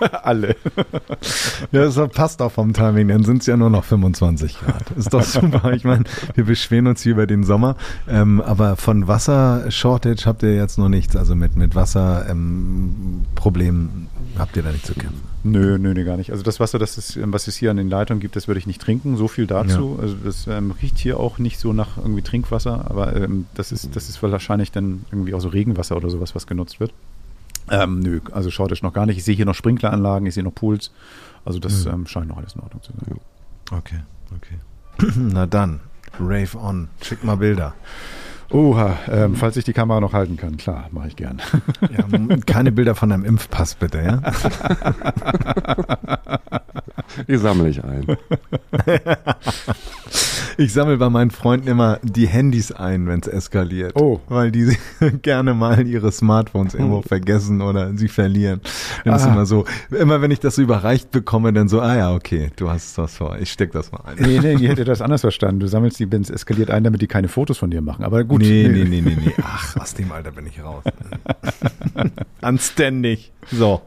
Alle. 0.22 0.56
ja, 1.72 1.84
das 1.84 1.96
passt 2.10 2.40
auch 2.42 2.52
vom 2.52 2.72
Timing, 2.72 3.08
dann 3.08 3.24
sind 3.24 3.42
es 3.42 3.46
ja 3.46 3.56
nur 3.56 3.70
noch 3.70 3.84
25 3.84 4.60
Grad. 4.60 4.90
Ist 4.92 5.12
doch 5.12 5.22
super. 5.22 5.72
Ich 5.72 5.84
meine, 5.84 6.04
wir 6.34 6.44
beschweren 6.44 6.86
uns 6.86 7.02
hier 7.02 7.12
über 7.12 7.26
den 7.26 7.44
Sommer, 7.44 7.76
ähm, 8.08 8.40
aber 8.40 8.76
von 8.76 9.08
Wasser-Shortage 9.08 10.24
habt 10.26 10.42
ihr 10.42 10.54
jetzt 10.54 10.78
noch 10.78 10.88
nichts. 10.88 11.16
Also 11.16 11.34
mit, 11.34 11.56
mit 11.56 11.74
Wasserproblemen 11.74 13.88
ähm, 13.88 14.06
habt 14.38 14.56
ihr 14.56 14.62
da 14.62 14.72
nicht 14.72 14.86
zu 14.86 14.94
kämpfen. 14.94 15.20
Nö, 15.44 15.78
nö, 15.78 15.94
nö, 15.94 16.04
gar 16.04 16.16
nicht. 16.16 16.32
Also 16.32 16.42
das 16.42 16.58
Wasser, 16.58 16.78
das 16.78 16.98
ist, 16.98 17.18
was 17.22 17.46
es 17.46 17.56
hier 17.56 17.70
an 17.70 17.76
den 17.76 17.88
Leitungen 17.88 18.20
gibt, 18.20 18.34
das 18.34 18.48
würde 18.48 18.58
ich 18.58 18.66
nicht 18.66 18.80
trinken. 18.80 19.16
So 19.16 19.28
viel 19.28 19.46
dazu. 19.46 19.94
Ja. 19.96 20.02
Also 20.02 20.16
das 20.24 20.46
ähm, 20.48 20.74
riecht 20.82 20.98
hier 20.98 21.20
auch 21.20 21.38
nicht 21.38 21.60
so 21.60 21.72
nach 21.72 21.98
irgendwie 21.98 22.22
Trinkwasser, 22.22 22.90
aber 22.90 23.14
ähm, 23.14 23.46
das 23.54 23.70
ist, 23.70 23.94
das 23.94 24.08
ist 24.08 24.20
wahrscheinlich 24.22 24.72
dann 24.72 25.04
irgendwie 25.12 25.34
auch 25.34 25.40
so 25.40 25.48
Regenwasser 25.48 25.96
oder 25.96 26.10
sowas, 26.10 26.34
was 26.34 26.46
genutzt 26.46 26.80
wird. 26.80 26.92
Ähm, 27.70 28.00
nö, 28.00 28.20
also 28.32 28.50
schaut 28.50 28.72
euch 28.72 28.82
noch 28.82 28.92
gar 28.92 29.06
nicht. 29.06 29.16
Ich 29.16 29.24
sehe 29.24 29.34
hier 29.34 29.46
noch 29.46 29.54
Sprinkleranlagen, 29.54 30.26
ich 30.26 30.34
sehe 30.34 30.44
noch 30.44 30.54
Pools. 30.54 30.92
Also 31.44 31.58
das 31.58 31.84
mhm. 31.84 31.92
ähm, 31.92 32.06
scheint 32.06 32.28
noch 32.28 32.36
alles 32.38 32.54
in 32.54 32.60
Ordnung 32.60 32.82
zu 32.82 32.92
sein. 32.92 33.20
Okay, 33.72 34.00
okay. 34.36 35.12
Na 35.16 35.46
dann, 35.46 35.80
Rave 36.18 36.56
on. 36.58 36.88
Schick 37.02 37.24
mal 37.24 37.36
Bilder. 37.36 37.74
Oha, 38.50 38.96
ähm, 39.10 39.34
falls 39.34 39.56
ich 39.56 39.64
die 39.64 39.72
Kamera 39.72 40.00
noch 40.00 40.12
halten 40.12 40.36
kann, 40.36 40.56
klar, 40.56 40.88
mache 40.92 41.08
ich 41.08 41.16
gern. 41.16 41.42
Ja, 41.90 42.04
keine 42.46 42.70
Bilder 42.72 42.94
von 42.94 43.10
deinem 43.10 43.24
Impfpass 43.24 43.74
bitte, 43.74 44.02
ja? 44.02 44.22
Die 47.28 47.36
sammle 47.36 47.68
ich 47.68 47.82
ein. 47.82 48.06
Ich 50.58 50.72
sammle 50.72 50.96
bei 50.96 51.10
meinen 51.10 51.30
Freunden 51.30 51.68
immer 51.68 51.98
die 52.02 52.26
Handys 52.26 52.72
ein, 52.72 53.06
wenn 53.06 53.20
es 53.20 53.28
eskaliert. 53.28 53.94
Oh. 53.94 54.20
Weil 54.28 54.50
die 54.50 54.76
gerne 55.22 55.54
mal 55.54 55.86
ihre 55.86 56.10
Smartphones 56.10 56.74
irgendwo 56.74 56.98
oh. 56.98 57.02
vergessen 57.02 57.60
oder 57.60 57.92
sie 57.94 58.08
verlieren. 58.08 58.60
Dann 59.04 59.14
ah. 59.14 59.16
ist 59.16 59.26
immer 59.26 59.46
so, 59.46 59.64
immer 59.90 60.22
wenn 60.22 60.30
ich 60.30 60.40
das 60.40 60.54
so 60.54 60.62
überreicht 60.62 61.10
bekomme, 61.10 61.52
dann 61.52 61.68
so, 61.68 61.80
ah 61.80 61.96
ja, 61.96 62.14
okay, 62.14 62.50
du 62.56 62.70
hast 62.70 62.96
was 62.98 63.16
vor, 63.16 63.38
ich 63.38 63.52
steck 63.52 63.72
das 63.72 63.92
mal 63.92 64.00
ein. 64.06 64.16
Nee, 64.18 64.38
nee, 64.40 64.54
ich 64.54 64.68
hätte 64.68 64.84
das 64.84 65.02
anders 65.02 65.20
verstanden. 65.20 65.60
Du 65.60 65.68
sammelst 65.68 65.98
die, 65.98 66.10
wenn 66.10 66.22
es 66.22 66.30
eskaliert 66.30 66.70
ein, 66.70 66.84
damit 66.84 67.02
die 67.02 67.06
keine 67.06 67.28
Fotos 67.28 67.58
von 67.58 67.70
dir 67.70 67.82
machen. 67.82 68.04
Aber 68.04 68.24
gut. 68.24 68.40
Nee, 68.40 68.68
nee, 68.68 68.84
nee, 68.84 69.02
nee, 69.02 69.16
nee. 69.20 69.34
Ach, 69.42 69.76
aus 69.76 69.94
dem 69.94 70.10
Alter 70.10 70.30
bin 70.30 70.46
ich 70.46 70.62
raus. 70.62 70.84
Anständig. 72.40 73.32
So. 73.50 73.82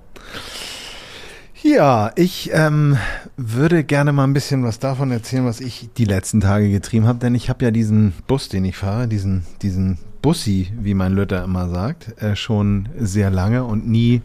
Ja, 1.62 2.12
ich 2.16 2.52
ähm, 2.54 2.98
würde 3.36 3.84
gerne 3.84 4.14
mal 4.14 4.24
ein 4.24 4.32
bisschen 4.34 4.64
was 4.64 4.80
davon 4.80 5.12
erzählen, 5.12 5.46
was 5.46 5.60
ich 5.60 5.90
die 5.98 6.06
letzten 6.06 6.40
Tage 6.40 6.70
getrieben 6.70 7.06
habe, 7.06 7.20
denn 7.20 7.36
ich 7.36 7.50
habe 7.50 7.66
ja 7.66 7.72
diesen 7.72 8.14
Bus, 8.28 8.48
den 8.48 8.64
ich 8.64 8.78
fahre, 8.78 9.10
diesen, 9.10 9.46
diesen 9.62 9.98
Bussi, 10.22 10.72
wie 10.80 10.94
mein 10.94 11.12
Lütter 11.12 11.44
immer 11.44 11.68
sagt, 11.68 12.22
äh, 12.22 12.38
schon 12.38 12.88
sehr 12.98 13.30
lange 13.30 13.66
und 13.66 13.86
nie 13.90 14.22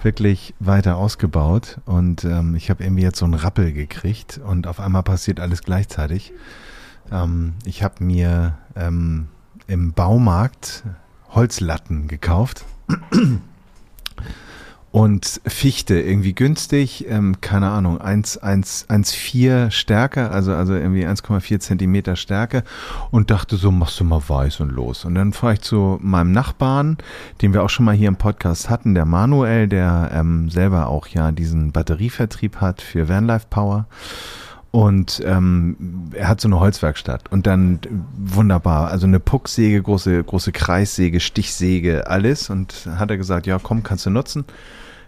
wirklich 0.00 0.54
weiter 0.60 0.96
ausgebaut. 0.96 1.78
Und 1.84 2.24
ähm, 2.24 2.54
ich 2.54 2.70
habe 2.70 2.84
irgendwie 2.84 3.02
jetzt 3.02 3.18
so 3.18 3.26
einen 3.26 3.34
Rappel 3.34 3.74
gekriegt 3.74 4.40
und 4.42 4.66
auf 4.66 4.80
einmal 4.80 5.02
passiert 5.02 5.40
alles 5.40 5.62
gleichzeitig. 5.62 6.32
Ähm, 7.12 7.52
ich 7.66 7.82
habe 7.82 8.02
mir 8.02 8.56
ähm, 8.76 9.28
im 9.66 9.92
Baumarkt 9.92 10.84
Holzlatten 11.28 12.08
gekauft 12.08 12.64
und 14.94 15.40
Fichte 15.44 15.98
irgendwie 15.98 16.34
günstig, 16.34 17.06
ähm, 17.08 17.40
keine 17.40 17.68
Ahnung, 17.68 18.00
1,4 18.00 19.72
Stärke, 19.72 20.30
also, 20.30 20.54
also 20.54 20.72
irgendwie 20.72 21.04
1,4 21.04 21.58
Zentimeter 21.58 22.14
Stärke 22.14 22.62
und 23.10 23.28
dachte 23.32 23.56
so, 23.56 23.72
machst 23.72 23.98
du 23.98 24.04
mal 24.04 24.22
weiß 24.24 24.60
und 24.60 24.70
los. 24.70 25.04
Und 25.04 25.16
dann 25.16 25.32
fahre 25.32 25.54
ich 25.54 25.62
zu 25.62 25.98
meinem 26.00 26.30
Nachbarn, 26.30 26.96
den 27.42 27.52
wir 27.52 27.64
auch 27.64 27.70
schon 27.70 27.86
mal 27.86 27.96
hier 27.96 28.06
im 28.06 28.14
Podcast 28.14 28.70
hatten, 28.70 28.94
der 28.94 29.04
Manuel, 29.04 29.66
der 29.66 30.12
ähm, 30.14 30.48
selber 30.48 30.86
auch 30.86 31.08
ja 31.08 31.32
diesen 31.32 31.72
Batterievertrieb 31.72 32.60
hat 32.60 32.80
für 32.80 33.08
Vanlife 33.08 33.46
Power. 33.50 33.88
Und 34.74 35.22
ähm, 35.24 36.10
er 36.14 36.26
hat 36.26 36.40
so 36.40 36.48
eine 36.48 36.58
Holzwerkstatt 36.58 37.30
und 37.30 37.46
dann 37.46 37.78
wunderbar, 38.18 38.88
also 38.88 39.06
eine 39.06 39.20
Pucksäge, 39.20 39.80
große, 39.80 40.24
große 40.24 40.50
Kreissäge, 40.50 41.20
Stichsäge, 41.20 42.08
alles. 42.08 42.50
Und 42.50 42.88
hat 42.96 43.08
er 43.08 43.16
gesagt, 43.16 43.46
ja 43.46 43.60
komm, 43.62 43.84
kannst 43.84 44.04
du 44.04 44.10
nutzen. 44.10 44.44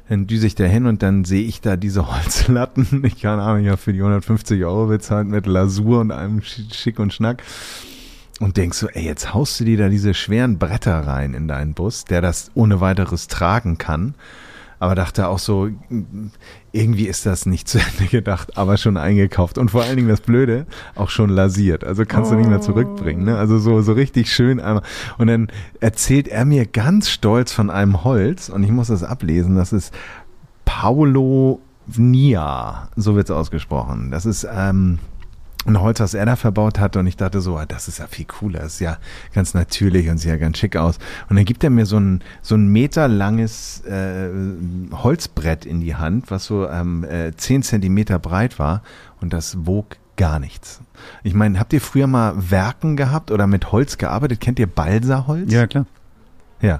Dann 0.08 0.28
düse 0.28 0.46
ich 0.46 0.54
da 0.54 0.62
hin 0.62 0.86
und 0.86 1.02
dann 1.02 1.24
sehe 1.24 1.42
ich 1.42 1.62
da 1.62 1.76
diese 1.76 2.06
Holzlatten. 2.14 3.02
Ich 3.06 3.20
keine 3.22 3.42
Ahnung, 3.42 3.66
habe 3.66 3.76
für 3.76 3.92
die 3.92 3.98
150 3.98 4.64
Euro 4.64 4.86
bezahlt 4.86 5.26
mit 5.26 5.46
Lasur 5.46 6.00
und 6.00 6.12
allem 6.12 6.42
Schick 6.42 7.00
und 7.00 7.12
Schnack. 7.12 7.42
Und 8.38 8.58
denkst 8.58 8.78
so, 8.78 8.86
ey, 8.86 9.04
jetzt 9.04 9.34
haust 9.34 9.58
du 9.58 9.64
dir 9.64 9.78
da 9.78 9.88
diese 9.88 10.14
schweren 10.14 10.58
Bretter 10.60 11.00
rein 11.00 11.34
in 11.34 11.48
deinen 11.48 11.74
Bus, 11.74 12.04
der 12.04 12.20
das 12.20 12.52
ohne 12.54 12.80
weiteres 12.80 13.26
tragen 13.26 13.78
kann 13.78 14.14
aber 14.78 14.94
dachte 14.94 15.28
auch 15.28 15.38
so, 15.38 15.68
irgendwie 16.72 17.06
ist 17.06 17.26
das 17.26 17.46
nicht 17.46 17.68
zu 17.68 17.78
Ende 17.98 18.10
gedacht, 18.10 18.56
aber 18.56 18.76
schon 18.76 18.96
eingekauft. 18.96 19.58
Und 19.58 19.70
vor 19.70 19.82
allen 19.82 19.96
Dingen 19.96 20.08
das 20.08 20.20
Blöde, 20.20 20.66
auch 20.94 21.10
schon 21.10 21.30
lasiert. 21.30 21.84
Also 21.84 22.04
kannst 22.04 22.30
du 22.30 22.36
nicht 22.36 22.48
mehr 22.50 22.60
zurückbringen. 22.60 23.24
Ne? 23.24 23.38
Also 23.38 23.58
so, 23.58 23.80
so 23.82 23.92
richtig 23.92 24.32
schön 24.32 24.60
einmal. 24.60 24.82
Und 25.18 25.28
dann 25.28 25.48
erzählt 25.80 26.28
er 26.28 26.44
mir 26.44 26.66
ganz 26.66 27.08
stolz 27.08 27.52
von 27.52 27.70
einem 27.70 28.04
Holz, 28.04 28.48
und 28.48 28.62
ich 28.62 28.70
muss 28.70 28.88
das 28.88 29.02
ablesen, 29.02 29.56
das 29.56 29.72
ist 29.72 29.94
Paulo 30.64 31.60
Nia, 31.86 32.88
so 32.96 33.14
wird 33.14 33.30
es 33.30 33.36
ausgesprochen. 33.36 34.10
Das 34.10 34.26
ist 34.26 34.46
ähm, 34.50 34.98
ein 35.66 35.80
Holz, 35.80 36.00
was 36.00 36.14
er 36.14 36.26
da 36.26 36.36
verbaut 36.36 36.78
hatte 36.78 36.98
und 36.98 37.06
ich 37.06 37.16
dachte 37.16 37.40
so, 37.40 37.56
ah, 37.56 37.66
das 37.66 37.88
ist 37.88 37.98
ja 37.98 38.06
viel 38.06 38.24
cooler, 38.24 38.62
ist 38.62 38.80
ja 38.80 38.98
ganz 39.34 39.54
natürlich 39.54 40.08
und 40.08 40.18
sieht 40.18 40.30
ja 40.30 40.36
ganz 40.36 40.58
schick 40.58 40.76
aus. 40.76 40.98
Und 41.28 41.36
dann 41.36 41.44
gibt 41.44 41.64
er 41.64 41.70
mir 41.70 41.86
so 41.86 41.98
ein, 41.98 42.22
so 42.42 42.54
ein 42.54 42.68
meterlanges 42.68 43.82
äh, 43.84 44.28
Holzbrett 44.92 45.64
in 45.66 45.80
die 45.80 45.94
Hand, 45.94 46.30
was 46.30 46.44
so 46.46 46.68
ähm, 46.68 47.04
äh, 47.04 47.32
10 47.36 47.62
Zentimeter 47.62 48.18
breit 48.18 48.58
war 48.58 48.82
und 49.20 49.32
das 49.32 49.66
wog 49.66 49.96
gar 50.16 50.40
nichts. 50.40 50.80
Ich 51.22 51.34
meine, 51.34 51.58
habt 51.58 51.72
ihr 51.72 51.80
früher 51.80 52.06
mal 52.06 52.50
Werken 52.50 52.96
gehabt 52.96 53.30
oder 53.30 53.46
mit 53.46 53.72
Holz 53.72 53.98
gearbeitet? 53.98 54.40
Kennt 54.40 54.58
ihr 54.58 54.66
Balsaholz? 54.66 55.52
Ja, 55.52 55.66
klar. 55.66 55.86
Ja, 56.60 56.78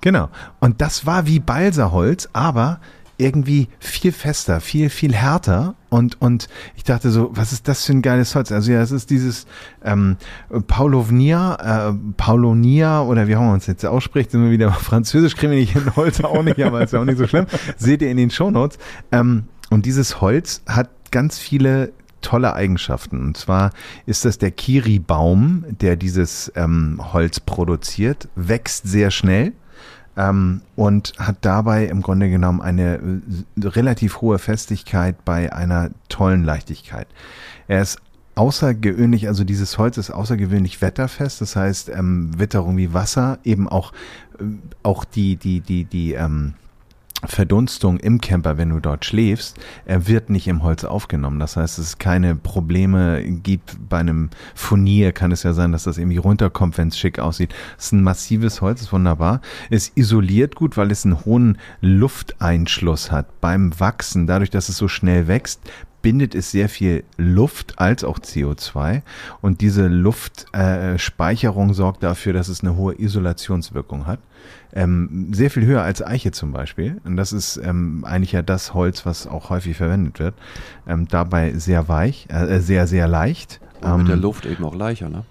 genau. 0.00 0.28
Und 0.60 0.80
das 0.80 1.06
war 1.06 1.26
wie 1.26 1.40
Balsaholz, 1.40 2.28
aber 2.32 2.80
irgendwie 3.18 3.68
viel 3.80 4.12
fester, 4.12 4.60
viel, 4.60 4.88
viel 4.90 5.12
härter. 5.12 5.74
Und, 5.90 6.20
und 6.22 6.48
ich 6.76 6.84
dachte 6.84 7.10
so, 7.10 7.30
was 7.32 7.52
ist 7.52 7.66
das 7.66 7.84
für 7.84 7.92
ein 7.92 8.02
geiles 8.02 8.34
Holz? 8.34 8.52
Also 8.52 8.72
ja, 8.72 8.80
es 8.80 8.92
ist 8.92 9.10
dieses 9.10 9.46
ähm, 9.84 10.16
Paulovnia, 10.68 11.90
äh, 11.90 11.94
Paulonia 12.16 13.02
oder 13.02 13.26
wie 13.26 13.36
haben 13.36 13.48
wir 13.48 13.52
uns 13.52 13.66
jetzt 13.66 13.84
ausspricht, 13.84 14.30
sind 14.30 14.44
wir 14.44 14.50
wieder 14.50 14.72
Französisch, 14.72 15.36
kriegen 15.36 15.52
wir 15.52 15.58
nicht 15.58 15.74
in 15.74 15.96
Holz 15.96 16.20
auch 16.20 16.42
nicht, 16.42 16.62
aber 16.62 16.82
ist 16.82 16.92
ja 16.92 17.00
auch 17.00 17.04
nicht 17.04 17.18
so 17.18 17.26
schlimm. 17.26 17.46
Seht 17.76 18.02
ihr 18.02 18.10
in 18.10 18.16
den 18.16 18.30
Shownotes. 18.30 18.78
Ähm, 19.10 19.44
und 19.70 19.84
dieses 19.84 20.20
Holz 20.20 20.62
hat 20.66 20.88
ganz 21.10 21.38
viele 21.38 21.92
tolle 22.20 22.54
Eigenschaften. 22.54 23.20
Und 23.20 23.36
zwar 23.36 23.72
ist 24.06 24.24
das 24.24 24.38
der 24.38 24.50
Kiri-Baum, 24.50 25.64
der 25.68 25.96
dieses 25.96 26.52
ähm, 26.54 27.00
Holz 27.12 27.40
produziert, 27.40 28.28
wächst 28.34 28.86
sehr 28.86 29.10
schnell 29.10 29.52
ähm, 30.18 30.60
und 30.76 31.14
hat 31.18 31.36
dabei 31.42 31.86
im 31.86 32.02
Grunde 32.02 32.28
genommen 32.28 32.60
eine 32.60 32.96
äh, 32.96 33.66
relativ 33.66 34.20
hohe 34.20 34.38
Festigkeit 34.38 35.24
bei 35.24 35.52
einer 35.52 35.90
tollen 36.08 36.44
Leichtigkeit. 36.44 37.06
Er 37.68 37.80
ist 37.80 37.98
außergewöhnlich, 38.34 39.28
also 39.28 39.44
dieses 39.44 39.78
Holz 39.78 39.96
ist 39.96 40.10
außergewöhnlich 40.10 40.82
wetterfest, 40.82 41.40
das 41.40 41.56
heißt 41.56 41.88
ähm, 41.90 42.38
Witterung 42.38 42.76
wie 42.76 42.92
Wasser, 42.92 43.38
eben 43.44 43.68
auch, 43.68 43.92
äh, 44.38 44.44
auch 44.82 45.04
die, 45.04 45.36
die, 45.36 45.60
die, 45.60 45.84
die, 45.84 46.12
ähm, 46.14 46.54
Verdunstung 47.24 47.98
im 47.98 48.20
Camper, 48.20 48.58
wenn 48.58 48.68
du 48.68 48.78
dort 48.78 49.04
schläfst, 49.04 49.58
er 49.86 50.06
wird 50.06 50.30
nicht 50.30 50.46
im 50.46 50.62
Holz 50.62 50.84
aufgenommen. 50.84 51.40
Das 51.40 51.56
heißt, 51.56 51.78
es 51.78 51.98
keine 51.98 52.36
Probleme 52.36 53.22
gibt 53.24 53.76
bei 53.88 53.98
einem 53.98 54.30
Furnier. 54.54 55.10
Kann 55.12 55.32
es 55.32 55.42
ja 55.42 55.52
sein, 55.52 55.72
dass 55.72 55.82
das 55.82 55.98
irgendwie 55.98 56.18
runterkommt, 56.18 56.78
wenn 56.78 56.88
es 56.88 56.98
schick 56.98 57.18
aussieht. 57.18 57.52
Es 57.76 57.86
ist 57.86 57.92
ein 57.92 58.04
massives 58.04 58.60
Holz, 58.60 58.82
ist 58.82 58.92
wunderbar. 58.92 59.40
Es 59.68 59.90
isoliert 59.96 60.54
gut, 60.54 60.76
weil 60.76 60.92
es 60.92 61.04
einen 61.04 61.24
hohen 61.24 61.58
Lufteinschluss 61.80 63.10
hat 63.10 63.40
beim 63.40 63.78
Wachsen. 63.80 64.28
Dadurch, 64.28 64.50
dass 64.50 64.68
es 64.68 64.76
so 64.76 64.86
schnell 64.86 65.26
wächst, 65.26 65.60
bindet 66.02 66.34
es 66.34 66.50
sehr 66.50 66.68
viel 66.68 67.04
Luft 67.16 67.78
als 67.78 68.04
auch 68.04 68.18
CO2 68.18 69.02
und 69.40 69.60
diese 69.60 69.88
Luftspeicherung 69.88 71.70
äh, 71.70 71.74
sorgt 71.74 72.02
dafür, 72.02 72.32
dass 72.32 72.48
es 72.48 72.62
eine 72.62 72.76
hohe 72.76 72.98
Isolationswirkung 72.98 74.06
hat. 74.06 74.20
Ähm, 74.72 75.28
sehr 75.32 75.50
viel 75.50 75.64
höher 75.64 75.82
als 75.82 76.04
Eiche 76.04 76.30
zum 76.30 76.52
Beispiel. 76.52 77.00
Und 77.04 77.16
das 77.16 77.32
ist 77.32 77.56
ähm, 77.56 78.04
eigentlich 78.04 78.32
ja 78.32 78.42
das 78.42 78.74
Holz, 78.74 79.06
was 79.06 79.26
auch 79.26 79.50
häufig 79.50 79.76
verwendet 79.76 80.18
wird. 80.18 80.34
Ähm, 80.86 81.08
dabei 81.08 81.54
sehr 81.54 81.88
weich, 81.88 82.26
äh, 82.28 82.60
sehr, 82.60 82.86
sehr 82.86 83.08
leicht. 83.08 83.60
Und 83.80 83.98
mit 83.98 84.08
der 84.08 84.16
ähm, 84.16 84.22
Luft 84.22 84.46
eben 84.46 84.64
auch 84.64 84.74
leichter, 84.74 85.08
ne? 85.08 85.24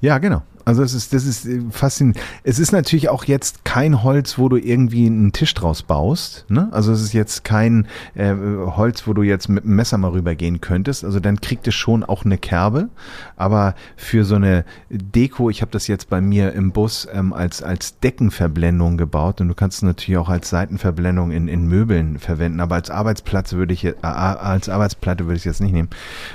Ja, 0.00 0.18
genau. 0.18 0.42
Also 0.64 0.82
es 0.82 0.94
ist, 0.94 1.12
das 1.12 1.26
ist 1.26 1.46
äh, 1.46 1.60
faszinierend. 1.70 2.20
Es 2.44 2.58
ist 2.58 2.72
natürlich 2.72 3.08
auch 3.08 3.24
jetzt 3.24 3.64
kein 3.64 4.02
Holz, 4.02 4.38
wo 4.38 4.48
du 4.48 4.56
irgendwie 4.56 5.06
einen 5.06 5.32
Tisch 5.32 5.54
draus 5.54 5.82
baust. 5.82 6.44
Ne? 6.48 6.68
Also 6.72 6.92
es 6.92 7.02
ist 7.02 7.12
jetzt 7.12 7.44
kein 7.44 7.86
äh, 8.14 8.34
Holz, 8.34 9.06
wo 9.06 9.12
du 9.12 9.22
jetzt 9.22 9.48
mit 9.48 9.64
dem 9.64 9.76
Messer 9.76 9.98
mal 9.98 10.10
rübergehen 10.10 10.60
könntest. 10.60 11.04
Also 11.04 11.20
dann 11.20 11.40
kriegt 11.40 11.66
es 11.66 11.74
schon 11.74 12.04
auch 12.04 12.24
eine 12.24 12.38
Kerbe. 12.38 12.88
Aber 13.36 13.74
für 13.96 14.24
so 14.24 14.36
eine 14.36 14.64
Deko, 14.90 15.50
ich 15.50 15.62
habe 15.62 15.72
das 15.72 15.86
jetzt 15.86 16.08
bei 16.08 16.20
mir 16.20 16.52
im 16.52 16.72
Bus 16.72 17.08
ähm, 17.12 17.32
als, 17.32 17.62
als 17.62 17.98
Deckenverblendung 18.00 18.96
gebaut 18.96 19.40
und 19.40 19.48
du 19.48 19.54
kannst 19.54 19.78
es 19.78 19.82
natürlich 19.82 20.18
auch 20.18 20.28
als 20.28 20.50
Seitenverblendung 20.50 21.32
in, 21.32 21.48
in 21.48 21.66
Möbeln 21.66 22.18
verwenden. 22.18 22.60
Aber 22.60 22.76
als 22.76 22.90
Arbeitsplatz 22.90 23.52
würde 23.52 23.74
ich 23.74 23.84
äh, 23.84 23.94
als 24.02 24.68
Arbeitsplatte 24.68 25.26
würde 25.26 25.36
ich 25.36 25.44
jetzt 25.44 25.60
nicht 25.60 25.72
nehmen. 25.72 25.88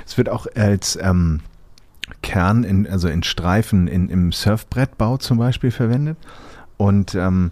Es 0.06 0.18
wird 0.18 0.28
auch 0.28 0.46
als 0.54 0.98
ähm, 1.00 1.40
Kern, 2.22 2.64
in, 2.64 2.86
also 2.86 3.08
in 3.08 3.22
Streifen 3.22 3.88
in, 3.88 4.08
im 4.08 4.32
Surfbrettbau 4.32 5.16
zum 5.18 5.38
Beispiel 5.38 5.70
verwendet. 5.70 6.16
Und 6.76 7.14
ähm, 7.14 7.50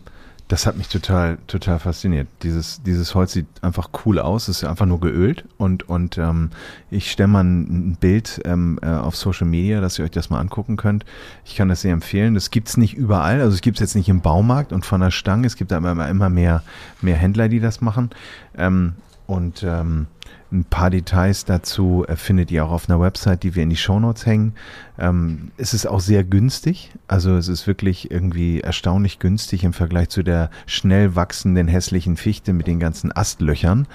das 0.48 0.64
hat 0.64 0.76
mich 0.76 0.88
total, 0.88 1.38
total 1.48 1.80
fasziniert. 1.80 2.28
Dieses, 2.44 2.80
dieses 2.84 3.16
Holz 3.16 3.32
sieht 3.32 3.46
einfach 3.62 3.90
cool 4.04 4.20
aus. 4.20 4.46
Es 4.46 4.59
ist 4.59 4.64
einfach 4.68 4.86
nur 4.86 5.00
geölt. 5.00 5.44
Und, 5.59 5.88
und 5.88 6.18
ähm, 6.18 6.50
ich 6.88 7.11
stelle 7.11 7.26
mal 7.26 7.42
ein 7.42 7.96
Bild 7.98 8.40
ähm, 8.44 8.78
äh, 8.80 8.86
auf 8.86 9.16
Social 9.16 9.48
Media, 9.48 9.80
dass 9.80 9.98
ihr 9.98 10.04
euch 10.04 10.12
das 10.12 10.30
mal 10.30 10.38
angucken 10.38 10.76
könnt. 10.76 11.04
Ich 11.44 11.57
kann 11.57 11.68
das 11.68 11.80
sehr 11.80 11.92
empfehlen. 11.92 12.34
Das 12.34 12.52
gibt's 12.52 12.76
nicht 12.76 12.94
überall. 12.94 13.40
Also 13.40 13.54
es 13.54 13.61
gibt's 13.61 13.80
jetzt 13.80 13.96
nicht 13.96 14.09
im 14.09 14.20
Baumarkt 14.20 14.72
und 14.72 14.86
von 14.86 15.00
der 15.00 15.11
Stange. 15.11 15.48
Es 15.48 15.57
gibt 15.57 15.72
aber 15.72 16.09
immer 16.09 16.30
mehr, 16.30 16.62
mehr 17.00 17.16
Händler, 17.16 17.48
die 17.48 17.61
das 17.61 17.80
machen. 17.80 18.11
Ähm, 18.57 18.94
und 19.26 19.64
ähm, 19.64 20.07
ein 20.53 20.64
paar 20.64 20.90
Details 20.90 21.44
dazu 21.44 22.05
äh, 22.07 22.16
findet 22.16 22.51
ihr 22.51 22.64
auch 22.64 22.70
auf 22.70 22.88
einer 22.88 23.01
Website, 23.01 23.42
die 23.42 23.55
wir 23.55 23.62
in 23.62 23.70
die 23.70 23.76
Shownotes 23.76 24.26
hängen. 24.26 24.55
Ähm, 24.99 25.51
es 25.57 25.74
ist 25.74 25.86
auch 25.86 26.01
sehr 26.01 26.24
günstig. 26.24 26.92
Also 27.09 27.36
es 27.36 27.49
ist 27.49 27.66
wirklich 27.66 28.11
irgendwie 28.11 28.61
erstaunlich 28.61 29.18
günstig 29.18 29.64
im 29.64 29.72
Vergleich 29.72 30.09
zu 30.09 30.22
der 30.22 30.51
schnell 30.66 31.16
wachsenden 31.16 31.68
hässlichen 31.68 32.16
Fichte 32.16 32.53
mit 32.53 32.66
den 32.66 32.80
ganzen 32.80 33.14
Astlöchern. 33.14 33.86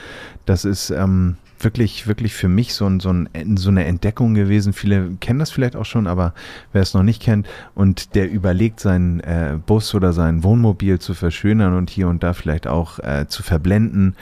Das 0.45 0.66
ist 0.66 0.89
ähm, 0.89 1.38
wirklich, 1.64 2.08
wirklich 2.08 2.34
für 2.34 2.47
mich 2.47 2.74
so, 2.74 2.86
ein, 2.86 2.99
so, 2.99 3.12
ein, 3.12 3.58
so 3.58 3.70
eine 3.70 3.86
Entdeckung 3.86 4.34
gewesen. 4.34 4.74
Viele 4.74 5.12
kennen 5.20 5.39
das 5.39 5.52
vielleicht 5.52 5.76
auch 5.76 5.86
schon, 5.86 6.08
aber 6.08 6.34
wer 6.74 6.82
es 6.82 6.93
noch 6.93 7.04
nicht 7.04 7.22
kennt 7.22 7.47
und 7.76 8.16
der 8.16 8.30
überlegt, 8.30 8.80
seinen 8.80 9.20
äh, 9.22 9.58
Bus 9.66 9.93
oder 9.95 10.14
sein 10.14 10.43
Wohnmobil 10.43 10.99
zu 10.99 11.14
verschönern 11.14 11.76
und 11.76 11.89
hier 11.89 12.08
und 12.08 12.24
da 12.24 12.34
vielleicht 12.34 12.68
auch 12.68 12.99
äh, 12.99 13.28
zu 13.28 13.43
verblenden, 13.43 14.16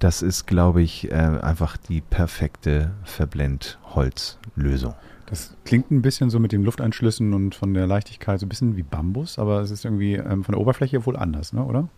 das 0.00 0.22
ist, 0.22 0.46
glaube 0.46 0.82
ich, 0.82 1.10
äh, 1.10 1.14
einfach 1.14 1.76
die 1.76 2.00
perfekte 2.00 2.90
Verblendholzlösung. 3.04 4.94
Das 5.26 5.56
klingt 5.64 5.92
ein 5.92 6.02
bisschen 6.02 6.30
so 6.30 6.40
mit 6.40 6.50
den 6.50 6.64
Lufteinschlüssen 6.64 7.32
und 7.34 7.54
von 7.54 7.72
der 7.72 7.86
Leichtigkeit 7.86 8.40
so 8.40 8.46
ein 8.46 8.48
bisschen 8.48 8.76
wie 8.76 8.82
Bambus, 8.82 9.38
aber 9.38 9.60
es 9.60 9.70
ist 9.70 9.84
irgendwie 9.84 10.14
ähm, 10.14 10.42
von 10.42 10.54
der 10.54 10.60
Oberfläche 10.60 11.06
wohl 11.06 11.16
anders, 11.16 11.52
ne, 11.52 11.64
oder? 11.64 11.88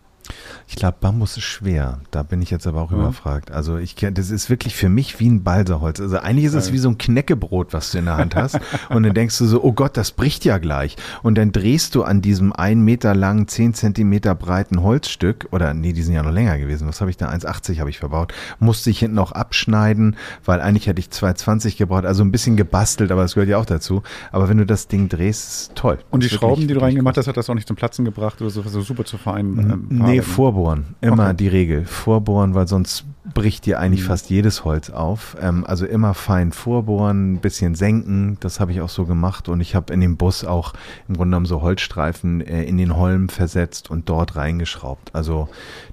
Ich 0.69 0.77
glaube, 0.77 0.97
Bambus 1.01 1.37
ist 1.37 1.45
schwer. 1.45 2.01
Da 2.11 2.23
bin 2.23 2.41
ich 2.41 2.51
jetzt 2.51 2.67
aber 2.67 2.81
auch 2.83 2.93
ja. 2.93 2.99
überfragt. 2.99 3.51
Also 3.51 3.77
ich 3.77 3.95
das 3.95 4.31
ist 4.31 4.51
wirklich 4.51 4.75
für 4.75 4.89
mich 4.89 5.21
wie 5.21 5.29
ein 5.29 5.43
Balsaholz. 5.43 6.01
Also 6.01 6.19
eigentlich 6.19 6.47
ist 6.47 6.55
es 6.55 6.73
wie 6.73 6.79
so 6.79 6.89
ein 6.89 6.99
Knäckebrot, 6.99 7.73
was 7.73 7.93
du 7.93 7.99
in 7.99 8.07
der 8.07 8.17
Hand 8.17 8.35
hast. 8.35 8.59
und 8.89 9.03
dann 9.03 9.15
denkst 9.15 9.37
du 9.39 9.47
so, 9.47 9.63
oh 9.63 9.73
Gott, 9.73 9.97
das 9.97 10.13
bricht 10.13 10.45
ja 10.45 10.59
gleich. 10.59 10.97
Und 11.23 11.37
dann 11.37 11.53
drehst 11.53 11.95
du 11.95 12.05
an 12.05 12.23
diesem 12.23 12.53
ein 12.53 12.81
Meter 12.81 13.15
langen, 13.15 13.49
zehn 13.49 13.75
Zentimeter 13.75 14.35
breiten 14.35 14.83
Holzstück, 14.83 15.49
oder 15.51 15.75
nee, 15.75 15.93
die 15.93 16.03
sind 16.03 16.15
ja 16.15 16.23
noch 16.23 16.33
länger 16.33 16.59
gewesen. 16.59 16.89
Was 16.89 17.01
habe 17.01 17.11
ich 17.11 17.17
da? 17.17 17.29
1,80 17.29 17.81
habe 17.81 17.91
ich 17.91 17.99
verbaut. 17.99 18.33
Musste 18.59 18.91
ich 18.91 19.01
hinten 19.01 19.17
noch 19.17 19.33
abschneiden, 19.33 20.17
weil 20.45 20.61
eigentlich 20.61 20.87
hätte 20.87 21.01
ich 21.01 21.09
2,20 21.09 21.77
gebraucht. 21.77 22.07
Also 22.07 22.25
ein 22.25 22.33
bisschen 22.33 22.57
gebastelt, 22.57 23.13
aber 23.13 23.23
das 23.23 23.35
gehört 23.35 23.51
ja 23.51 23.59
auch 23.59 23.67
dazu. 23.67 24.03
Aber 24.31 24.49
wenn 24.49 24.59
du 24.59 24.67
das 24.67 24.89
Ding 24.89 25.09
drehst, 25.09 25.51
ist 25.51 25.75
toll. 25.75 25.99
Und 26.11 26.23
die 26.23 26.29
Schrauben, 26.29 26.67
die 26.67 26.75
du 26.75 26.81
reingemacht 26.81 27.17
hast, 27.17 27.27
hat 27.27 27.37
das 27.37 27.51
auch 27.51 27.55
nicht 27.55 27.67
zum 27.67 27.77
Platzen 27.77 28.05
gebracht 28.05 28.41
oder 28.41 28.51
so, 28.51 28.63
so 28.63 28.81
super 28.81 29.05
zu 29.05 29.19
fein? 29.19 29.89
Ähm, 29.91 30.12
nee, 30.17 30.23
vorbohren. 30.23 30.95
Immer 31.01 31.27
okay. 31.27 31.37
die 31.37 31.49
Regel. 31.49 31.85
Vorbohren, 31.85 32.55
weil 32.55 32.69
sonst 32.69 33.05
bricht 33.35 33.67
dir 33.67 33.79
eigentlich 33.79 34.03
mhm. 34.03 34.07
fast 34.07 34.31
jedes 34.31 34.65
Holz 34.65 34.91
auf. 34.91 35.37
Ähm, 35.41 35.65
also 35.67 35.87
immer 35.87 36.15
fein 36.15 36.53
vorbohren, 36.53 37.35
ein 37.35 37.41
bisschen 37.41 37.75
senken. 37.75 38.37
Das 38.41 38.61
habe 38.61 38.73
ich 38.73 38.81
auch 38.81 38.89
so 38.89 39.05
gemacht. 39.05 39.49
Und 39.49 39.61
ich 39.61 39.75
habe 39.75 39.93
in 39.93 40.01
dem 40.01 40.17
Bus 40.17 40.45
auch 40.45 40.73
im 41.09 41.17
Grunde 41.17 41.31
genommen 41.31 41.47
so 41.47 41.63
Holzstreifen 41.63 42.41
äh, 42.41 42.65
in 42.65 42.79
den 42.79 42.97
Holm 42.97 43.29
versetzt 43.29 43.91
und 43.91 44.09
dort 44.09 44.37
reingeschraubt. 44.37 45.15
Also 45.15 45.49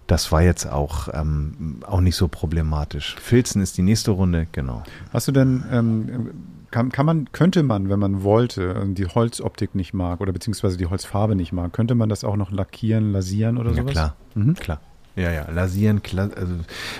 das 0.07 0.31
war 0.31 0.41
jetzt 0.41 0.65
auch, 0.65 1.09
ähm, 1.13 1.81
auch 1.85 2.01
nicht 2.01 2.15
so 2.15 2.27
problematisch. 2.27 3.15
Filzen 3.21 3.61
ist 3.61 3.77
die 3.77 3.83
nächste 3.83 4.11
Runde, 4.11 4.47
genau. 4.51 4.83
Hast 5.13 5.27
du 5.27 5.31
denn, 5.31 5.63
ähm, 5.71 6.31
kann, 6.71 6.91
kann 6.91 7.05
man, 7.05 7.31
könnte 7.31 7.63
man, 7.63 7.89
wenn 7.89 7.99
man 7.99 8.23
wollte, 8.23 8.85
die 8.89 9.05
Holzoptik 9.05 9.75
nicht 9.75 9.93
mag 9.93 10.21
oder 10.21 10.31
beziehungsweise 10.31 10.77
die 10.77 10.85
Holzfarbe 10.85 11.35
nicht 11.35 11.51
mag, 11.51 11.73
könnte 11.73 11.95
man 11.95 12.09
das 12.09 12.23
auch 12.23 12.35
noch 12.35 12.51
lackieren, 12.51 13.11
lasieren 13.11 13.57
oder 13.57 13.71
ja, 13.71 13.77
sowas? 13.77 13.91
Klar, 13.93 14.15
mhm. 14.35 14.53
klar. 14.55 14.81
Ja, 15.15 15.31
ja, 15.31 15.49
lasieren, 15.51 16.01
also 16.15 16.53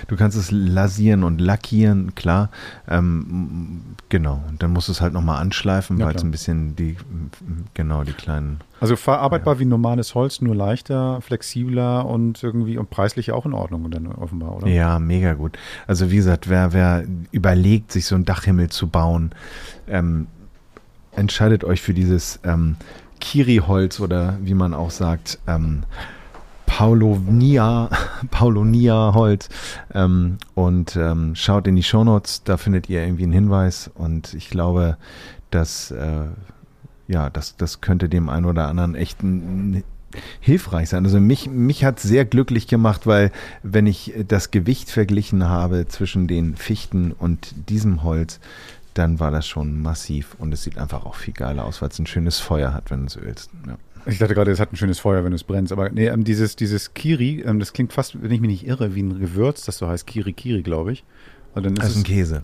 du 0.08 0.16
kannst 0.16 0.36
es 0.36 0.50
lasieren 0.50 1.24
und 1.24 1.40
lackieren, 1.40 2.14
klar. 2.14 2.50
Ähm, 2.88 3.80
genau, 4.08 4.42
und 4.48 4.62
dann 4.62 4.72
musst 4.72 4.88
du 4.88 4.92
es 4.92 5.00
halt 5.00 5.14
nochmal 5.14 5.40
anschleifen, 5.40 5.98
ja, 5.98 6.06
weil 6.06 6.16
es 6.16 6.22
ein 6.22 6.30
bisschen 6.30 6.76
die, 6.76 6.96
genau, 7.72 8.04
die 8.04 8.12
kleinen. 8.12 8.60
Also 8.80 8.96
verarbeitbar 8.96 9.54
ja. 9.54 9.60
wie 9.60 9.64
normales 9.64 10.14
Holz, 10.14 10.42
nur 10.42 10.54
leichter, 10.54 11.20
flexibler 11.22 12.04
und 12.04 12.42
irgendwie 12.42 12.76
und 12.76 12.90
preislich 12.90 13.32
auch 13.32 13.46
in 13.46 13.54
Ordnung 13.54 13.90
dann 13.90 14.06
offenbar, 14.08 14.56
oder? 14.56 14.66
Ja, 14.66 14.98
mega 14.98 15.32
gut. 15.34 15.58
Also 15.86 16.10
wie 16.10 16.16
gesagt, 16.16 16.48
wer, 16.48 16.72
wer 16.72 17.04
überlegt, 17.30 17.92
sich 17.92 18.04
so 18.04 18.16
einen 18.16 18.26
Dachhimmel 18.26 18.68
zu 18.68 18.88
bauen, 18.88 19.32
ähm, 19.88 20.26
entscheidet 21.16 21.64
euch 21.64 21.80
für 21.80 21.94
dieses 21.94 22.40
ähm, 22.44 22.76
Kiri-Holz 23.20 24.00
oder 24.00 24.38
wie 24.42 24.54
man 24.54 24.74
auch 24.74 24.90
sagt, 24.90 25.38
ähm, 25.46 25.84
Paulonia, 26.70 27.90
Paulonia 28.30 29.12
Holz. 29.14 29.48
Ähm, 29.92 30.38
und 30.54 30.96
ähm, 30.96 31.34
schaut 31.34 31.66
in 31.66 31.76
die 31.76 31.82
Shownotes, 31.82 32.44
da 32.44 32.56
findet 32.56 32.88
ihr 32.88 33.02
irgendwie 33.02 33.24
einen 33.24 33.32
Hinweis. 33.32 33.90
Und 33.92 34.34
ich 34.34 34.50
glaube, 34.50 34.96
dass 35.50 35.90
äh, 35.90 36.26
ja, 37.08 37.28
das, 37.28 37.56
das 37.56 37.80
könnte 37.80 38.08
dem 38.08 38.28
einen 38.28 38.46
oder 38.46 38.68
anderen 38.68 38.94
echt 38.94 39.22
ein, 39.22 39.82
hilfreich 40.40 40.88
sein. 40.88 41.04
Also 41.04 41.20
mich, 41.20 41.48
mich 41.48 41.84
hat 41.84 42.00
sehr 42.00 42.24
glücklich 42.24 42.68
gemacht, 42.68 43.06
weil 43.06 43.32
wenn 43.62 43.86
ich 43.86 44.14
das 44.26 44.50
Gewicht 44.50 44.90
verglichen 44.90 45.48
habe 45.48 45.86
zwischen 45.88 46.28
den 46.28 46.56
Fichten 46.56 47.12
und 47.12 47.68
diesem 47.68 48.02
Holz, 48.04 48.40
dann 48.94 49.20
war 49.20 49.30
das 49.30 49.46
schon 49.46 49.82
massiv 49.82 50.36
und 50.38 50.52
es 50.52 50.62
sieht 50.62 50.78
einfach 50.78 51.04
auch 51.04 51.14
viel 51.14 51.34
geiler 51.34 51.64
aus, 51.64 51.82
weil 51.82 51.90
es 51.90 51.98
ein 51.98 52.06
schönes 52.06 52.38
Feuer 52.38 52.72
hat, 52.72 52.90
wenn 52.90 53.00
du 53.00 53.06
es 53.06 53.16
ölst. 53.16 53.50
Ja. 53.66 53.76
Ich 54.06 54.18
dachte 54.18 54.34
gerade, 54.34 54.50
es 54.50 54.60
hat 54.60 54.72
ein 54.72 54.76
schönes 54.76 54.98
Feuer, 54.98 55.24
wenn 55.24 55.32
es 55.32 55.44
brennt. 55.44 55.72
Aber 55.72 55.90
nee, 55.90 56.06
ähm, 56.06 56.24
dieses, 56.24 56.56
dieses 56.56 56.94
Kiri, 56.94 57.42
ähm, 57.42 57.58
das 57.58 57.72
klingt 57.72 57.92
fast, 57.92 58.22
wenn 58.22 58.30
ich 58.30 58.40
mich 58.40 58.50
nicht 58.50 58.66
irre, 58.66 58.94
wie 58.94 59.02
ein 59.02 59.18
Gewürz, 59.18 59.64
das 59.64 59.78
so 59.78 59.88
heißt 59.88 60.06
Kiri 60.06 60.32
Kiri, 60.32 60.62
glaube 60.62 60.92
ich. 60.92 61.04
Ist 61.54 61.78
das 61.78 61.90
ist 61.90 61.96
ein 61.96 62.04
Käse. 62.04 62.42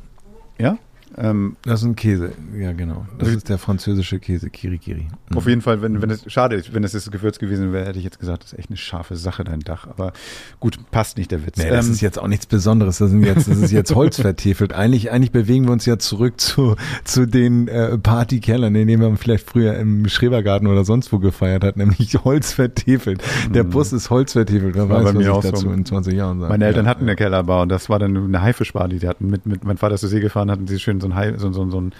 Ja? 0.58 0.78
Ähm, 1.16 1.56
das 1.62 1.80
ist 1.80 1.86
ein 1.86 1.96
Käse, 1.96 2.32
ja 2.58 2.72
genau. 2.72 3.06
Das 3.18 3.28
ist 3.28 3.48
der 3.48 3.58
französische 3.58 4.18
Käse, 4.18 4.50
Kirikiri. 4.50 5.06
Mhm. 5.30 5.36
Auf 5.36 5.46
jeden 5.46 5.62
Fall, 5.62 5.80
wenn, 5.80 6.02
wenn 6.02 6.10
es, 6.10 6.30
schade, 6.30 6.62
wenn 6.72 6.84
es 6.84 6.92
das 6.92 7.10
Gewürz 7.10 7.38
gewesen 7.38 7.72
wäre, 7.72 7.86
hätte 7.86 7.98
ich 7.98 8.04
jetzt 8.04 8.18
gesagt, 8.18 8.42
das 8.42 8.52
ist 8.52 8.58
echt 8.58 8.70
eine 8.70 8.76
scharfe 8.76 9.16
Sache, 9.16 9.44
dein 9.44 9.60
Dach. 9.60 9.86
Aber 9.86 10.12
gut, 10.60 10.78
passt 10.90 11.16
nicht 11.16 11.30
der 11.30 11.46
Witz. 11.46 11.56
Nee, 11.56 11.70
das 11.70 11.86
ähm, 11.86 11.92
ist 11.92 12.00
jetzt 12.00 12.18
auch 12.18 12.28
nichts 12.28 12.46
Besonderes. 12.46 12.98
Das, 12.98 13.10
sind 13.10 13.24
jetzt, 13.24 13.48
das 13.48 13.56
ist 13.56 13.70
jetzt 13.70 13.94
Holz 13.94 14.20
vertefelt. 14.20 14.72
Eigentlich, 14.72 15.10
eigentlich 15.10 15.32
bewegen 15.32 15.64
wir 15.64 15.72
uns 15.72 15.86
ja 15.86 15.98
zurück 15.98 16.40
zu, 16.40 16.76
zu 17.04 17.26
den 17.26 17.68
äh, 17.68 17.96
Partykellern, 17.96 18.74
in 18.74 18.86
denen 18.86 19.02
man 19.02 19.16
vielleicht 19.16 19.48
früher 19.48 19.74
im 19.76 20.08
Schrebergarten 20.08 20.68
oder 20.68 20.84
sonst 20.84 21.12
wo 21.12 21.18
gefeiert 21.18 21.64
hat, 21.64 21.76
nämlich 21.76 22.18
Holz 22.24 22.52
vertefelt. 22.52 23.22
Der 23.54 23.64
mhm. 23.64 23.70
Bus 23.70 23.92
ist 23.92 24.10
Holz 24.10 24.32
vertefelt. 24.32 24.74
Wer 24.74 24.88
weiß, 24.88 25.14
was 25.14 25.14
ich 25.14 25.50
dazu 25.50 25.62
so. 25.62 25.72
in 25.72 25.84
20 25.86 26.14
Jahren 26.14 26.40
sage. 26.40 26.52
Meine 26.52 26.66
Eltern 26.66 26.84
ja, 26.84 26.90
hatten 26.90 27.04
ja. 27.04 27.08
eine 27.08 27.16
Kellerbar 27.16 27.62
und 27.62 27.70
das 27.70 27.88
war 27.88 27.98
dann 27.98 28.16
eine 28.16 28.42
Haifischbar, 28.42 28.88
die 28.88 28.98
die 28.98 29.08
hatten 29.08 29.28
mit, 29.28 29.46
mit, 29.46 29.64
mein 29.64 29.76
Vater 29.76 29.94
ist 29.94 30.00
zur 30.00 30.10
See 30.10 30.20
gefahren, 30.20 30.50
hatten 30.50 30.66
sie 30.66 30.78
schön 30.78 30.95
schön 30.96 31.00
so 31.00 31.08
ein, 31.08 31.14
Hai- 31.14 31.34
so, 31.36 31.52
so, 31.52 31.70
so 31.70 31.80
ein, 31.80 31.92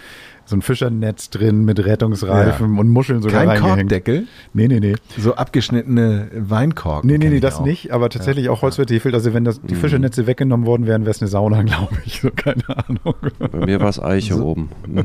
so 0.45 0.55
ein 0.55 0.61
Fischernetz 0.61 1.29
drin 1.29 1.65
mit 1.65 1.83
Rettungsreifen 1.83 2.79
und 2.79 2.87
Muscheln 2.89 3.21
sogar 3.21 3.39
Kein 3.39 3.49
reingehängt. 3.49 3.79
Korkdeckel, 3.79 4.27
Nee, 4.53 4.67
nee, 4.67 4.79
nee. 4.79 4.95
so 5.17 5.35
abgeschnittene 5.35 6.29
Weinkorken. 6.33 7.09
Nee, 7.09 7.17
nee, 7.17 7.29
nee, 7.29 7.39
das 7.41 7.55
auch. 7.55 7.65
nicht, 7.65 7.91
aber 7.91 8.09
tatsächlich 8.09 8.47
auch 8.49 8.61
Holz 8.61 8.75
vertiefelt. 8.75 9.13
Also 9.13 9.33
wenn 9.33 9.43
das, 9.43 9.61
die 9.61 9.75
Fischernetze 9.75 10.25
weggenommen 10.25 10.65
worden 10.65 10.87
wären, 10.87 11.01
wäre 11.01 11.11
es 11.11 11.21
eine 11.21 11.27
Sauna, 11.27 11.61
glaube 11.63 11.97
ich. 12.05 12.21
So, 12.21 12.29
keine 12.31 12.63
Ahnung. 12.69 13.15
Bei 13.39 13.65
mir 13.65 13.79
war 13.81 13.89
es 13.89 13.99
Eiche 14.01 14.41
oben. 14.41 14.69
Mhm. 14.87 15.03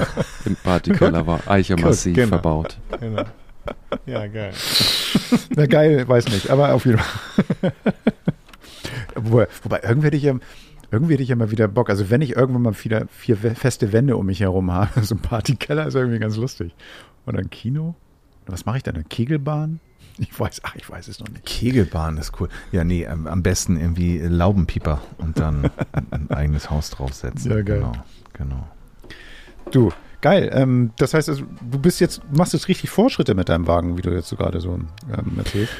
Im 0.46 0.56
Partykeller 0.56 1.26
war 1.26 1.40
Eiche 1.46 1.76
massiv 1.76 2.14
genau. 2.14 2.28
verbaut. 2.28 2.78
Genau. 2.98 3.24
Ja, 4.06 4.26
geil. 4.26 4.52
Na 5.54 5.66
geil, 5.66 6.08
weiß 6.08 6.28
nicht, 6.28 6.48
aber 6.48 6.72
auf 6.72 6.86
jeden 6.86 6.96
Fall. 6.98 7.72
wobei, 9.14 9.46
wobei 9.62 9.80
irgendwie 9.86 10.06
hätte 10.06 10.16
ich 10.16 10.22
ja, 10.22 10.34
irgendwie 10.90 11.14
hätte 11.14 11.22
ich 11.22 11.28
ja 11.28 11.36
mal 11.36 11.50
wieder 11.50 11.68
Bock. 11.68 11.90
Also 11.90 12.10
wenn 12.10 12.20
ich 12.20 12.36
irgendwann 12.36 12.62
mal 12.62 12.84
wieder 12.84 13.06
vier 13.08 13.36
feste 13.36 13.92
Wände 13.92 14.16
um 14.16 14.26
mich 14.26 14.40
herum 14.40 14.72
habe, 14.72 15.02
so 15.04 15.14
ein 15.14 15.20
Partykeller 15.20 15.86
ist 15.86 15.94
irgendwie 15.94 16.18
ganz 16.18 16.36
lustig. 16.36 16.74
Oder 17.26 17.38
ein 17.38 17.50
Kino? 17.50 17.94
Was 18.46 18.64
mache 18.64 18.78
ich 18.78 18.82
dann? 18.82 18.94
Eine 18.94 19.04
Kegelbahn? 19.04 19.80
Ich 20.18 20.38
weiß, 20.38 20.62
ach, 20.64 20.74
ich 20.74 20.88
weiß 20.88 21.06
es 21.08 21.20
noch 21.20 21.28
nicht. 21.28 21.44
Kegelbahn 21.44 22.16
ist 22.16 22.40
cool. 22.40 22.48
Ja, 22.72 22.82
nee, 22.82 23.06
am 23.06 23.26
am 23.26 23.42
besten 23.42 23.78
irgendwie 23.78 24.18
Laubenpieper 24.18 25.00
und 25.18 25.38
dann 25.38 25.70
ein, 25.92 26.06
ein 26.10 26.30
eigenes 26.30 26.70
Haus 26.70 26.90
draufsetzen. 26.90 27.50
Ja, 27.50 27.62
geil. 27.62 27.78
Genau, 27.78 27.92
genau. 28.32 28.68
Du, 29.70 29.92
geil. 30.20 30.50
Ähm, 30.52 30.90
das 30.96 31.14
heißt, 31.14 31.28
also, 31.28 31.44
du 31.70 31.78
bist 31.78 32.00
jetzt, 32.00 32.22
machst 32.32 32.52
jetzt 32.52 32.68
richtig 32.68 32.90
Fortschritte 32.90 33.34
mit 33.34 33.48
deinem 33.48 33.66
Wagen, 33.66 33.96
wie 33.96 34.02
du 34.02 34.10
jetzt 34.10 34.28
so 34.28 34.36
gerade 34.36 34.60
so 34.60 34.74
ähm, 34.74 34.88
erzählst. 35.36 35.72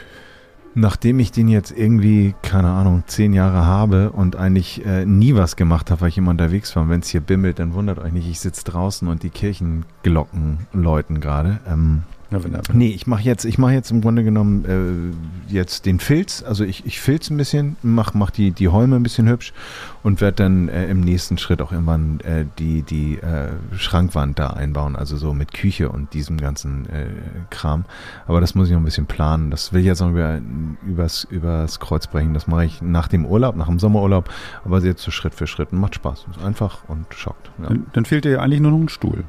Nachdem 0.80 1.18
ich 1.18 1.32
den 1.32 1.48
jetzt 1.48 1.72
irgendwie, 1.76 2.36
keine 2.40 2.68
Ahnung, 2.68 3.02
zehn 3.08 3.32
Jahre 3.32 3.66
habe 3.66 4.10
und 4.10 4.36
eigentlich 4.36 4.86
äh, 4.86 5.04
nie 5.04 5.34
was 5.34 5.56
gemacht 5.56 5.90
habe, 5.90 6.02
weil 6.02 6.10
ich 6.10 6.18
immer 6.18 6.30
unterwegs 6.30 6.76
war, 6.76 6.88
wenn 6.88 7.00
es 7.00 7.08
hier 7.08 7.20
bimmelt, 7.20 7.58
dann 7.58 7.74
wundert 7.74 7.98
euch 7.98 8.12
nicht, 8.12 8.30
ich 8.30 8.38
sitze 8.38 8.62
draußen 8.62 9.08
und 9.08 9.24
die 9.24 9.30
Kirchenglocken 9.30 10.68
läuten 10.72 11.20
gerade. 11.20 11.58
Ähm, 11.66 12.02
Na, 12.30 12.44
wenn 12.44 12.60
Nee, 12.74 12.88
ich 12.88 13.06
mache 13.06 13.22
jetzt, 13.22 13.46
ich 13.46 13.56
mache 13.56 13.72
jetzt 13.72 13.90
im 13.90 14.02
Grunde 14.02 14.22
genommen 14.22 15.16
äh, 15.48 15.52
jetzt 15.52 15.86
den 15.86 15.98
Filz. 15.98 16.42
Also 16.46 16.62
ich, 16.62 16.84
ich 16.84 17.00
filz 17.00 17.30
ein 17.30 17.38
bisschen, 17.38 17.76
mach, 17.82 18.12
mach 18.12 18.30
die, 18.30 18.50
die 18.50 18.68
Holme 18.68 18.96
ein 18.96 19.02
bisschen 19.02 19.26
hübsch 19.28 19.54
und 20.02 20.20
werde 20.20 20.36
dann 20.36 20.68
äh, 20.68 20.88
im 20.88 21.00
nächsten 21.00 21.38
Schritt 21.38 21.62
auch 21.62 21.72
irgendwann 21.72 22.20
äh, 22.20 22.44
die, 22.58 22.82
die 22.82 23.16
äh, 23.16 23.52
Schrankwand 23.76 24.38
da 24.38 24.48
einbauen, 24.48 24.94
also 24.94 25.16
so 25.16 25.32
mit 25.32 25.54
Küche 25.54 25.88
und 25.88 26.12
diesem 26.12 26.36
ganzen 26.36 26.86
äh, 26.90 27.06
Kram. 27.48 27.86
Aber 28.26 28.42
das 28.42 28.54
muss 28.54 28.68
ich 28.68 28.74
noch 28.74 28.80
ein 28.80 28.84
bisschen 28.84 29.06
planen. 29.06 29.50
Das 29.50 29.72
will 29.72 29.80
ich 29.80 29.86
jetzt 29.86 30.00
noch 30.00 30.10
über, 30.10 30.38
übers, 30.86 31.24
übers 31.24 31.80
Kreuz 31.80 32.08
brechen. 32.08 32.34
Das 32.34 32.46
mache 32.46 32.66
ich 32.66 32.82
nach 32.82 33.08
dem 33.08 33.24
Urlaub, 33.24 33.56
nach 33.56 33.68
dem 33.68 33.78
Sommerurlaub, 33.78 34.28
aber 34.66 34.80
jetzt 34.80 35.02
so 35.02 35.10
Schritt 35.10 35.34
für 35.34 35.46
Schritt 35.46 35.72
und 35.72 35.80
macht 35.80 35.94
Spaß. 35.94 36.26
Ist 36.30 36.44
einfach 36.44 36.80
und 36.88 37.06
schockt. 37.14 37.50
Ja. 37.58 37.68
Dann, 37.68 37.86
dann 37.94 38.04
fehlt 38.04 38.26
dir 38.26 38.32
ja 38.32 38.40
eigentlich 38.40 38.60
nur 38.60 38.72
noch 38.72 38.80
ein 38.80 38.90
Stuhl. 38.90 39.24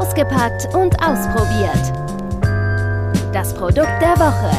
Ausgepackt 0.00 0.74
und 0.74 0.96
ausprobiert. 1.02 1.92
Das 3.34 3.52
Produkt 3.52 4.00
der 4.00 4.16
Woche. 4.16 4.50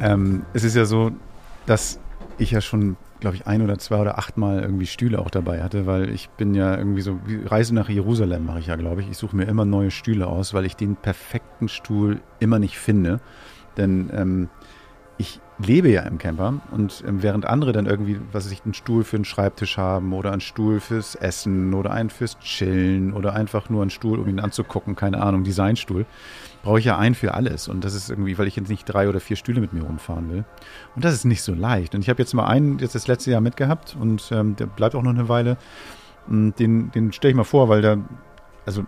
Ähm, 0.00 0.44
es 0.52 0.64
ist 0.64 0.74
ja 0.74 0.84
so, 0.84 1.12
dass 1.66 2.00
ich 2.36 2.50
ja 2.50 2.60
schon, 2.60 2.96
glaube 3.20 3.36
ich, 3.36 3.46
ein 3.46 3.62
oder 3.62 3.78
zwei 3.78 4.00
oder 4.00 4.18
achtmal 4.18 4.62
irgendwie 4.62 4.86
Stühle 4.86 5.20
auch 5.20 5.30
dabei 5.30 5.62
hatte, 5.62 5.86
weil 5.86 6.10
ich 6.10 6.28
bin 6.30 6.56
ja 6.56 6.76
irgendwie 6.76 7.02
so, 7.02 7.20
Reise 7.44 7.72
nach 7.72 7.88
Jerusalem 7.88 8.46
mache 8.46 8.58
ich 8.58 8.66
ja, 8.66 8.74
glaube 8.74 9.02
ich. 9.02 9.10
Ich 9.10 9.16
suche 9.16 9.36
mir 9.36 9.44
immer 9.44 9.64
neue 9.64 9.92
Stühle 9.92 10.26
aus, 10.26 10.54
weil 10.54 10.64
ich 10.64 10.74
den 10.74 10.96
perfekten 10.96 11.68
Stuhl 11.68 12.20
immer 12.40 12.58
nicht 12.58 12.80
finde. 12.80 13.20
Denn 13.76 14.10
ähm, 14.12 14.48
lebe 15.58 15.88
ja 15.88 16.02
im 16.02 16.18
Camper 16.18 16.54
und 16.72 17.04
ähm, 17.06 17.22
während 17.22 17.46
andere 17.46 17.72
dann 17.72 17.86
irgendwie, 17.86 18.18
was 18.32 18.46
weiß 18.46 18.52
ich, 18.52 18.64
einen 18.64 18.74
Stuhl 18.74 19.04
für 19.04 19.16
einen 19.16 19.24
Schreibtisch 19.24 19.78
haben 19.78 20.12
oder 20.12 20.32
einen 20.32 20.40
Stuhl 20.40 20.80
fürs 20.80 21.14
Essen 21.14 21.74
oder 21.74 21.92
einen 21.92 22.10
fürs 22.10 22.38
Chillen 22.40 23.12
oder 23.12 23.34
einfach 23.34 23.70
nur 23.70 23.82
einen 23.82 23.90
Stuhl, 23.90 24.18
um 24.18 24.28
ihn 24.28 24.40
anzugucken, 24.40 24.96
keine 24.96 25.22
Ahnung, 25.22 25.44
Designstuhl, 25.44 26.06
brauche 26.62 26.80
ich 26.80 26.86
ja 26.86 26.98
einen 26.98 27.14
für 27.14 27.34
alles. 27.34 27.68
Und 27.68 27.84
das 27.84 27.94
ist 27.94 28.10
irgendwie, 28.10 28.36
weil 28.36 28.48
ich 28.48 28.56
jetzt 28.56 28.68
nicht 28.68 28.84
drei 28.84 29.08
oder 29.08 29.20
vier 29.20 29.36
Stühle 29.36 29.60
mit 29.60 29.72
mir 29.72 29.84
rumfahren 29.84 30.28
will. 30.30 30.44
Und 30.96 31.04
das 31.04 31.14
ist 31.14 31.24
nicht 31.24 31.42
so 31.42 31.54
leicht. 31.54 31.94
Und 31.94 32.00
ich 32.00 32.08
habe 32.08 32.20
jetzt 32.20 32.34
mal 32.34 32.46
einen 32.46 32.78
jetzt 32.80 32.94
das 32.94 33.06
letzte 33.06 33.30
Jahr 33.30 33.40
mitgehabt 33.40 33.96
und 33.98 34.30
ähm, 34.32 34.56
der 34.56 34.66
bleibt 34.66 34.94
auch 34.94 35.02
noch 35.02 35.10
eine 35.10 35.28
Weile. 35.28 35.56
Und 36.26 36.58
den, 36.58 36.90
den 36.90 37.12
stelle 37.12 37.30
ich 37.30 37.36
mal 37.36 37.44
vor, 37.44 37.68
weil 37.68 37.82
der, 37.82 37.98
also 38.66 38.84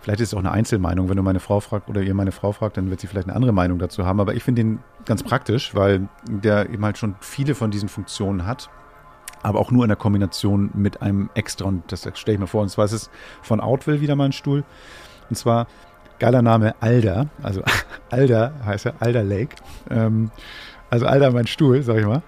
Vielleicht 0.00 0.20
ist 0.20 0.28
es 0.28 0.34
auch 0.34 0.38
eine 0.38 0.52
Einzelmeinung. 0.52 1.08
Wenn 1.08 1.16
du 1.16 1.22
meine 1.22 1.40
Frau 1.40 1.60
fragst 1.60 1.88
oder 1.88 2.00
ihr 2.00 2.14
meine 2.14 2.32
Frau 2.32 2.52
fragt, 2.52 2.76
dann 2.76 2.88
wird 2.90 3.00
sie 3.00 3.06
vielleicht 3.06 3.28
eine 3.28 3.36
andere 3.36 3.52
Meinung 3.52 3.78
dazu 3.78 4.06
haben. 4.06 4.20
Aber 4.20 4.34
ich 4.34 4.42
finde 4.42 4.62
den 4.62 4.78
ganz 5.04 5.22
praktisch, 5.22 5.74
weil 5.74 6.08
der 6.26 6.70
eben 6.70 6.84
halt 6.84 6.96
schon 6.96 7.16
viele 7.20 7.54
von 7.54 7.70
diesen 7.70 7.88
Funktionen 7.88 8.46
hat. 8.46 8.70
Aber 9.42 9.58
auch 9.58 9.70
nur 9.70 9.84
in 9.84 9.88
der 9.88 9.96
Kombination 9.96 10.70
mit 10.74 11.02
einem 11.02 11.28
extra. 11.34 11.66
Und 11.66 11.92
das 11.92 12.08
stelle 12.14 12.34
ich 12.34 12.40
mir 12.40 12.46
vor. 12.46 12.62
Und 12.62 12.70
zwar 12.70 12.86
ist 12.86 12.92
es 12.92 13.10
von 13.42 13.60
Outwill 13.60 14.00
wieder 14.00 14.16
mal 14.16 14.24
ein 14.24 14.32
Stuhl. 14.32 14.64
Und 15.28 15.36
zwar 15.36 15.66
geiler 16.18 16.42
Name 16.42 16.74
Alder. 16.80 17.28
Also 17.42 17.62
Alder 18.10 18.54
heißt 18.64 18.86
er, 18.86 18.94
Alder 19.00 19.22
Lake. 19.22 19.56
Ähm, 19.90 20.30
also 20.88 21.06
Alder 21.06 21.30
mein 21.30 21.46
Stuhl, 21.46 21.82
sag 21.82 21.98
ich 21.98 22.06
mal. 22.06 22.22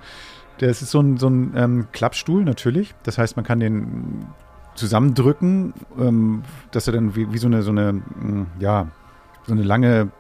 Das 0.59 0.83
ist 0.83 0.91
so 0.91 1.01
ein, 1.01 1.17
so 1.17 1.29
ein 1.29 1.55
ähm, 1.57 1.87
Klappstuhl 1.93 2.45
natürlich. 2.45 2.95
Das 3.03 3.19
heißt, 3.19 3.37
man 3.37 3.45
kann 3.45 3.61
den 3.61 4.27
zusammendrücken, 4.75 5.75
ähm, 5.99 6.43
dass 6.71 6.87
er 6.87 6.95
dann 6.95 7.15
wie, 7.15 7.33
wie 7.33 7.39
so 7.39 7.47
eine, 7.47 7.63
so 7.63 7.71
eine, 7.71 7.93
mh, 7.93 8.47
ja, 8.59 8.89
so 9.47 9.53
eine 9.53 9.63
lange, 9.63 10.11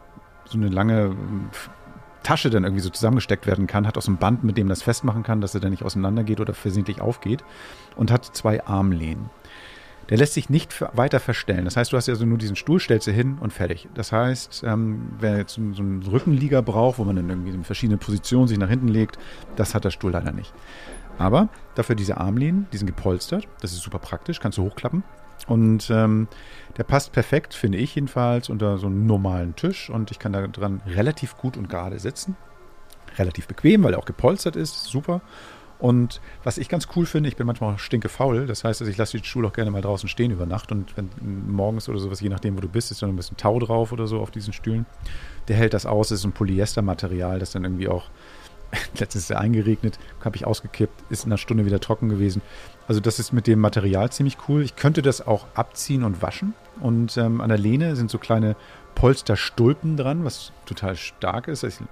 so 0.44 0.59
eine 0.59 0.68
lange 0.68 1.07
ähm, 1.07 1.50
Tasche 2.22 2.50
dann 2.50 2.64
irgendwie 2.64 2.82
so 2.82 2.90
zusammengesteckt 2.90 3.46
werden 3.46 3.66
kann, 3.66 3.86
hat 3.86 4.00
so 4.00 4.11
ein 4.11 4.16
Band, 4.16 4.44
mit 4.44 4.57
dem 4.57 4.68
das 4.68 4.82
festmachen 4.82 5.22
kann, 5.22 5.40
dass 5.40 5.55
er 5.55 5.61
dann 5.61 5.70
nicht 5.70 5.84
auseinandergeht 5.84 6.40
oder 6.40 6.55
versehentlich 6.55 7.00
aufgeht 7.00 7.44
und 7.96 8.11
hat 8.11 8.24
zwei 8.24 8.64
Armlehnen. 8.64 9.30
Der 10.09 10.18
lässt 10.18 10.34
sich 10.34 10.50
nicht 10.50 10.84
weiter 10.94 11.20
verstellen. 11.20 11.64
Das 11.64 11.76
heißt, 11.76 11.92
du 11.92 11.96
hast 11.96 12.07
ja 12.09 12.14
also 12.14 12.26
nur 12.26 12.36
diesen 12.36 12.57
Stuhl, 12.57 12.80
stellst 12.80 13.07
du 13.07 13.12
hin 13.12 13.38
und 13.40 13.53
fertig. 13.53 13.88
Das 13.94 14.12
heißt, 14.12 14.64
ähm, 14.66 15.12
wer 15.20 15.38
jetzt 15.38 15.55
so 15.55 15.62
so 15.72 15.82
einen 15.82 16.03
Rückenlieger 16.03 16.61
braucht, 16.61 16.98
wo 16.98 17.05
man 17.05 17.16
dann 17.16 17.28
irgendwie 17.28 17.50
in 17.50 17.64
verschiedenen 17.64 17.98
Positionen 17.98 18.48
sich 18.48 18.59
nach 18.59 18.68
hinten 18.68 18.88
legt, 18.88 19.18
das 19.57 19.74
hat 19.74 19.84
der 19.84 19.90
Stuhl 19.90 20.11
leider 20.12 20.32
nicht. 20.32 20.53
Aber 21.18 21.48
dafür 21.74 21.94
diese 21.94 22.18
Armlehnen, 22.18 22.66
die 22.72 22.78
sind 22.78 22.86
gepolstert. 22.86 23.46
Das 23.60 23.72
ist 23.72 23.82
super 23.82 23.98
praktisch, 23.98 24.40
kannst 24.40 24.58
du 24.58 24.62
hochklappen. 24.62 25.04
Und 25.46 25.90
ähm, 25.90 26.28
der 26.76 26.84
passt 26.84 27.12
perfekt, 27.12 27.54
finde 27.54 27.78
ich 27.78 27.94
jedenfalls, 27.94 28.48
unter 28.48 28.78
so 28.78 28.86
einen 28.86 29.06
normalen 29.06 29.56
Tisch. 29.56 29.90
Und 29.90 30.10
ich 30.10 30.18
kann 30.18 30.32
da 30.32 30.46
dran 30.46 30.82
relativ 30.86 31.36
gut 31.36 31.56
und 31.56 31.68
gerade 31.68 31.98
sitzen. 31.98 32.36
Relativ 33.18 33.46
bequem, 33.46 33.82
weil 33.82 33.94
er 33.94 33.98
auch 33.98 34.04
gepolstert 34.04 34.56
ist. 34.56 34.84
Super. 34.84 35.20
Und 35.82 36.20
was 36.44 36.58
ich 36.58 36.68
ganz 36.68 36.86
cool 36.94 37.06
finde, 37.06 37.28
ich 37.28 37.34
bin 37.34 37.44
manchmal 37.44 37.74
auch 37.74 37.78
stinke 37.80 38.08
faul. 38.08 38.46
Das 38.46 38.62
heißt, 38.62 38.80
also 38.80 38.90
ich 38.90 38.96
lasse 38.96 39.18
den 39.18 39.24
Stuhl 39.24 39.44
auch 39.44 39.52
gerne 39.52 39.72
mal 39.72 39.82
draußen 39.82 40.08
stehen 40.08 40.30
über 40.30 40.46
Nacht. 40.46 40.70
Und 40.70 40.96
wenn 40.96 41.10
morgens 41.48 41.88
oder 41.88 41.98
sowas, 41.98 42.20
je 42.20 42.28
nachdem, 42.28 42.56
wo 42.56 42.60
du 42.60 42.68
bist, 42.68 42.92
ist 42.92 43.02
dann 43.02 43.08
ein 43.08 43.16
bisschen 43.16 43.36
Tau 43.36 43.58
drauf 43.58 43.90
oder 43.90 44.06
so 44.06 44.20
auf 44.20 44.30
diesen 44.30 44.52
Stühlen. 44.52 44.86
Der 45.48 45.56
hält 45.56 45.74
das 45.74 45.84
aus. 45.84 46.10
Das 46.10 46.20
ist 46.20 46.24
ein 46.24 46.32
Polyestermaterial, 46.32 47.40
das 47.40 47.50
dann 47.50 47.64
irgendwie 47.64 47.88
auch 47.88 48.10
letztens 48.98 49.24
ist 49.24 49.30
er 49.30 49.40
eingeregnet, 49.40 49.98
habe 50.24 50.36
ich 50.36 50.46
ausgekippt, 50.46 51.04
ist 51.10 51.24
in 51.24 51.32
einer 51.32 51.38
Stunde 51.38 51.66
wieder 51.66 51.80
trocken 51.80 52.08
gewesen. 52.08 52.42
Also 52.88 53.00
das 53.00 53.18
ist 53.18 53.32
mit 53.32 53.46
dem 53.46 53.60
Material 53.60 54.10
ziemlich 54.10 54.36
cool. 54.48 54.62
Ich 54.62 54.76
könnte 54.76 55.02
das 55.02 55.26
auch 55.26 55.46
abziehen 55.54 56.04
und 56.04 56.22
waschen. 56.22 56.54
Und 56.80 57.16
ähm, 57.16 57.40
an 57.40 57.48
der 57.48 57.58
Lehne 57.58 57.96
sind 57.96 58.10
so 58.10 58.18
kleine 58.18 58.56
Polsterstulpen 58.94 59.96
dran, 59.96 60.24
was 60.24 60.52
total 60.66 60.96
stark 60.96 61.48
ist. 61.48 61.64
Also, 61.64 61.84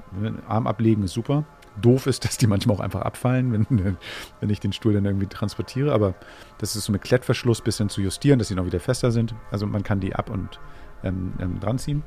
Arm 0.49 0.67
ablegen 0.67 1.03
ist 1.05 1.13
super. 1.13 1.45
Doof 1.81 2.07
ist, 2.07 2.25
dass 2.25 2.39
die 2.39 2.47
manchmal 2.47 2.77
auch 2.77 2.81
einfach 2.81 3.03
abfallen, 3.03 3.53
wenn, 3.53 3.97
wenn 4.41 4.51
ich 4.51 4.61
den 4.61 4.73
Stuhl 4.73 4.93
dann 4.93 5.05
irgendwie 5.05 5.27
transportiere. 5.27 5.93
Aber 5.93 6.15
das 6.59 6.77
ist 6.77 6.85
so 6.85 6.93
mit 6.93 7.03
Klettverschluss 7.03 7.61
bisschen 7.61 7.89
zu 7.89 8.01
justieren, 8.01 8.39
dass 8.39 8.49
sie 8.49 8.55
noch 8.55 8.67
wieder 8.67 8.81
fester 8.81 9.13
sind. 9.13 9.35
Also 9.51 9.67
man 9.67 9.83
kann 9.83 10.01
die 10.01 10.15
ab 10.15 10.31
und 10.31 10.59
ähm, 11.05 11.35
ähm, 11.41 11.61
dran 11.61 11.79
ziehen. 11.79 12.03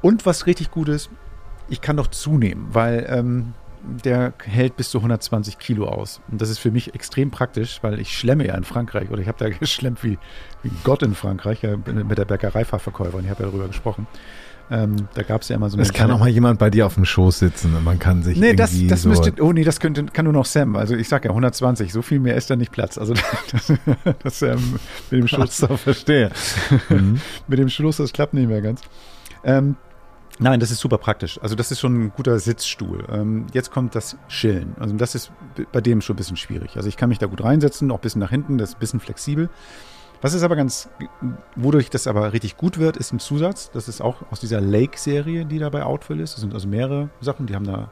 Und 0.00 0.26
was 0.26 0.46
richtig 0.46 0.70
gut 0.70 0.88
ist, 0.88 1.10
ich 1.68 1.80
kann 1.80 1.96
doch 1.96 2.08
zunehmen, 2.08 2.66
weil 2.72 3.06
ähm, 3.08 3.54
der 4.04 4.32
hält 4.44 4.76
bis 4.76 4.90
zu 4.90 4.98
120 4.98 5.58
Kilo 5.58 5.86
aus. 5.86 6.20
Und 6.30 6.40
das 6.40 6.50
ist 6.50 6.58
für 6.58 6.70
mich 6.70 6.94
extrem 6.94 7.30
praktisch, 7.30 7.78
weil 7.82 8.00
ich 8.00 8.16
schlemme 8.16 8.46
ja 8.46 8.54
in 8.54 8.64
Frankreich 8.64 9.10
oder 9.10 9.20
ich 9.20 9.28
habe 9.28 9.38
da 9.38 9.48
geschlemmt 9.58 10.02
wie, 10.04 10.18
wie 10.62 10.70
Gott 10.84 11.02
in 11.02 11.14
Frankreich 11.14 11.62
ja, 11.62 11.76
mit 11.76 12.18
der 12.18 12.24
Bäckereifachverkäuferin. 12.24 13.24
Ich 13.24 13.30
habe 13.30 13.42
ja 13.44 13.48
darüber 13.48 13.68
gesprochen. 13.68 14.06
Ähm, 14.70 14.96
da 15.14 15.22
gab 15.22 15.42
es 15.42 15.48
ja 15.48 15.56
immer 15.56 15.68
so. 15.68 15.78
Es 15.78 15.92
kann 15.92 16.10
auch 16.10 16.18
mal 16.18 16.28
jemand 16.28 16.58
bei 16.58 16.70
dir 16.70 16.86
auf 16.86 16.94
dem 16.94 17.04
Schoß 17.04 17.40
sitzen 17.40 17.74
und 17.76 17.84
man 17.84 17.98
kann 17.98 18.22
sich 18.22 18.38
Nee, 18.38 18.54
das, 18.54 18.72
irgendwie 18.72 18.88
das 18.88 19.02
so 19.02 19.08
müsste, 19.10 19.34
oh 19.42 19.52
nee, 19.52 19.64
das 19.64 19.80
könnte, 19.80 20.04
kann 20.04 20.24
nur 20.24 20.32
noch 20.32 20.46
Sam. 20.46 20.76
Also 20.76 20.94
ich 20.94 21.08
sag 21.08 21.24
ja 21.24 21.30
120, 21.30 21.92
so 21.92 22.00
viel 22.00 22.20
mehr 22.20 22.36
ist 22.36 22.48
da 22.48 22.56
nicht 22.56 22.72
Platz. 22.72 22.96
Also 22.96 23.12
das, 23.52 23.72
das 24.22 24.42
ähm, 24.42 24.78
mit 25.10 25.20
dem 25.20 25.28
Schluss, 25.28 25.58
so, 25.58 25.76
verstehe. 25.76 26.30
mit 27.48 27.58
dem 27.58 27.68
Schluss, 27.68 27.98
das 27.98 28.12
klappt 28.12 28.32
nicht 28.32 28.48
mehr 28.48 28.62
ganz. 28.62 28.80
Ähm, 29.44 29.76
nein, 30.42 30.60
das 30.60 30.70
ist 30.70 30.80
super 30.80 30.98
praktisch. 30.98 31.40
Also 31.42 31.54
das 31.54 31.70
ist 31.70 31.80
schon 31.80 32.04
ein 32.06 32.12
guter 32.12 32.38
Sitzstuhl. 32.38 33.04
Ähm, 33.10 33.46
jetzt 33.52 33.70
kommt 33.70 33.94
das 33.94 34.16
Chillen. 34.28 34.74
Also 34.78 34.94
das 34.96 35.14
ist 35.14 35.32
bei 35.72 35.80
dem 35.80 36.00
schon 36.00 36.14
ein 36.14 36.16
bisschen 36.18 36.36
schwierig. 36.36 36.76
Also 36.76 36.88
ich 36.88 36.96
kann 36.96 37.08
mich 37.08 37.18
da 37.18 37.26
gut 37.26 37.42
reinsetzen, 37.42 37.90
auch 37.90 37.98
ein 37.98 38.00
bisschen 38.02 38.20
nach 38.20 38.30
hinten, 38.30 38.58
das 38.58 38.70
ist 38.70 38.76
ein 38.76 38.80
bisschen 38.80 39.00
flexibel. 39.00 39.48
Was 40.20 40.34
ist 40.34 40.42
aber 40.44 40.54
ganz, 40.54 40.88
wodurch 41.56 41.90
das 41.90 42.06
aber 42.06 42.32
richtig 42.32 42.56
gut 42.56 42.78
wird, 42.78 42.96
ist 42.96 43.12
ein 43.12 43.18
Zusatz. 43.18 43.70
Das 43.72 43.88
ist 43.88 44.00
auch 44.00 44.16
aus 44.30 44.38
dieser 44.38 44.60
Lake-Serie, 44.60 45.44
die 45.46 45.58
da 45.58 45.68
bei 45.68 45.82
Outfill 45.82 46.20
ist. 46.20 46.34
Das 46.34 46.40
sind 46.42 46.54
also 46.54 46.68
mehrere 46.68 47.10
Sachen, 47.20 47.46
die 47.46 47.56
haben 47.56 47.66
da 47.66 47.90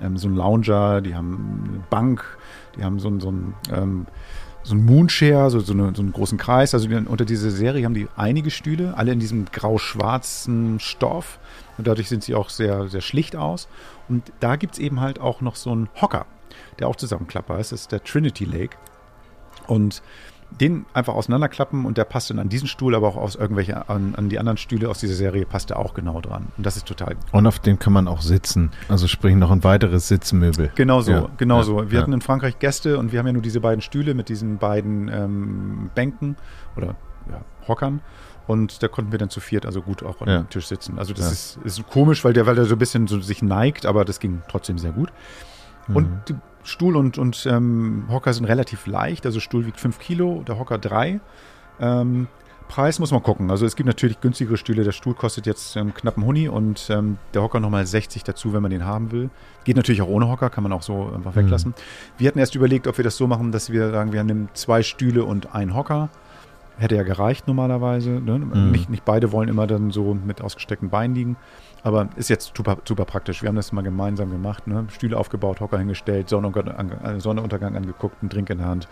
ähm, 0.00 0.16
so 0.16 0.26
einen 0.28 0.36
Lounger, 0.36 1.02
die 1.02 1.14
haben 1.14 1.64
eine 1.68 1.78
Bank, 1.90 2.38
die 2.76 2.84
haben 2.84 2.98
so, 2.98 3.08
ein- 3.08 3.20
so 3.20 3.30
ein 3.30 3.54
ähm, 3.72 4.06
so 4.66 4.74
ein 4.74 4.84
Moonshare, 4.84 5.48
so, 5.48 5.60
so, 5.60 5.72
eine, 5.72 5.92
so 5.94 6.02
einen 6.02 6.12
großen 6.12 6.38
Kreis. 6.38 6.74
Also 6.74 6.88
unter 6.88 7.24
dieser 7.24 7.50
Serie 7.50 7.84
haben 7.84 7.94
die 7.94 8.08
einige 8.16 8.50
Stühle, 8.50 8.94
alle 8.96 9.12
in 9.12 9.20
diesem 9.20 9.44
grau-schwarzen 9.44 10.80
Stoff. 10.80 11.38
Und 11.78 11.86
dadurch 11.86 12.08
sind 12.08 12.24
sie 12.24 12.34
auch 12.34 12.50
sehr, 12.50 12.88
sehr 12.88 13.00
schlicht 13.00 13.36
aus. 13.36 13.68
Und 14.08 14.32
da 14.40 14.56
gibt 14.56 14.74
es 14.74 14.78
eben 14.80 15.00
halt 15.00 15.20
auch 15.20 15.40
noch 15.40 15.54
so 15.54 15.70
einen 15.70 15.88
Hocker, 16.00 16.26
der 16.80 16.88
auch 16.88 16.96
zusammenklappbar 16.96 17.60
ist. 17.60 17.70
Das 17.70 17.82
ist 17.82 17.92
der 17.92 18.02
Trinity 18.02 18.44
Lake. 18.44 18.76
Und 19.68 20.02
den 20.60 20.86
einfach 20.94 21.14
auseinanderklappen 21.14 21.84
und 21.84 21.98
der 21.98 22.04
passt 22.04 22.30
dann 22.30 22.38
an 22.38 22.48
diesen 22.48 22.68
Stuhl, 22.68 22.94
aber 22.94 23.08
auch 23.08 23.16
aus 23.16 23.34
irgendwelche 23.34 23.88
an, 23.88 24.14
an 24.14 24.28
die 24.28 24.38
anderen 24.38 24.56
Stühle 24.56 24.88
aus 24.88 24.98
dieser 24.98 25.14
Serie 25.14 25.44
passt 25.44 25.70
er 25.70 25.78
auch 25.78 25.94
genau 25.94 26.20
dran. 26.20 26.48
Und 26.56 26.64
das 26.64 26.76
ist 26.76 26.86
total 26.86 27.16
Und 27.32 27.46
auf 27.46 27.58
dem 27.58 27.78
kann 27.78 27.92
man 27.92 28.08
auch 28.08 28.22
sitzen. 28.22 28.70
Also 28.88 29.06
sprich 29.06 29.34
noch 29.34 29.50
ein 29.50 29.64
weiteres 29.64 30.08
Sitzmöbel. 30.08 30.70
Genau 30.74 31.00
so, 31.00 31.12
Ja, 31.12 31.28
genau 31.36 31.58
ja, 31.58 31.62
so. 31.64 31.90
Wir 31.90 31.96
ja. 31.96 32.02
hatten 32.02 32.12
in 32.12 32.20
Frankreich 32.20 32.58
Gäste 32.58 32.98
und 32.98 33.12
wir 33.12 33.18
haben 33.18 33.26
ja 33.26 33.32
nur 33.32 33.42
diese 33.42 33.60
beiden 33.60 33.82
Stühle 33.82 34.14
mit 34.14 34.28
diesen 34.28 34.58
beiden 34.58 35.08
ähm, 35.08 35.90
Bänken 35.94 36.36
oder 36.76 36.96
ja, 37.30 37.40
Hockern. 37.68 38.00
Und 38.46 38.82
da 38.82 38.88
konnten 38.88 39.10
wir 39.10 39.18
dann 39.18 39.30
zu 39.30 39.40
viert 39.40 39.66
also 39.66 39.82
gut 39.82 40.04
auch 40.04 40.20
an 40.20 40.28
dem 40.28 40.48
Tisch 40.48 40.66
sitzen. 40.66 40.98
Also 40.98 41.12
das 41.12 41.32
ist, 41.32 41.58
ist 41.64 41.86
komisch, 41.88 42.24
weil 42.24 42.32
der, 42.32 42.46
weil 42.46 42.54
der 42.54 42.64
so 42.64 42.76
ein 42.76 42.78
bisschen 42.78 43.08
so 43.08 43.20
sich 43.20 43.42
neigt, 43.42 43.86
aber 43.86 44.04
das 44.04 44.20
ging 44.20 44.42
trotzdem 44.48 44.78
sehr 44.78 44.92
gut. 44.92 45.12
Mhm. 45.88 45.96
Und 45.96 46.08
die 46.28 46.34
Stuhl 46.66 46.96
und, 46.96 47.18
und 47.18 47.46
ähm, 47.50 48.04
Hocker 48.10 48.32
sind 48.32 48.44
relativ 48.44 48.86
leicht. 48.86 49.26
Also 49.26 49.40
Stuhl 49.40 49.66
wiegt 49.66 49.80
5 49.80 49.98
Kilo, 49.98 50.42
der 50.46 50.58
Hocker 50.58 50.78
3. 50.78 51.20
Ähm, 51.80 52.28
Preis 52.68 52.98
muss 52.98 53.12
man 53.12 53.22
gucken. 53.22 53.50
Also 53.50 53.64
es 53.64 53.76
gibt 53.76 53.86
natürlich 53.86 54.20
günstigere 54.20 54.56
Stühle. 54.56 54.82
Der 54.82 54.92
Stuhl 54.92 55.14
kostet 55.14 55.46
jetzt 55.46 55.76
ähm, 55.76 55.94
knapp 55.94 56.16
einen 56.16 56.26
Huni 56.26 56.48
und 56.48 56.88
ähm, 56.90 57.18
der 57.32 57.42
Hocker 57.42 57.60
nochmal 57.60 57.86
60 57.86 58.24
dazu, 58.24 58.52
wenn 58.52 58.62
man 58.62 58.70
den 58.70 58.84
haben 58.84 59.12
will. 59.12 59.30
Geht 59.64 59.76
natürlich 59.76 60.02
auch 60.02 60.08
ohne 60.08 60.28
Hocker, 60.28 60.50
kann 60.50 60.62
man 60.62 60.72
auch 60.72 60.82
so 60.82 61.12
einfach 61.14 61.36
weglassen. 61.36 61.74
Wir 62.18 62.28
hatten 62.28 62.38
erst 62.38 62.54
überlegt, 62.54 62.86
ob 62.86 62.96
wir 62.96 63.04
das 63.04 63.16
so 63.16 63.26
machen, 63.26 63.52
dass 63.52 63.70
wir 63.70 63.90
sagen, 63.90 64.12
wir 64.12 64.24
nehmen 64.24 64.48
zwei 64.54 64.82
Stühle 64.82 65.24
und 65.24 65.54
einen 65.54 65.74
Hocker. 65.74 66.08
Hätte 66.78 66.96
ja 66.96 67.04
gereicht 67.04 67.46
normalerweise. 67.46 68.10
Ne? 68.10 68.38
Nicht, 68.38 68.90
nicht 68.90 69.04
beide 69.04 69.32
wollen 69.32 69.48
immer 69.48 69.66
dann 69.66 69.90
so 69.90 70.14
mit 70.14 70.42
ausgestreckten 70.42 70.90
Beinen 70.90 71.14
liegen. 71.14 71.36
Aber 71.82 72.08
ist 72.16 72.28
jetzt 72.28 72.56
super, 72.56 72.78
super 72.84 73.04
praktisch. 73.04 73.42
Wir 73.42 73.48
haben 73.48 73.56
das 73.56 73.72
mal 73.72 73.82
gemeinsam 73.82 74.30
gemacht. 74.30 74.66
Ne? 74.66 74.86
Stühle 74.90 75.16
aufgebaut, 75.16 75.60
Hocker 75.60 75.78
hingestellt, 75.78 76.28
Sonnenuntergang, 76.28 76.90
äh, 76.90 77.20
Sonnenuntergang 77.20 77.76
angeguckt, 77.76 78.16
einen 78.22 78.28
Drink 78.28 78.50
in 78.50 78.58
der 78.58 78.66
Hand. 78.66 78.88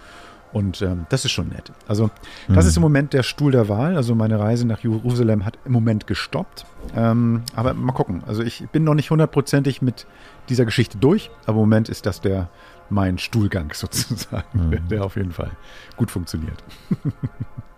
Und 0.53 0.83
ähm, 0.83 1.07
das 1.09 1.25
ist 1.25 1.33
schon 1.33 1.49
nett. 1.49 1.73
Also, 1.89 2.11
das 2.47 2.65
ist 2.67 2.77
im 2.77 2.83
Moment 2.83 3.13
der 3.13 3.25
Stuhl 3.25 3.51
der 3.51 3.69
Wahl. 3.69 3.97
Also, 3.97 4.15
meine 4.15 4.39
Reise 4.39 4.65
nach 4.69 4.79
Jerusalem 4.79 5.45
hat 5.45 5.59
im 5.65 5.73
Moment 5.73 6.07
gestoppt. 6.07 6.65
Ähm, 6.95 7.43
aber 7.57 7.75
mal 7.75 7.93
gucken. 7.93 8.23
Also, 8.29 8.45
ich 8.45 8.65
bin 8.71 8.85
noch 8.85 8.95
nicht 8.95 9.11
hundertprozentig 9.11 9.83
mit 9.83 10.07
dieser 10.49 10.65
Geschichte 10.65 10.97
durch. 10.97 11.33
Aber 11.47 11.55
im 11.55 11.63
Moment 11.63 11.89
ist 11.89 12.07
das 12.07 12.21
der 12.21 12.51
mein 12.89 13.19
Stuhlgang 13.19 13.73
sozusagen, 13.75 14.71
der, 14.71 14.79
der 14.79 15.05
auf 15.05 15.17
jeden 15.17 15.33
Fall 15.33 15.51
gut 15.97 16.13
funktioniert. 16.13 16.63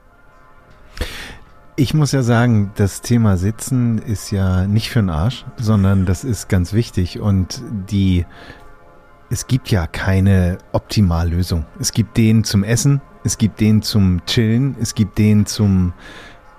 Ich 1.79 1.93
muss 1.93 2.13
ja 2.13 2.23
sagen, 2.23 2.73
das 2.77 3.03
Thema 3.03 3.37
Sitzen 3.37 3.99
ist 3.99 4.31
ja 4.31 4.67
nicht 4.67 4.89
für 4.89 5.01
den 5.01 5.11
Arsch, 5.11 5.45
sondern 5.59 6.07
das 6.07 6.25
ist 6.25 6.49
ganz 6.49 6.73
wichtig 6.73 7.21
und 7.21 7.63
die, 7.91 8.25
es 9.29 9.47
gibt 9.47 9.71
ja 9.71 9.87
keine 9.87 10.57
Optimallösung. 10.73 11.67
Es 11.79 11.93
gibt 11.93 12.17
den 12.17 12.45
zum 12.45 12.65
Essen, 12.65 13.03
es 13.25 13.37
gibt 13.37 13.61
den 13.61 13.83
zum 13.83 14.25
Chillen, 14.25 14.75
es 14.81 14.95
gibt 14.95 15.19
den 15.19 15.45
zum, 15.45 15.93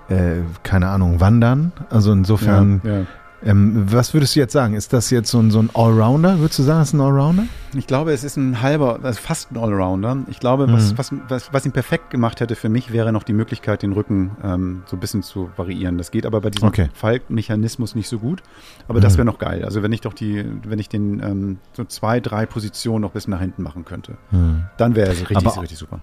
äh, 0.08 0.36
keine 0.62 0.88
Ahnung, 0.88 1.18
Wandern. 1.18 1.72
Also 1.90 2.12
insofern, 2.12 2.80
ja. 2.84 3.00
Ähm, 3.44 3.84
was 3.92 4.14
würdest 4.14 4.34
du 4.34 4.40
jetzt 4.40 4.52
sagen? 4.52 4.74
Ist 4.74 4.92
das 4.92 5.10
jetzt 5.10 5.30
so 5.30 5.38
ein, 5.38 5.50
so 5.50 5.60
ein 5.60 5.70
Allrounder? 5.74 6.38
Würdest 6.38 6.58
du 6.58 6.62
sagen, 6.64 6.80
es 6.82 6.88
ist 6.88 6.94
ein 6.94 7.00
Allrounder? 7.00 7.44
Ich 7.76 7.86
glaube, 7.86 8.12
es 8.12 8.24
ist 8.24 8.36
ein 8.36 8.60
halber, 8.62 8.98
also 9.02 9.20
fast 9.20 9.52
ein 9.52 9.56
Allrounder. 9.58 10.18
Ich 10.28 10.40
glaube, 10.40 10.70
was, 10.72 10.92
Mhm. 10.92 10.98
was, 10.98 11.12
was, 11.28 11.52
was 11.52 11.66
ihn 11.66 11.72
perfekt 11.72 12.10
gemacht 12.10 12.40
hätte 12.40 12.56
für 12.56 12.68
mich, 12.68 12.92
wäre 12.92 13.12
noch 13.12 13.22
die 13.22 13.32
Möglichkeit, 13.32 13.82
den 13.82 13.92
Rücken 13.92 14.32
ähm, 14.42 14.82
so 14.86 14.96
ein 14.96 15.00
bisschen 15.00 15.22
zu 15.22 15.50
variieren. 15.56 15.98
Das 15.98 16.10
geht 16.10 16.26
aber 16.26 16.40
bei 16.40 16.50
diesem 16.50 16.68
Okay. 16.68 16.88
Faltmechanismus 16.94 17.94
nicht 17.94 18.08
so 18.08 18.18
gut. 18.18 18.42
Aber 18.88 19.00
das 19.00 19.12
Mhm. 19.14 19.18
wäre 19.18 19.24
noch 19.26 19.38
geil. 19.38 19.64
Also 19.64 19.82
wenn 19.82 19.92
ich 19.92 20.00
doch 20.00 20.14
die, 20.14 20.44
wenn 20.64 20.78
ich 20.78 20.88
den 20.88 21.20
ähm, 21.22 21.58
so 21.74 21.84
zwei, 21.84 22.20
drei 22.20 22.46
Positionen 22.46 23.02
noch 23.02 23.12
bis 23.12 23.28
nach 23.28 23.40
hinten 23.40 23.62
machen 23.62 23.84
könnte, 23.84 24.16
dann 24.76 24.94
wäre 24.96 25.10
es 25.12 25.20
richtig, 25.20 25.36
Aber- 25.36 25.62
richtig 25.62 25.78
super. 25.78 26.00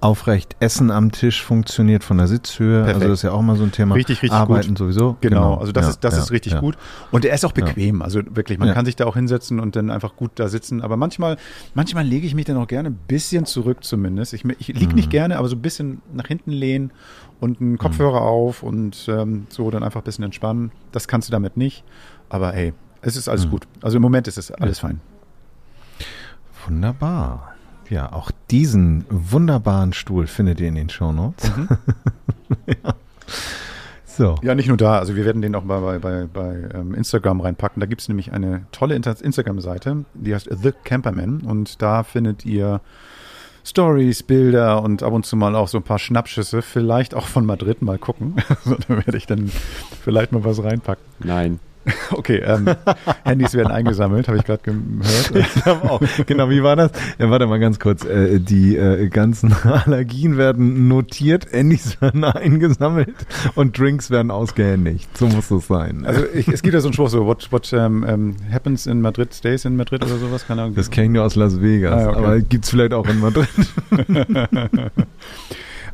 Aufrecht 0.00 0.56
Essen 0.60 0.90
am 0.90 1.10
Tisch 1.10 1.42
funktioniert 1.42 2.04
von 2.04 2.18
der 2.18 2.26
Sitzhöhe. 2.26 2.80
Perfekt. 2.84 2.94
Also 2.96 3.08
das 3.08 3.18
ist 3.20 3.22
ja 3.22 3.32
auch 3.32 3.42
mal 3.42 3.56
so 3.56 3.64
ein 3.64 3.72
Thema. 3.72 3.94
Richtig, 3.94 4.22
richtig 4.22 4.32
Arbeiten 4.38 4.68
gut. 4.68 4.78
sowieso. 4.78 5.16
Genau, 5.20 5.54
also 5.54 5.72
das 5.72 5.84
Ja, 5.86 5.90
ist 5.90 6.04
das 6.04 6.14
ja, 6.14 6.20
ist 6.22 6.30
richtig 6.30 6.52
ja. 6.52 6.60
gut 6.60 6.76
und 7.10 7.24
er 7.24 7.34
ist 7.34 7.44
auch 7.44 7.52
bequem, 7.52 8.02
also 8.02 8.20
wirklich, 8.30 8.58
man 8.58 8.72
kann 8.74 8.84
sich 8.84 8.94
da 8.96 9.06
auch 9.06 9.14
hinsetzen 9.14 9.58
und 9.58 9.74
dann 9.74 9.90
einfach 9.90 10.14
gut 10.16 10.32
da 10.36 10.48
sitzen, 10.48 10.82
aber 10.82 10.96
manchmal 10.96 11.36
manchmal 11.74 12.04
lege 12.04 12.26
ich 12.26 12.34
mich 12.34 12.44
dann 12.44 12.56
auch 12.58 12.68
gerne 12.68 12.90
ein 12.90 12.98
bisschen 13.08 13.46
zurück 13.46 13.82
zumindest. 13.84 14.32
Ich, 14.34 14.44
ich 14.44 14.68
lieg 14.68 14.90
Mhm. 14.90 14.94
nicht 14.96 15.10
gerne, 15.10 15.38
aber 15.38 15.48
so 15.48 15.56
ein 15.56 15.62
bisschen 15.62 16.02
nach 16.12 16.26
hinten 16.26 16.50
lehnen 16.52 16.92
und 17.40 17.60
einen 17.60 17.78
Kopfhörer 17.78 18.20
auf 18.20 18.62
und 18.62 19.06
ähm, 19.08 19.46
so 19.48 19.70
dann 19.70 19.82
einfach 19.82 20.02
ein 20.02 20.04
bisschen 20.04 20.24
entspannen. 20.24 20.70
Das 20.92 21.08
kannst 21.08 21.28
du 21.28 21.32
damit 21.32 21.56
nicht, 21.56 21.84
aber 22.28 22.52
hey, 22.52 22.74
es 23.02 23.16
ist 23.16 23.28
alles 23.28 23.46
Mhm. 23.46 23.50
gut. 23.50 23.66
Also 23.82 23.96
im 23.96 24.02
Moment 24.02 24.28
ist 24.28 24.36
es 24.38 24.50
alles 24.50 24.78
fein. 24.78 25.00
Wunderbar. 26.66 27.55
Ja, 27.90 28.12
auch 28.12 28.30
diesen 28.50 29.04
wunderbaren 29.08 29.92
Stuhl 29.92 30.26
findet 30.26 30.60
ihr 30.60 30.68
in 30.68 30.74
den 30.74 30.90
Shownotes. 30.90 31.50
ja. 32.66 32.94
So. 34.04 34.36
Ja, 34.42 34.54
nicht 34.54 34.68
nur 34.68 34.78
da, 34.78 34.98
also 34.98 35.14
wir 35.14 35.26
werden 35.26 35.42
den 35.42 35.54
auch 35.54 35.64
bei, 35.64 35.78
bei, 35.78 35.98
bei, 35.98 36.26
bei 36.26 36.68
ähm, 36.74 36.94
Instagram 36.94 37.42
reinpacken. 37.42 37.80
Da 37.80 37.86
gibt 37.86 38.00
es 38.00 38.08
nämlich 38.08 38.32
eine 38.32 38.64
tolle 38.72 38.94
Instagram-Seite, 38.94 40.06
die 40.14 40.34
heißt 40.34 40.48
The 40.50 40.72
Camperman 40.84 41.42
und 41.42 41.82
da 41.82 42.02
findet 42.02 42.46
ihr 42.46 42.80
Stories, 43.62 44.22
Bilder 44.22 44.82
und 44.82 45.02
ab 45.02 45.12
und 45.12 45.26
zu 45.26 45.36
mal 45.36 45.54
auch 45.54 45.68
so 45.68 45.78
ein 45.78 45.82
paar 45.82 45.98
Schnappschüsse, 45.98 46.62
vielleicht 46.62 47.14
auch 47.14 47.26
von 47.26 47.44
Madrid, 47.44 47.82
mal 47.82 47.98
gucken. 47.98 48.36
Da 48.64 48.96
werde 48.96 49.16
ich 49.18 49.26
dann 49.26 49.50
vielleicht 50.02 50.32
mal 50.32 50.44
was 50.44 50.62
reinpacken. 50.62 51.04
Nein. 51.18 51.60
Okay, 52.10 52.38
ähm, 52.44 52.66
Handys 53.24 53.54
werden 53.54 53.72
eingesammelt, 53.72 54.28
habe 54.28 54.38
ich 54.38 54.44
gerade 54.44 54.62
gehört. 54.62 54.80
Ich 55.34 55.66
auch. 55.66 56.00
Genau, 56.26 56.50
wie 56.50 56.62
war 56.62 56.76
das? 56.76 56.90
Ja, 57.18 57.30
warte 57.30 57.46
mal 57.46 57.58
ganz 57.58 57.78
kurz. 57.78 58.04
Äh, 58.04 58.38
die 58.40 58.76
äh, 58.76 59.08
ganzen 59.08 59.52
Allergien 59.64 60.36
werden 60.36 60.88
notiert, 60.88 61.46
Handys 61.52 62.00
werden 62.00 62.24
eingesammelt 62.24 63.14
und 63.54 63.78
Drinks 63.78 64.10
werden 64.10 64.30
ausgehändigt. 64.30 65.16
So 65.16 65.26
muss 65.26 65.50
es 65.50 65.66
sein. 65.66 66.04
Also 66.06 66.24
ich, 66.32 66.48
es 66.48 66.62
gibt 66.62 66.74
ja 66.74 66.80
so 66.80 66.88
einen 66.88 66.94
Spruch, 66.94 67.08
so 67.08 67.26
what, 67.26 67.50
what 67.52 67.72
um, 67.72 68.36
happens 68.50 68.86
in 68.86 69.00
Madrid 69.00 69.32
stays 69.34 69.64
in 69.64 69.76
Madrid 69.76 70.04
oder 70.04 70.16
sowas, 70.16 70.46
keine 70.46 70.62
Ahnung. 70.62 70.74
das 70.74 70.90
kenne 70.90 71.06
ich 71.06 71.12
nur 71.12 71.24
aus 71.24 71.34
Las 71.36 71.60
Vegas, 71.60 71.92
Ah, 72.06 72.08
okay. 72.10 72.18
aber 72.18 72.40
gibt's 72.40 72.70
vielleicht 72.70 72.92
auch 72.94 73.06
in 73.08 73.20
Madrid. 73.20 73.48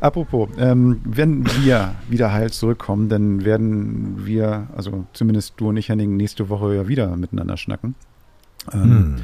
Apropos, 0.03 0.49
ähm, 0.57 0.99
wenn 1.05 1.45
wir 1.63 1.95
wieder 2.09 2.33
heil 2.33 2.51
zurückkommen, 2.51 3.07
dann 3.07 3.45
werden 3.45 4.25
wir, 4.25 4.67
also 4.75 5.05
zumindest 5.13 5.53
du 5.55 5.69
und 5.69 5.77
ich, 5.77 5.87
Henning, 5.87 6.17
nächste 6.17 6.49
Woche 6.49 6.75
ja 6.75 6.89
wieder 6.89 7.15
miteinander 7.15 7.55
schnacken. 7.55 7.95
Ähm, 8.73 8.81
Hm. 8.81 9.15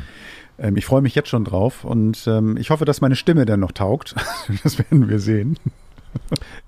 ähm, 0.57 0.77
ich 0.77 0.85
freue 0.85 1.01
mich 1.01 1.15
jetzt 1.15 1.27
schon 1.27 1.43
drauf 1.43 1.83
und 1.83 2.25
ähm, 2.27 2.55
ich 2.55 2.69
hoffe, 2.69 2.85
dass 2.85 3.01
meine 3.01 3.17
Stimme 3.17 3.45
dann 3.45 3.59
noch 3.59 3.73
taugt. 3.73 4.15
das 4.63 4.77
werden 4.79 5.09
wir 5.09 5.19
sehen. 5.19 5.57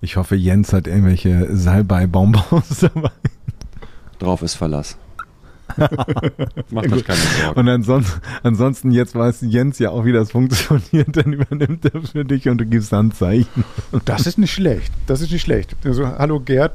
Ich 0.01 0.17
hoffe, 0.17 0.35
Jens 0.35 0.73
hat 0.73 0.87
irgendwelche 0.87 1.47
Salbei-Bonbons 1.55 2.79
dabei. 2.81 3.11
Drauf 4.19 4.41
ist 4.41 4.55
Verlass. 4.55 4.97
Macht 6.71 6.91
euch 6.91 7.05
keine 7.05 7.19
Sorgen. 7.19 7.59
Und 7.59 7.69
ansonsten, 7.69 8.21
ansonsten, 8.43 8.91
jetzt 8.91 9.15
weiß 9.15 9.41
Jens 9.41 9.79
ja 9.79 9.89
auch, 9.91 10.05
wie 10.05 10.11
das 10.11 10.31
funktioniert, 10.31 11.15
dann 11.15 11.33
übernimmt 11.33 11.85
er 11.85 12.01
für 12.01 12.25
dich 12.25 12.47
und 12.49 12.59
du 12.59 12.65
gibst 12.65 12.91
Handzeichen. 12.91 13.63
Das 14.05 14.27
ist 14.27 14.37
nicht 14.37 14.53
schlecht. 14.53 14.91
Das 15.07 15.21
ist 15.21 15.31
nicht 15.31 15.41
schlecht. 15.41 15.75
Also, 15.83 16.07
hallo 16.07 16.39
Gerd. 16.39 16.73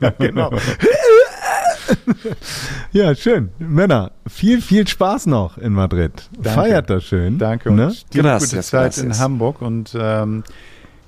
ja, 0.00 0.10
genau. 0.18 0.50
ja, 2.92 3.14
schön. 3.14 3.50
Männer, 3.58 4.12
viel, 4.26 4.60
viel 4.60 4.86
Spaß 4.86 5.26
noch 5.26 5.58
in 5.58 5.72
Madrid. 5.72 6.28
Danke. 6.32 6.50
Feiert 6.50 6.90
das 6.90 7.04
schön. 7.04 7.38
Danke 7.38 7.70
und 7.70 7.76
Ne? 7.76 7.92
Gracias, 8.12 8.50
gute 8.50 8.62
Zeit 8.62 8.98
in 8.98 9.04
gracias. 9.06 9.20
Hamburg. 9.20 9.62
Und 9.62 9.96
ähm, 9.98 10.44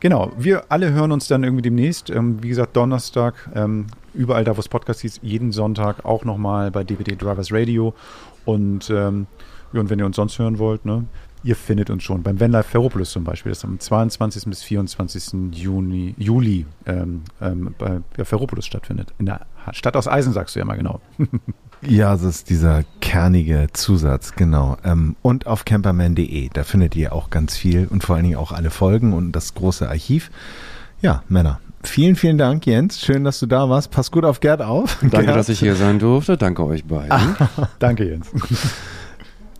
genau, 0.01 0.33
wir 0.39 0.65
alle 0.69 0.93
hören 0.93 1.13
uns 1.13 1.29
dann 1.29 1.45
irgendwie 1.45 1.63
demnächst. 1.63 2.11
Ähm, 2.11 2.43
wie 2.43 2.49
gesagt, 2.49 2.77
Donnerstag, 2.77 3.35
ähm, 3.55 3.87
überall 4.15 4.45
da, 4.45 4.57
wo 4.57 4.61
es 4.61 4.69
Podcast 4.69 5.01
hieß, 5.01 5.21
jeden 5.23 5.53
Sonntag 5.53 6.05
auch 6.05 6.25
nochmal 6.25 6.71
bei 6.71 6.85
DVD 6.85 7.17
Drivers 7.17 7.53
Radio. 7.53 7.95
Und, 8.45 8.91
ähm, 8.91 9.27
ja, 9.73 9.81
und 9.81 9.91
wenn 9.91 9.99
ihr 9.99 10.07
uns 10.07 10.17
sonst 10.17 10.39
hören 10.39 10.59
wollt, 10.59 10.85
ne, 10.85 11.05
ihr 11.43 11.57
findet 11.57 11.91
uns 11.91 12.03
schon 12.03 12.23
beim 12.23 12.41
Vanlife 12.41 12.71
Ferropolis 12.71 13.11
zum 13.11 13.25
Beispiel. 13.25 13.51
Das 13.51 13.59
ist 13.59 13.65
am 13.65 13.79
22. 13.79 14.45
bis 14.47 14.63
24. 14.63 15.53
Juni, 15.53 16.15
Juli 16.19 16.67
ähm, 16.87 17.23
ähm, 17.41 17.75
bei 17.79 18.25
Ferropolis 18.25 18.67
stattfindet. 18.67 19.15
In 19.19 19.27
der 19.27 19.47
Stadt 19.73 19.97
aus 19.97 20.09
Eisen, 20.09 20.33
sagst 20.33 20.55
du 20.55 20.61
ja 20.61 20.65
mal 20.65 20.77
genau. 20.77 21.01
Ja, 21.83 22.13
das 22.13 22.25
ist 22.25 22.51
dieser 22.51 22.85
kernige 23.01 23.69
Zusatz, 23.73 24.35
genau. 24.35 24.77
Ähm, 24.85 25.17
und 25.23 25.47
auf 25.47 25.65
camperman.de, 25.65 26.51
da 26.53 26.63
findet 26.63 26.95
ihr 26.95 27.15
auch 27.15 27.31
ganz 27.31 27.57
viel 27.57 27.87
und 27.87 28.05
vor 28.05 28.17
allen 28.17 28.25
Dingen 28.25 28.37
auch 28.37 28.53
alle 28.53 28.69
Folgen 28.69 29.15
und 29.15 29.33
das 29.33 29.55
große 29.55 29.89
Archiv. 29.89 30.31
Ja, 31.01 31.23
Männer, 31.29 31.59
Vielen, 31.83 32.15
vielen 32.17 32.37
Dank, 32.39 32.67
Jens. 32.67 33.01
Schön, 33.01 33.25
dass 33.25 33.41
du 33.41 33.47
da 33.47 33.69
warst. 33.71 33.91
Pass 33.91 34.11
gut 34.11 34.25
auf 34.25 34.41
Gerd 34.41 34.61
auf. 34.63 34.99
Danke, 35.01 35.25
Gerd. 35.27 35.37
dass 35.37 35.49
ich 35.49 35.59
hier 35.61 35.75
sein 35.77 35.99
durfte. 35.99 36.37
Danke 36.37 36.65
euch 36.65 36.85
beiden. 36.85 37.37
Danke, 37.79 38.05
Jens. 38.09 38.27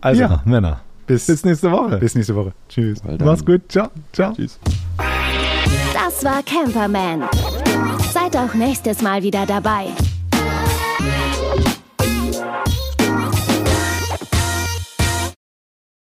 Also, 0.03 0.21
ja, 0.23 0.41
Männer. 0.45 0.81
bis, 1.05 1.27
Bis 1.27 1.45
nächste 1.45 1.71
Woche. 1.71 1.97
bis 1.97 2.15
nächste 2.15 2.35
Woche. 2.35 2.53
Tschüss. 2.67 3.03
Mach's 3.23 3.45
gut. 3.45 3.61
Ciao. 3.69 3.89
Ciao. 4.11 4.33
Tschüss. 4.33 4.59
Das 5.93 6.25
war 6.25 6.41
Camperman. 6.41 7.21
Seid 8.11 8.35
auch 8.35 8.51
nächstes 8.55 9.03
Mal 9.03 9.21
wieder 9.21 9.45
dabei. 9.45 9.89